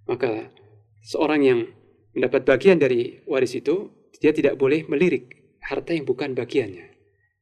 Maka 0.06 0.50
seorang 1.06 1.42
yang 1.42 1.60
mendapat 2.14 2.46
bagian 2.46 2.80
dari 2.80 3.22
waris 3.26 3.54
itu, 3.58 3.92
dia 4.22 4.32
tidak 4.32 4.56
boleh 4.56 4.88
melirik 4.88 5.58
harta 5.62 5.94
yang 5.94 6.06
bukan 6.06 6.34
bagiannya. 6.34 6.86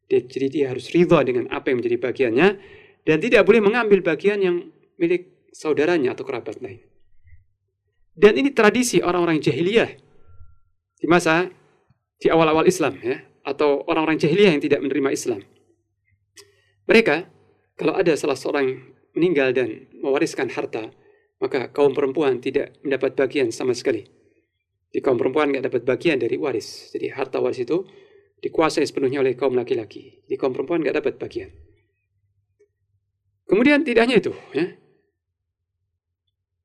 Dia, 0.08 0.20
jadi 0.24 0.48
dia 0.52 0.66
harus 0.72 0.92
ridha 0.92 1.24
dengan 1.24 1.48
apa 1.52 1.72
yang 1.72 1.80
menjadi 1.80 1.98
bagiannya 2.00 2.48
dan 3.04 3.20
tidak 3.20 3.44
boleh 3.44 3.60
mengambil 3.64 4.00
bagian 4.04 4.40
yang 4.40 4.56
milik 5.00 5.52
saudaranya 5.52 6.16
atau 6.16 6.24
kerabat 6.24 6.60
lain. 6.64 6.82
Dan 8.14 8.38
ini 8.38 8.54
tradisi 8.54 9.02
orang-orang 9.02 9.42
jahiliyah 9.42 9.90
di 11.02 11.08
masa 11.10 11.50
di 12.22 12.28
awal-awal 12.30 12.64
Islam 12.70 12.96
ya 13.02 13.20
atau 13.44 13.84
orang-orang 13.90 14.22
jahiliyah 14.22 14.56
yang 14.56 14.64
tidak 14.64 14.80
menerima 14.80 15.10
Islam. 15.12 15.42
Mereka 16.88 17.16
kalau 17.76 17.98
ada 17.98 18.14
salah 18.14 18.38
seorang 18.38 18.70
meninggal 19.18 19.52
dan 19.52 19.90
mewariskan 19.98 20.50
harta, 20.54 20.94
maka 21.42 21.74
kaum 21.74 21.92
perempuan 21.92 22.38
tidak 22.40 22.78
mendapat 22.86 23.18
bagian 23.18 23.50
sama 23.50 23.74
sekali. 23.74 24.06
Di 24.94 25.02
kaum 25.02 25.18
perempuan 25.18 25.50
nggak 25.50 25.74
dapat 25.74 25.82
bagian 25.90 26.22
dari 26.22 26.38
waris. 26.38 26.94
Jadi 26.94 27.10
harta 27.10 27.42
waris 27.42 27.66
itu 27.66 27.82
dikuasai 28.46 28.86
sepenuhnya 28.86 29.26
oleh 29.26 29.34
kaum 29.34 29.58
laki-laki. 29.58 30.22
Di 30.30 30.38
kaum 30.38 30.54
perempuan 30.54 30.86
nggak 30.86 31.02
dapat 31.02 31.14
bagian. 31.18 31.50
Kemudian 33.54 33.86
tidak 33.86 34.10
hanya 34.10 34.18
itu, 34.18 34.34
ya. 34.50 34.74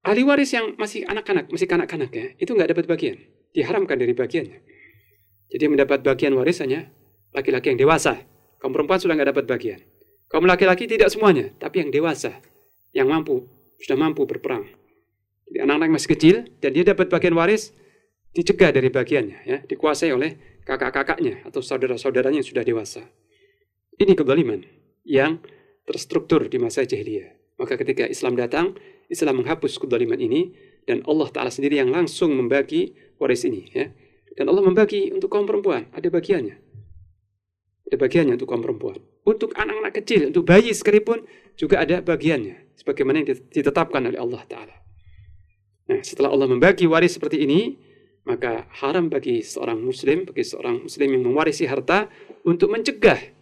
Ahli 0.09 0.25
waris 0.25 0.57
yang 0.57 0.73
masih 0.81 1.05
anak-anak, 1.05 1.53
masih 1.53 1.69
kanak-kanak 1.69 2.09
ya, 2.09 2.33
itu 2.41 2.57
nggak 2.57 2.73
dapat 2.73 2.89
bagian, 2.89 3.21
diharamkan 3.53 4.01
dari 4.01 4.17
bagiannya. 4.17 4.65
Jadi 5.53 5.65
mendapat 5.69 6.01
bagian 6.01 6.33
waris 6.33 6.65
hanya 6.65 6.89
laki-laki 7.37 7.77
yang 7.77 7.85
dewasa. 7.85 8.25
Kaum 8.57 8.73
perempuan 8.73 9.05
sudah 9.05 9.21
nggak 9.21 9.37
dapat 9.37 9.45
bagian. 9.45 9.85
Kaum 10.33 10.49
laki-laki 10.49 10.89
tidak 10.89 11.13
semuanya, 11.13 11.53
tapi 11.61 11.85
yang 11.85 11.93
dewasa, 11.93 12.41
yang 12.97 13.13
mampu, 13.13 13.45
sudah 13.85 14.01
mampu 14.01 14.25
berperang. 14.25 14.65
Jadi 15.45 15.61
anak-anak 15.61 15.93
masih 15.93 16.09
kecil 16.17 16.37
dan 16.57 16.73
dia 16.73 16.89
dapat 16.89 17.13
bagian 17.13 17.37
waris, 17.37 17.77
dicegah 18.33 18.73
dari 18.73 18.89
bagiannya, 18.89 19.39
ya, 19.45 19.61
dikuasai 19.61 20.09
oleh 20.09 20.65
kakak-kakaknya 20.65 21.45
atau 21.45 21.61
saudara-saudaranya 21.61 22.41
yang 22.41 22.49
sudah 22.49 22.65
dewasa. 22.65 23.05
Ini 24.01 24.17
kezaliman 24.17 24.65
yang 25.05 25.45
terstruktur 25.89 26.45
di 26.53 26.61
masa 26.61 26.85
jahiliyah. 26.85 27.33
Maka 27.57 27.81
ketika 27.81 28.05
Islam 28.05 28.37
datang, 28.37 28.77
Islam 29.09 29.41
menghapus 29.41 29.81
kezaliman 29.81 30.21
ini 30.21 30.53
dan 30.85 31.01
Allah 31.09 31.33
Ta'ala 31.33 31.51
sendiri 31.51 31.81
yang 31.81 31.89
langsung 31.89 32.37
membagi 32.37 32.93
waris 33.17 33.49
ini. 33.49 33.67
Ya. 33.73 33.91
Dan 34.37 34.53
Allah 34.53 34.63
membagi 34.63 35.11
untuk 35.11 35.33
kaum 35.33 35.49
perempuan, 35.49 35.91
ada 35.91 36.07
bagiannya. 36.13 36.55
Ada 37.89 37.97
bagiannya 37.97 38.37
untuk 38.39 38.47
kaum 38.53 38.63
perempuan. 38.63 39.01
Untuk 39.27 39.57
anak-anak 39.57 39.93
kecil, 40.05 40.31
untuk 40.31 40.45
bayi 40.47 40.71
sekalipun 40.77 41.25
juga 41.59 41.83
ada 41.83 42.05
bagiannya. 42.05 42.79
Sebagaimana 42.79 43.25
yang 43.25 43.29
ditetapkan 43.51 44.05
oleh 44.07 44.21
Allah 44.21 44.45
Ta'ala. 44.47 44.77
Nah, 45.89 46.01
setelah 46.05 46.31
Allah 46.31 46.47
membagi 46.47 46.85
waris 46.85 47.17
seperti 47.17 47.43
ini, 47.43 47.81
maka 48.29 48.69
haram 48.85 49.09
bagi 49.09 49.41
seorang 49.41 49.81
muslim, 49.81 50.29
bagi 50.29 50.45
seorang 50.45 50.85
muslim 50.85 51.09
yang 51.17 51.25
mewarisi 51.25 51.65
harta 51.65 52.13
untuk 52.45 52.69
mencegah 52.69 53.38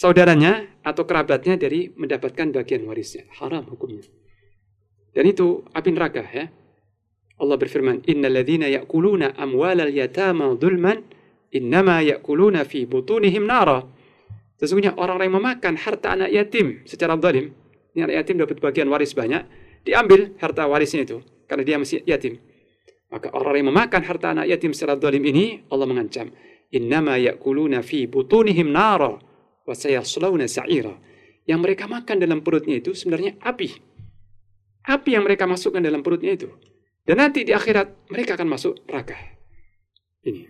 saudaranya 0.00 0.80
atau 0.80 1.04
kerabatnya 1.04 1.60
dari 1.60 1.92
mendapatkan 1.92 2.56
bagian 2.56 2.88
warisnya. 2.88 3.28
Haram 3.36 3.68
hukumnya. 3.68 4.00
Dan 5.12 5.28
itu 5.28 5.60
api 5.76 5.92
neraka 5.92 6.24
ya. 6.24 6.48
Allah 7.36 7.56
berfirman, 7.60 8.08
"Innal 8.08 8.40
ladzina 8.40 8.64
ya'kuluna 8.72 9.36
amwalal 9.36 9.92
yatama 9.92 10.56
dzulman 10.56 11.04
innama 11.52 12.00
ya'kuluna 12.00 12.64
fi 12.64 12.88
butunihim 12.88 13.44
nara." 13.44 13.84
Sesungguhnya 14.56 14.96
orang-orang 14.96 15.28
yang 15.28 15.36
memakan 15.40 15.74
harta 15.76 16.16
anak 16.16 16.32
yatim 16.32 16.84
secara 16.84 17.16
zalim, 17.20 17.52
ini 17.96 18.00
anak 18.04 18.24
yatim 18.24 18.36
dapat 18.40 18.56
bagian 18.60 18.88
waris 18.92 19.16
banyak, 19.16 19.40
diambil 19.84 20.36
harta 20.36 20.68
warisnya 20.68 21.04
itu 21.04 21.24
karena 21.48 21.64
dia 21.64 21.76
masih 21.80 22.04
yatim. 22.04 22.36
Maka 23.08 23.32
orang 23.32 23.56
yang 23.56 23.68
memakan 23.72 24.04
harta 24.04 24.36
anak 24.36 24.46
yatim 24.52 24.76
secara 24.76 25.00
zalim 25.00 25.24
ini 25.24 25.64
Allah 25.72 25.88
mengancam, 25.88 26.28
"Innama 26.76 27.16
ya'kuluna 27.16 27.80
fi 27.80 28.04
butunihim 28.04 28.68
nara 28.68 29.29
sayaslawna 29.74 30.46
sa'ira." 30.46 30.94
Yang 31.48 31.60
mereka 31.66 31.84
makan 31.90 32.16
dalam 32.20 32.44
perutnya 32.44 32.78
itu 32.78 32.94
sebenarnya 32.94 33.40
api. 33.42 33.68
Api 34.86 35.10
yang 35.12 35.24
mereka 35.26 35.48
masukkan 35.50 35.82
dalam 35.82 36.04
perutnya 36.04 36.36
itu. 36.36 36.48
Dan 37.04 37.18
nanti 37.18 37.42
di 37.42 37.50
akhirat 37.50 38.12
mereka 38.12 38.36
akan 38.38 38.48
masuk 38.48 38.86
neraka. 38.86 39.16
Ini. 40.22 40.46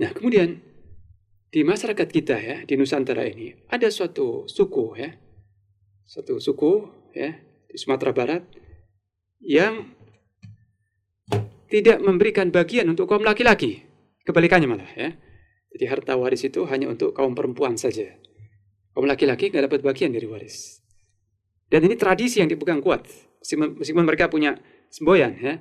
Nah, 0.00 0.10
kemudian 0.14 0.56
di 1.50 1.60
masyarakat 1.64 2.08
kita 2.08 2.36
ya, 2.36 2.56
di 2.64 2.74
Nusantara 2.76 3.24
ini 3.26 3.52
ada 3.68 3.88
suatu 3.88 4.46
suku 4.46 4.84
ya. 4.96 5.10
Suatu 6.06 6.38
suku 6.38 6.86
ya 7.16 7.34
di 7.66 7.76
Sumatera 7.76 8.14
Barat 8.14 8.42
yang 9.42 9.90
tidak 11.66 11.98
memberikan 11.98 12.54
bagian 12.54 12.86
untuk 12.86 13.10
kaum 13.10 13.26
laki-laki. 13.26 13.82
Kebalikannya 14.22 14.68
malah 14.70 14.90
ya. 14.94 15.10
Jadi 15.76 15.92
harta 15.92 16.16
waris 16.16 16.40
itu 16.40 16.64
hanya 16.72 16.88
untuk 16.88 17.12
kaum 17.12 17.36
perempuan 17.36 17.76
saja. 17.76 18.16
Kaum 18.96 19.04
laki-laki 19.04 19.52
nggak 19.52 19.68
dapat 19.68 19.84
bagian 19.84 20.08
dari 20.08 20.24
waris. 20.24 20.80
Dan 21.68 21.84
ini 21.84 22.00
tradisi 22.00 22.40
yang 22.40 22.48
dipegang 22.48 22.80
kuat. 22.80 23.04
Meskipun, 23.44 24.08
mereka 24.08 24.32
punya 24.32 24.56
semboyan 24.88 25.36
ya. 25.36 25.60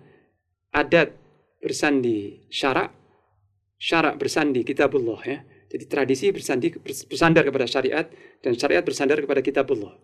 Adat 0.72 1.12
bersandi 1.60 2.48
syarak, 2.48 2.96
syarak 3.76 4.16
bersandi 4.16 4.64
kitabullah 4.64 5.20
ya. 5.28 5.44
Jadi 5.68 5.84
tradisi 5.92 6.32
bersandi 6.32 6.72
bersandar 7.12 7.44
kepada 7.44 7.68
syariat 7.68 8.08
dan 8.40 8.56
syariat 8.56 8.88
bersandar 8.88 9.20
kepada 9.20 9.44
kitabullah. 9.44 10.00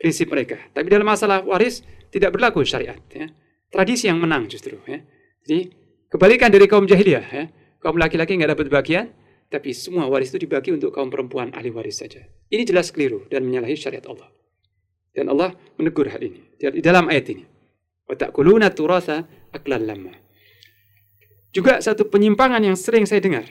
Prinsip 0.00 0.32
mereka. 0.32 0.56
Tapi 0.72 0.88
dalam 0.88 1.04
masalah 1.04 1.44
waris 1.44 1.84
tidak 2.08 2.32
berlaku 2.32 2.64
syariat 2.64 2.96
ya. 3.12 3.28
Tradisi 3.68 4.08
yang 4.08 4.16
menang 4.24 4.48
justru 4.48 4.80
ya. 4.88 5.04
Jadi 5.44 5.68
kebalikan 6.08 6.48
dari 6.48 6.64
kaum 6.64 6.88
jahiliyah 6.88 7.26
ya. 7.28 7.44
Kaum 7.84 8.00
laki-laki 8.00 8.40
nggak 8.40 8.56
dapat 8.56 8.72
bagian, 8.72 9.12
tapi 9.50 9.74
semua 9.74 10.06
waris 10.06 10.30
itu 10.30 10.46
dibagi 10.46 10.70
untuk 10.70 10.94
kaum 10.94 11.10
perempuan 11.10 11.50
ahli 11.50 11.74
waris 11.74 11.98
saja. 11.98 12.22
Ini 12.48 12.62
jelas 12.62 12.94
keliru 12.94 13.26
dan 13.26 13.42
menyalahi 13.42 13.74
syariat 13.74 14.06
Allah. 14.06 14.30
Dan 15.10 15.26
Allah 15.26 15.58
menegur 15.74 16.06
hal 16.06 16.22
ini 16.22 16.54
di 16.54 16.78
dalam 16.78 17.10
ayat 17.10 17.34
ini. 17.34 17.44
Wa 18.06 18.14
ta'kuluna 18.14 18.70
turatha 18.70 19.26
aklan 19.50 19.82
lamma. 19.90 20.14
Juga 21.50 21.82
satu 21.82 22.06
penyimpangan 22.06 22.62
yang 22.62 22.78
sering 22.78 23.10
saya 23.10 23.18
dengar. 23.18 23.42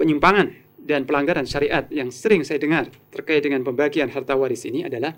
Penyimpangan 0.00 0.64
dan 0.80 1.04
pelanggaran 1.04 1.44
syariat 1.44 1.84
yang 1.92 2.08
sering 2.08 2.40
saya 2.40 2.56
dengar 2.56 2.88
terkait 3.12 3.44
dengan 3.44 3.60
pembagian 3.60 4.08
harta 4.08 4.36
waris 4.36 4.64
ini 4.64 4.88
adalah 4.88 5.16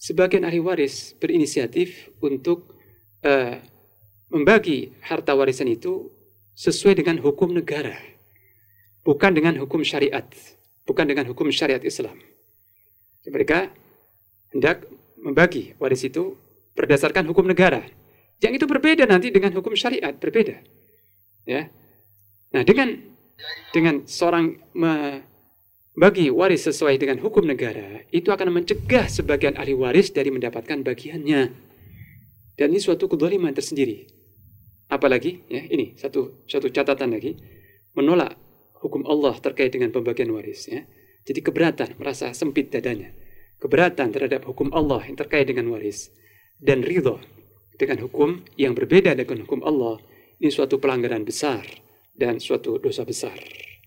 sebagian 0.00 0.48
ahli 0.48 0.60
waris 0.60 1.12
berinisiatif 1.20 2.08
untuk 2.20 2.76
uh, 3.24 3.60
membagi 4.32 4.96
harta 5.04 5.36
warisan 5.36 5.68
itu 5.72 6.12
sesuai 6.54 7.00
dengan 7.02 7.18
hukum 7.20 7.52
negara, 7.52 7.96
bukan 9.04 9.36
dengan 9.36 9.60
hukum 9.60 9.84
syariat, 9.84 10.24
bukan 10.88 11.04
dengan 11.04 11.28
hukum 11.28 11.52
syariat 11.52 11.80
Islam. 11.84 12.16
Mereka 13.28 13.68
hendak 14.56 14.88
membagi 15.20 15.76
waris 15.80 16.04
itu 16.04 16.36
berdasarkan 16.74 17.28
hukum 17.28 17.44
negara. 17.46 17.84
Yang 18.42 18.60
itu 18.60 18.66
berbeda 18.66 19.04
nanti 19.08 19.30
dengan 19.30 19.54
hukum 19.56 19.72
syariat, 19.72 20.12
berbeda. 20.16 20.60
Ya. 21.48 21.70
Nah, 22.52 22.62
dengan 22.64 23.00
dengan 23.72 24.04
seorang 24.04 24.60
membagi 24.76 26.28
waris 26.28 26.68
sesuai 26.68 27.00
dengan 27.00 27.20
hukum 27.24 27.44
negara, 27.48 28.04
itu 28.12 28.28
akan 28.28 28.52
mencegah 28.52 29.08
sebagian 29.08 29.56
ahli 29.56 29.72
waris 29.72 30.12
dari 30.12 30.28
mendapatkan 30.28 30.84
bagiannya. 30.84 31.42
Dan 32.54 32.66
ini 32.70 32.80
suatu 32.80 33.08
kedoliman 33.08 33.50
tersendiri. 33.50 34.06
Apalagi, 34.92 35.42
ya 35.48 35.64
ini 35.64 35.96
satu 35.96 36.44
satu 36.46 36.68
catatan 36.68 37.16
lagi, 37.16 37.34
menolak 37.96 38.43
hukum 38.84 39.08
Allah 39.08 39.32
terkait 39.40 39.72
dengan 39.72 39.88
pembagian 39.88 40.28
waris. 40.36 40.68
Ya. 40.68 40.84
Jadi 41.24 41.40
keberatan, 41.40 41.96
merasa 41.96 42.36
sempit 42.36 42.68
dadanya. 42.68 43.16
Keberatan 43.56 44.12
terhadap 44.12 44.44
hukum 44.44 44.68
Allah 44.76 45.00
yang 45.08 45.16
terkait 45.16 45.48
dengan 45.48 45.72
waris. 45.72 46.12
Dan 46.60 46.84
ridho 46.84 47.16
dengan 47.80 48.04
hukum 48.04 48.44
yang 48.60 48.76
berbeda 48.76 49.16
dengan 49.16 49.48
hukum 49.48 49.64
Allah. 49.64 50.04
Ini 50.36 50.52
suatu 50.52 50.76
pelanggaran 50.76 51.24
besar 51.24 51.64
dan 52.12 52.36
suatu 52.36 52.76
dosa 52.76 53.08
besar. 53.08 53.40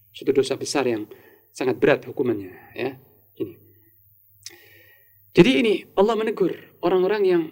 Suatu 0.09 0.33
dosa 0.33 0.57
besar 0.57 0.89
yang 0.89 1.05
sangat 1.53 1.77
berat 1.77 2.09
hukumannya. 2.09 2.73
Ya. 2.73 2.97
Jadi 5.37 5.51
ini 5.61 5.73
Allah 5.93 6.17
menegur 6.17 6.49
orang-orang 6.81 7.21
yang 7.21 7.43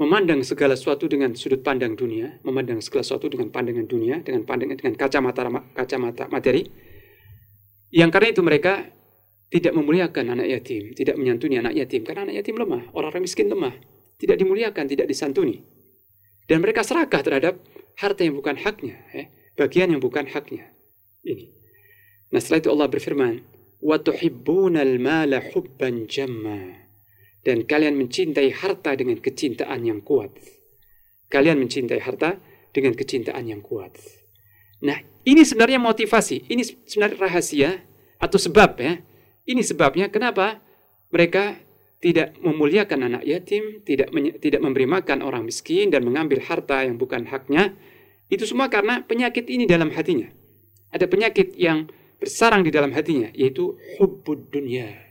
memandang 0.00 0.44
segala 0.44 0.76
sesuatu 0.76 1.08
dengan 1.08 1.32
sudut 1.32 1.64
pandang 1.64 1.96
dunia, 1.96 2.36
memandang 2.44 2.84
segala 2.84 3.02
sesuatu 3.02 3.32
dengan 3.32 3.48
pandangan 3.48 3.88
dunia, 3.88 4.20
dengan 4.20 4.44
pandangan 4.44 4.76
dengan 4.76 4.94
kacamata 4.94 5.42
kacamata 5.72 6.24
materi. 6.28 6.68
Yang 7.88 8.10
karena 8.12 8.28
itu 8.28 8.42
mereka 8.44 8.72
tidak 9.48 9.72
memuliakan 9.72 10.36
anak 10.36 10.46
yatim, 10.52 10.92
tidak 10.92 11.16
menyantuni 11.16 11.56
anak 11.56 11.72
yatim 11.72 12.02
karena 12.04 12.28
anak 12.28 12.44
yatim 12.44 12.60
lemah, 12.60 12.82
orang-orang 12.92 13.24
miskin 13.24 13.48
lemah, 13.48 13.72
tidak 14.20 14.36
dimuliakan, 14.36 14.84
tidak 14.84 15.06
disantuni. 15.08 15.64
Dan 16.44 16.60
mereka 16.60 16.84
serakah 16.84 17.22
terhadap 17.24 17.58
harta 17.96 18.20
yang 18.20 18.36
bukan 18.36 18.58
haknya, 18.60 19.00
eh, 19.16 19.32
bagian 19.56 19.96
yang 19.96 20.02
bukan 20.02 20.28
haknya. 20.28 20.76
Ini. 21.24 21.56
Nah 22.30 22.38
setelah 22.42 22.60
itu 22.60 22.70
Allah 22.70 22.88
berfirman, 22.90 23.34
وَتُحِبُّونَ 23.86 24.74
الْمَالَ 24.76 25.32
حُبًّا 25.52 25.90
جَمًّا 26.10 26.60
Dan 27.41 27.65
kalian 27.65 27.97
mencintai 27.97 28.53
harta 28.53 28.93
dengan 28.93 29.17
kecintaan 29.17 29.81
yang 29.81 30.01
kuat. 30.05 30.29
Kalian 31.31 31.57
mencintai 31.57 32.01
harta 32.01 32.37
dengan 32.69 32.93
kecintaan 32.93 33.49
yang 33.49 33.61
kuat. 33.65 33.97
Nah, 34.81 34.97
ini 35.25 35.41
sebenarnya 35.45 35.77
motivasi, 35.77 36.49
ini 36.49 36.65
sebenarnya 36.65 37.17
rahasia 37.17 37.71
atau 38.17 38.37
sebab 38.37 38.71
ya. 38.81 38.93
Ini 39.41 39.61
sebabnya 39.65 40.13
kenapa 40.13 40.61
mereka 41.09 41.57
tidak 42.01 42.37
memuliakan 42.41 43.09
anak 43.09 43.23
yatim, 43.25 43.81
tidak 43.85 44.13
tidak 44.41 44.61
memberi 44.61 44.85
makan 44.85 45.25
orang 45.25 45.45
miskin 45.45 45.89
dan 45.89 46.05
mengambil 46.05 46.41
harta 46.45 46.85
yang 46.85 46.97
bukan 46.97 47.25
haknya. 47.29 47.73
Itu 48.29 48.45
semua 48.47 48.69
karena 48.69 49.01
penyakit 49.05 49.49
ini 49.49 49.65
dalam 49.65 49.91
hatinya. 49.91 50.29
Ada 50.93 51.09
penyakit 51.09 51.57
yang 51.57 51.89
bersarang 52.21 52.61
di 52.61 52.69
dalam 52.69 52.93
hatinya 52.93 53.33
yaitu 53.33 53.73
hubbud 53.97 54.53
dunia 54.53 55.10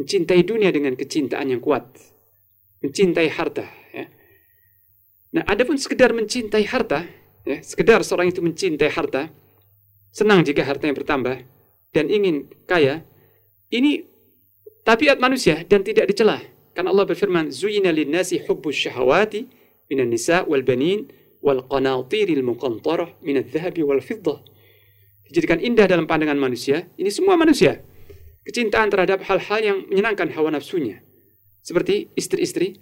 mencintai 0.00 0.40
dunia 0.42 0.72
dengan 0.72 0.96
kecintaan 0.96 1.52
yang 1.52 1.60
kuat, 1.60 1.84
mencintai 2.80 3.28
harta. 3.28 3.68
Ya. 3.92 4.08
Nah, 5.36 5.42
adapun 5.44 5.76
sekedar 5.76 6.16
mencintai 6.16 6.64
harta, 6.64 7.04
ya, 7.44 7.60
sekedar 7.60 8.00
seorang 8.00 8.32
itu 8.32 8.40
mencintai 8.40 8.88
harta, 8.88 9.28
senang 10.08 10.40
jika 10.42 10.64
hartanya 10.64 10.96
bertambah 10.96 11.36
dan 11.92 12.04
ingin 12.08 12.48
kaya, 12.64 13.04
ini 13.68 14.08
tabiat 14.82 15.20
manusia 15.20 15.60
dan 15.68 15.84
tidak 15.84 16.08
dicela. 16.08 16.40
Karena 16.72 16.90
Allah 16.96 17.06
berfirman, 17.06 17.52
"Zuyina 17.52 17.92
lin-nasi 17.92 18.40
hubbus 18.40 18.78
syahawati 18.78 19.46
minan 19.92 20.08
nisa 20.08 20.48
wal 20.48 20.64
banin 20.64 21.12
wal 21.44 21.66
qanatiril 21.66 22.42
muqantarah 22.46 23.20
minadh 23.20 23.52
dhahabi 23.52 23.84
wal 23.84 24.00
fiddah." 24.00 24.40
Dijadikan 25.30 25.62
indah 25.62 25.86
dalam 25.86 26.10
pandangan 26.10 26.38
manusia, 26.38 26.90
ini 26.98 27.06
semua 27.06 27.38
manusia 27.38 27.86
kecintaan 28.44 28.88
terhadap 28.88 29.24
hal-hal 29.28 29.60
yang 29.60 29.78
menyenangkan 29.88 30.32
hawa 30.32 30.54
nafsunya. 30.54 31.04
Seperti 31.60 32.08
istri-istri, 32.16 32.80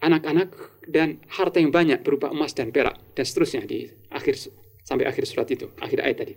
anak-anak, 0.00 0.80
dan 0.88 1.20
harta 1.28 1.60
yang 1.60 1.70
banyak 1.70 2.00
berupa 2.00 2.32
emas 2.32 2.56
dan 2.56 2.72
perak, 2.72 2.96
dan 3.12 3.24
seterusnya 3.24 3.62
di 3.68 3.86
akhir 4.08 4.50
sampai 4.82 5.04
akhir 5.06 5.28
surat 5.28 5.46
itu, 5.52 5.68
akhir 5.78 6.00
ayat 6.00 6.16
tadi. 6.24 6.34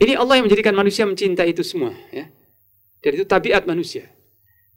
Ini 0.00 0.16
Allah 0.16 0.40
yang 0.40 0.48
menjadikan 0.48 0.72
manusia 0.72 1.04
mencintai 1.04 1.52
itu 1.52 1.60
semua. 1.60 1.92
Ya. 2.08 2.32
Dan 3.04 3.20
itu 3.20 3.24
tabiat 3.28 3.68
manusia. 3.68 4.08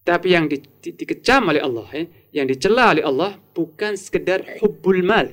Tapi 0.04 0.36
yang 0.36 0.52
di, 0.52 0.60
di, 0.84 0.92
dikecam 0.92 1.48
oleh 1.48 1.64
Allah, 1.64 1.88
ya, 1.96 2.04
yang 2.44 2.46
dicela 2.48 2.92
oleh 2.92 3.08
Allah 3.08 3.40
bukan 3.56 3.96
sekedar 3.96 4.44
hubbul 4.60 5.00
mal. 5.00 5.32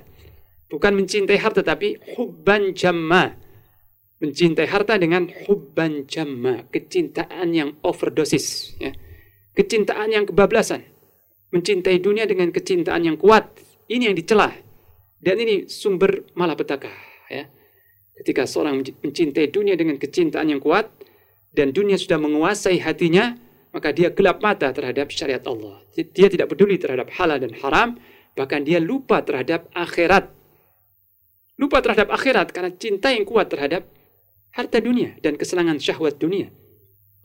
Bukan 0.70 0.94
mencintai 0.94 1.42
harta, 1.42 1.66
tapi 1.66 1.98
hubban 2.14 2.70
jamma 2.70 3.34
mencintai 4.20 4.68
harta 4.68 5.00
dengan 5.00 5.32
hubban 5.48 6.04
jamma, 6.04 6.68
kecintaan 6.68 7.56
yang 7.56 7.80
overdosis, 7.80 8.76
ya. 8.76 8.92
kecintaan 9.56 10.12
yang 10.12 10.28
kebablasan, 10.28 10.84
mencintai 11.56 11.96
dunia 12.04 12.28
dengan 12.28 12.52
kecintaan 12.52 13.00
yang 13.08 13.16
kuat, 13.16 13.48
ini 13.88 14.12
yang 14.12 14.16
dicela, 14.16 14.52
dan 15.18 15.36
ini 15.40 15.66
sumber 15.72 16.28
malapetaka. 16.36 16.92
Ya. 17.32 17.48
Ketika 18.20 18.44
seorang 18.44 18.84
mencintai 18.84 19.48
dunia 19.48 19.72
dengan 19.80 19.96
kecintaan 19.96 20.52
yang 20.52 20.60
kuat, 20.60 20.92
dan 21.50 21.72
dunia 21.72 21.96
sudah 21.96 22.20
menguasai 22.20 22.78
hatinya, 22.78 23.34
maka 23.72 23.90
dia 23.90 24.12
gelap 24.12 24.42
mata 24.44 24.70
terhadap 24.70 25.10
syariat 25.10 25.42
Allah. 25.48 25.82
Dia 25.96 26.28
tidak 26.30 26.52
peduli 26.52 26.78
terhadap 26.78 27.10
halal 27.16 27.40
dan 27.42 27.56
haram, 27.58 27.98
bahkan 28.36 28.62
dia 28.62 28.78
lupa 28.78 29.22
terhadap 29.22 29.66
akhirat. 29.74 30.30
Lupa 31.58 31.82
terhadap 31.82 32.08
akhirat 32.12 32.52
karena 32.54 32.70
cinta 32.76 33.10
yang 33.10 33.26
kuat 33.26 33.50
terhadap 33.50 33.84
harta 34.55 34.79
dunia 34.79 35.19
dan 35.19 35.35
kesenangan 35.35 35.77
syahwat 35.77 36.15
dunia. 36.15 36.49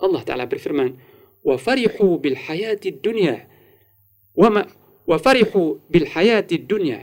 Allah 0.00 0.22
Ta'ala 0.26 0.44
berfirman, 0.50 0.98
وَفَرِحُوا 1.40 2.12
بِالْحَيَاةِ 2.20 2.82
الدُّنْيَا 2.84 3.36
وَمَا 4.36 4.62
وَفَرِحُوا 5.08 5.68
بِالْحَيَاةِ 5.88 6.48
الدُّنْيَا 6.52 7.00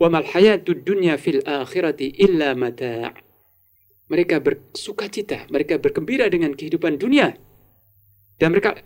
وَمَا 0.00 0.18
الْحَيَاةُ 0.18 0.66
الدُّنْيَا 0.68 1.14
فِي 1.16 1.30
الْآخِرَةِ 1.40 2.00
إِلَّا 2.24 2.48
مَتَاعٌ 2.58 3.12
Mereka 4.06 4.38
bersuka 4.38 5.10
cita, 5.10 5.46
mereka 5.50 5.78
bergembira 5.82 6.30
dengan 6.30 6.54
kehidupan 6.54 6.98
dunia. 6.98 7.34
Dan 8.38 8.54
mereka 8.54 8.78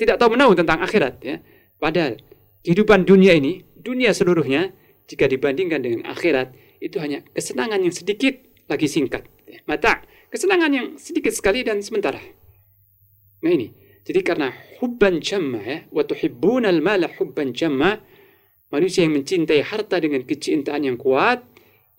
tidak 0.00 0.16
tahu 0.16 0.38
menahu 0.38 0.56
tentang 0.56 0.80
akhirat. 0.80 1.20
Ya. 1.20 1.44
Padahal 1.76 2.16
kehidupan 2.64 3.04
dunia 3.04 3.36
ini, 3.36 3.60
dunia 3.76 4.16
seluruhnya, 4.16 4.72
jika 5.04 5.28
dibandingkan 5.28 5.84
dengan 5.84 6.08
akhirat, 6.08 6.56
itu 6.80 6.96
hanya 6.96 7.20
kesenangan 7.36 7.80
yang 7.84 7.92
sedikit 7.92 8.40
lagi 8.72 8.88
singkat. 8.88 9.28
Mata 9.68 10.00
Kesenangan 10.29 10.71
yang 10.71 10.87
sedikit 11.01 11.33
sekali 11.33 11.65
dan 11.65 11.81
sementara. 11.81 12.21
Nah 13.41 13.51
ini. 13.51 13.73
Jadi 14.09 14.25
karena 14.25 14.49
hubban 14.81 15.21
jamma 15.21 15.61
ya, 15.61 15.77
wa 15.93 16.01
tuhibbunal 16.01 16.81
mala 16.81 17.05
hubban 17.21 17.53
jamma, 17.53 18.01
manusia 18.73 19.05
yang 19.05 19.21
mencintai 19.21 19.61
harta 19.61 20.01
dengan 20.01 20.25
kecintaan 20.25 20.81
yang 20.81 20.97
kuat, 20.97 21.45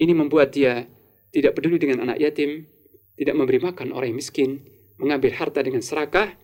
ini 0.02 0.10
membuat 0.10 0.50
dia 0.50 0.90
tidak 1.30 1.54
peduli 1.54 1.78
dengan 1.78 2.02
anak 2.08 2.18
yatim, 2.18 2.66
tidak 3.14 3.34
memberi 3.38 3.62
makan 3.62 3.94
orang 3.94 4.10
yang 4.10 4.18
miskin, 4.18 4.50
mengambil 4.98 5.38
harta 5.38 5.62
dengan 5.62 5.84
serakah, 5.84 6.34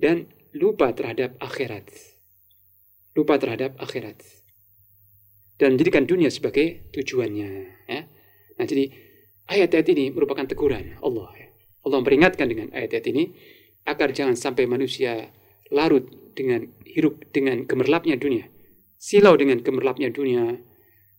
dan 0.00 0.30
lupa 0.56 0.94
terhadap 0.96 1.36
akhirat. 1.36 1.90
Lupa 3.12 3.36
terhadap 3.36 3.76
akhirat. 3.76 4.24
Dan 5.60 5.76
menjadikan 5.76 6.08
dunia 6.08 6.32
sebagai 6.32 6.88
tujuannya. 6.96 7.50
Ya. 7.84 8.08
Nah 8.56 8.64
jadi 8.64 9.09
Ayat-ayat 9.50 9.86
ini 9.90 10.14
merupakan 10.14 10.46
teguran 10.46 10.94
Allah. 11.02 11.34
Allah 11.82 11.96
memperingatkan 11.98 12.46
dengan 12.46 12.70
ayat-ayat 12.70 13.06
ini 13.10 13.34
agar 13.82 14.14
jangan 14.14 14.38
sampai 14.38 14.70
manusia 14.70 15.34
larut 15.74 16.06
dengan 16.38 16.70
hirup 16.86 17.18
dengan 17.34 17.66
gemerlapnya 17.66 18.14
dunia, 18.14 18.46
silau 18.94 19.34
dengan 19.34 19.58
gemerlapnya 19.58 20.14
dunia, 20.14 20.54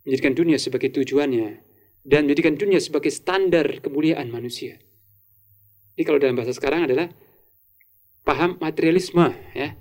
menjadikan 0.07 0.31
dunia 0.31 0.55
sebagai 0.55 0.95
tujuannya 0.95 1.59
dan 2.07 2.25
menjadikan 2.25 2.55
dunia 2.55 2.79
sebagai 2.79 3.11
standar 3.11 3.83
kemuliaan 3.83 4.31
manusia. 4.31 4.79
Ini 5.99 6.03
kalau 6.07 6.17
dalam 6.17 6.39
bahasa 6.39 6.55
sekarang 6.55 6.87
adalah 6.87 7.11
paham 8.23 8.55
materialisme 8.63 9.27
ya. 9.51 9.75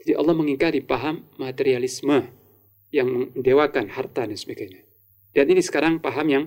Jadi 0.00 0.16
Allah 0.16 0.32
mengingkari 0.32 0.80
paham 0.80 1.28
materialisme 1.36 2.32
yang 2.88 3.06
mendewakan 3.36 3.92
harta 3.92 4.24
dan 4.24 4.38
sebagainya. 4.40 4.88
Dan 5.36 5.52
ini 5.52 5.60
sekarang 5.60 6.00
paham 6.00 6.26
yang 6.32 6.44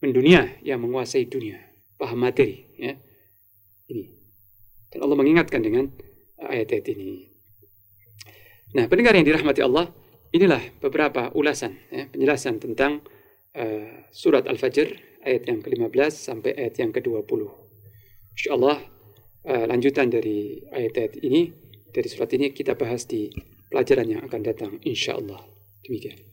mendunia 0.00 0.56
yang 0.64 0.80
menguasai 0.80 1.28
dunia, 1.28 1.60
paham 2.00 2.24
materi. 2.24 2.66
Ya. 2.80 2.96
Ini. 3.88 4.04
Dan 4.90 4.98
Allah 5.06 5.16
mengingatkan 5.16 5.60
dengan 5.60 5.92
ayat-ayat 6.40 6.86
ini. 6.96 7.30
Nah, 8.74 8.86
pendengar 8.86 9.14
yang 9.14 9.26
dirahmati 9.26 9.60
Allah, 9.62 9.92
inilah 10.32 10.62
beberapa 10.80 11.30
ulasan, 11.36 11.78
ya, 11.90 12.06
penjelasan 12.08 12.62
tentang 12.62 13.02
uh, 13.54 14.08
surat 14.14 14.46
Al-Fajr 14.46 14.88
ayat 15.26 15.42
yang 15.50 15.60
ke-15 15.60 16.12
sampai 16.14 16.54
ayat 16.56 16.78
yang 16.80 16.90
ke-20. 16.94 17.50
Insyaallah 18.38 18.78
uh, 19.46 19.64
lanjutan 19.68 20.08
dari 20.08 20.64
ayat-ayat 20.70 21.18
ini 21.20 21.50
dari 21.90 22.06
surat 22.06 22.30
ini 22.30 22.54
kita 22.54 22.78
bahas 22.78 23.04
di 23.04 23.28
pelajaran 23.68 24.06
yang 24.06 24.22
akan 24.24 24.40
datang 24.46 24.72
insyaallah. 24.86 25.42
Demikian. 25.82 26.29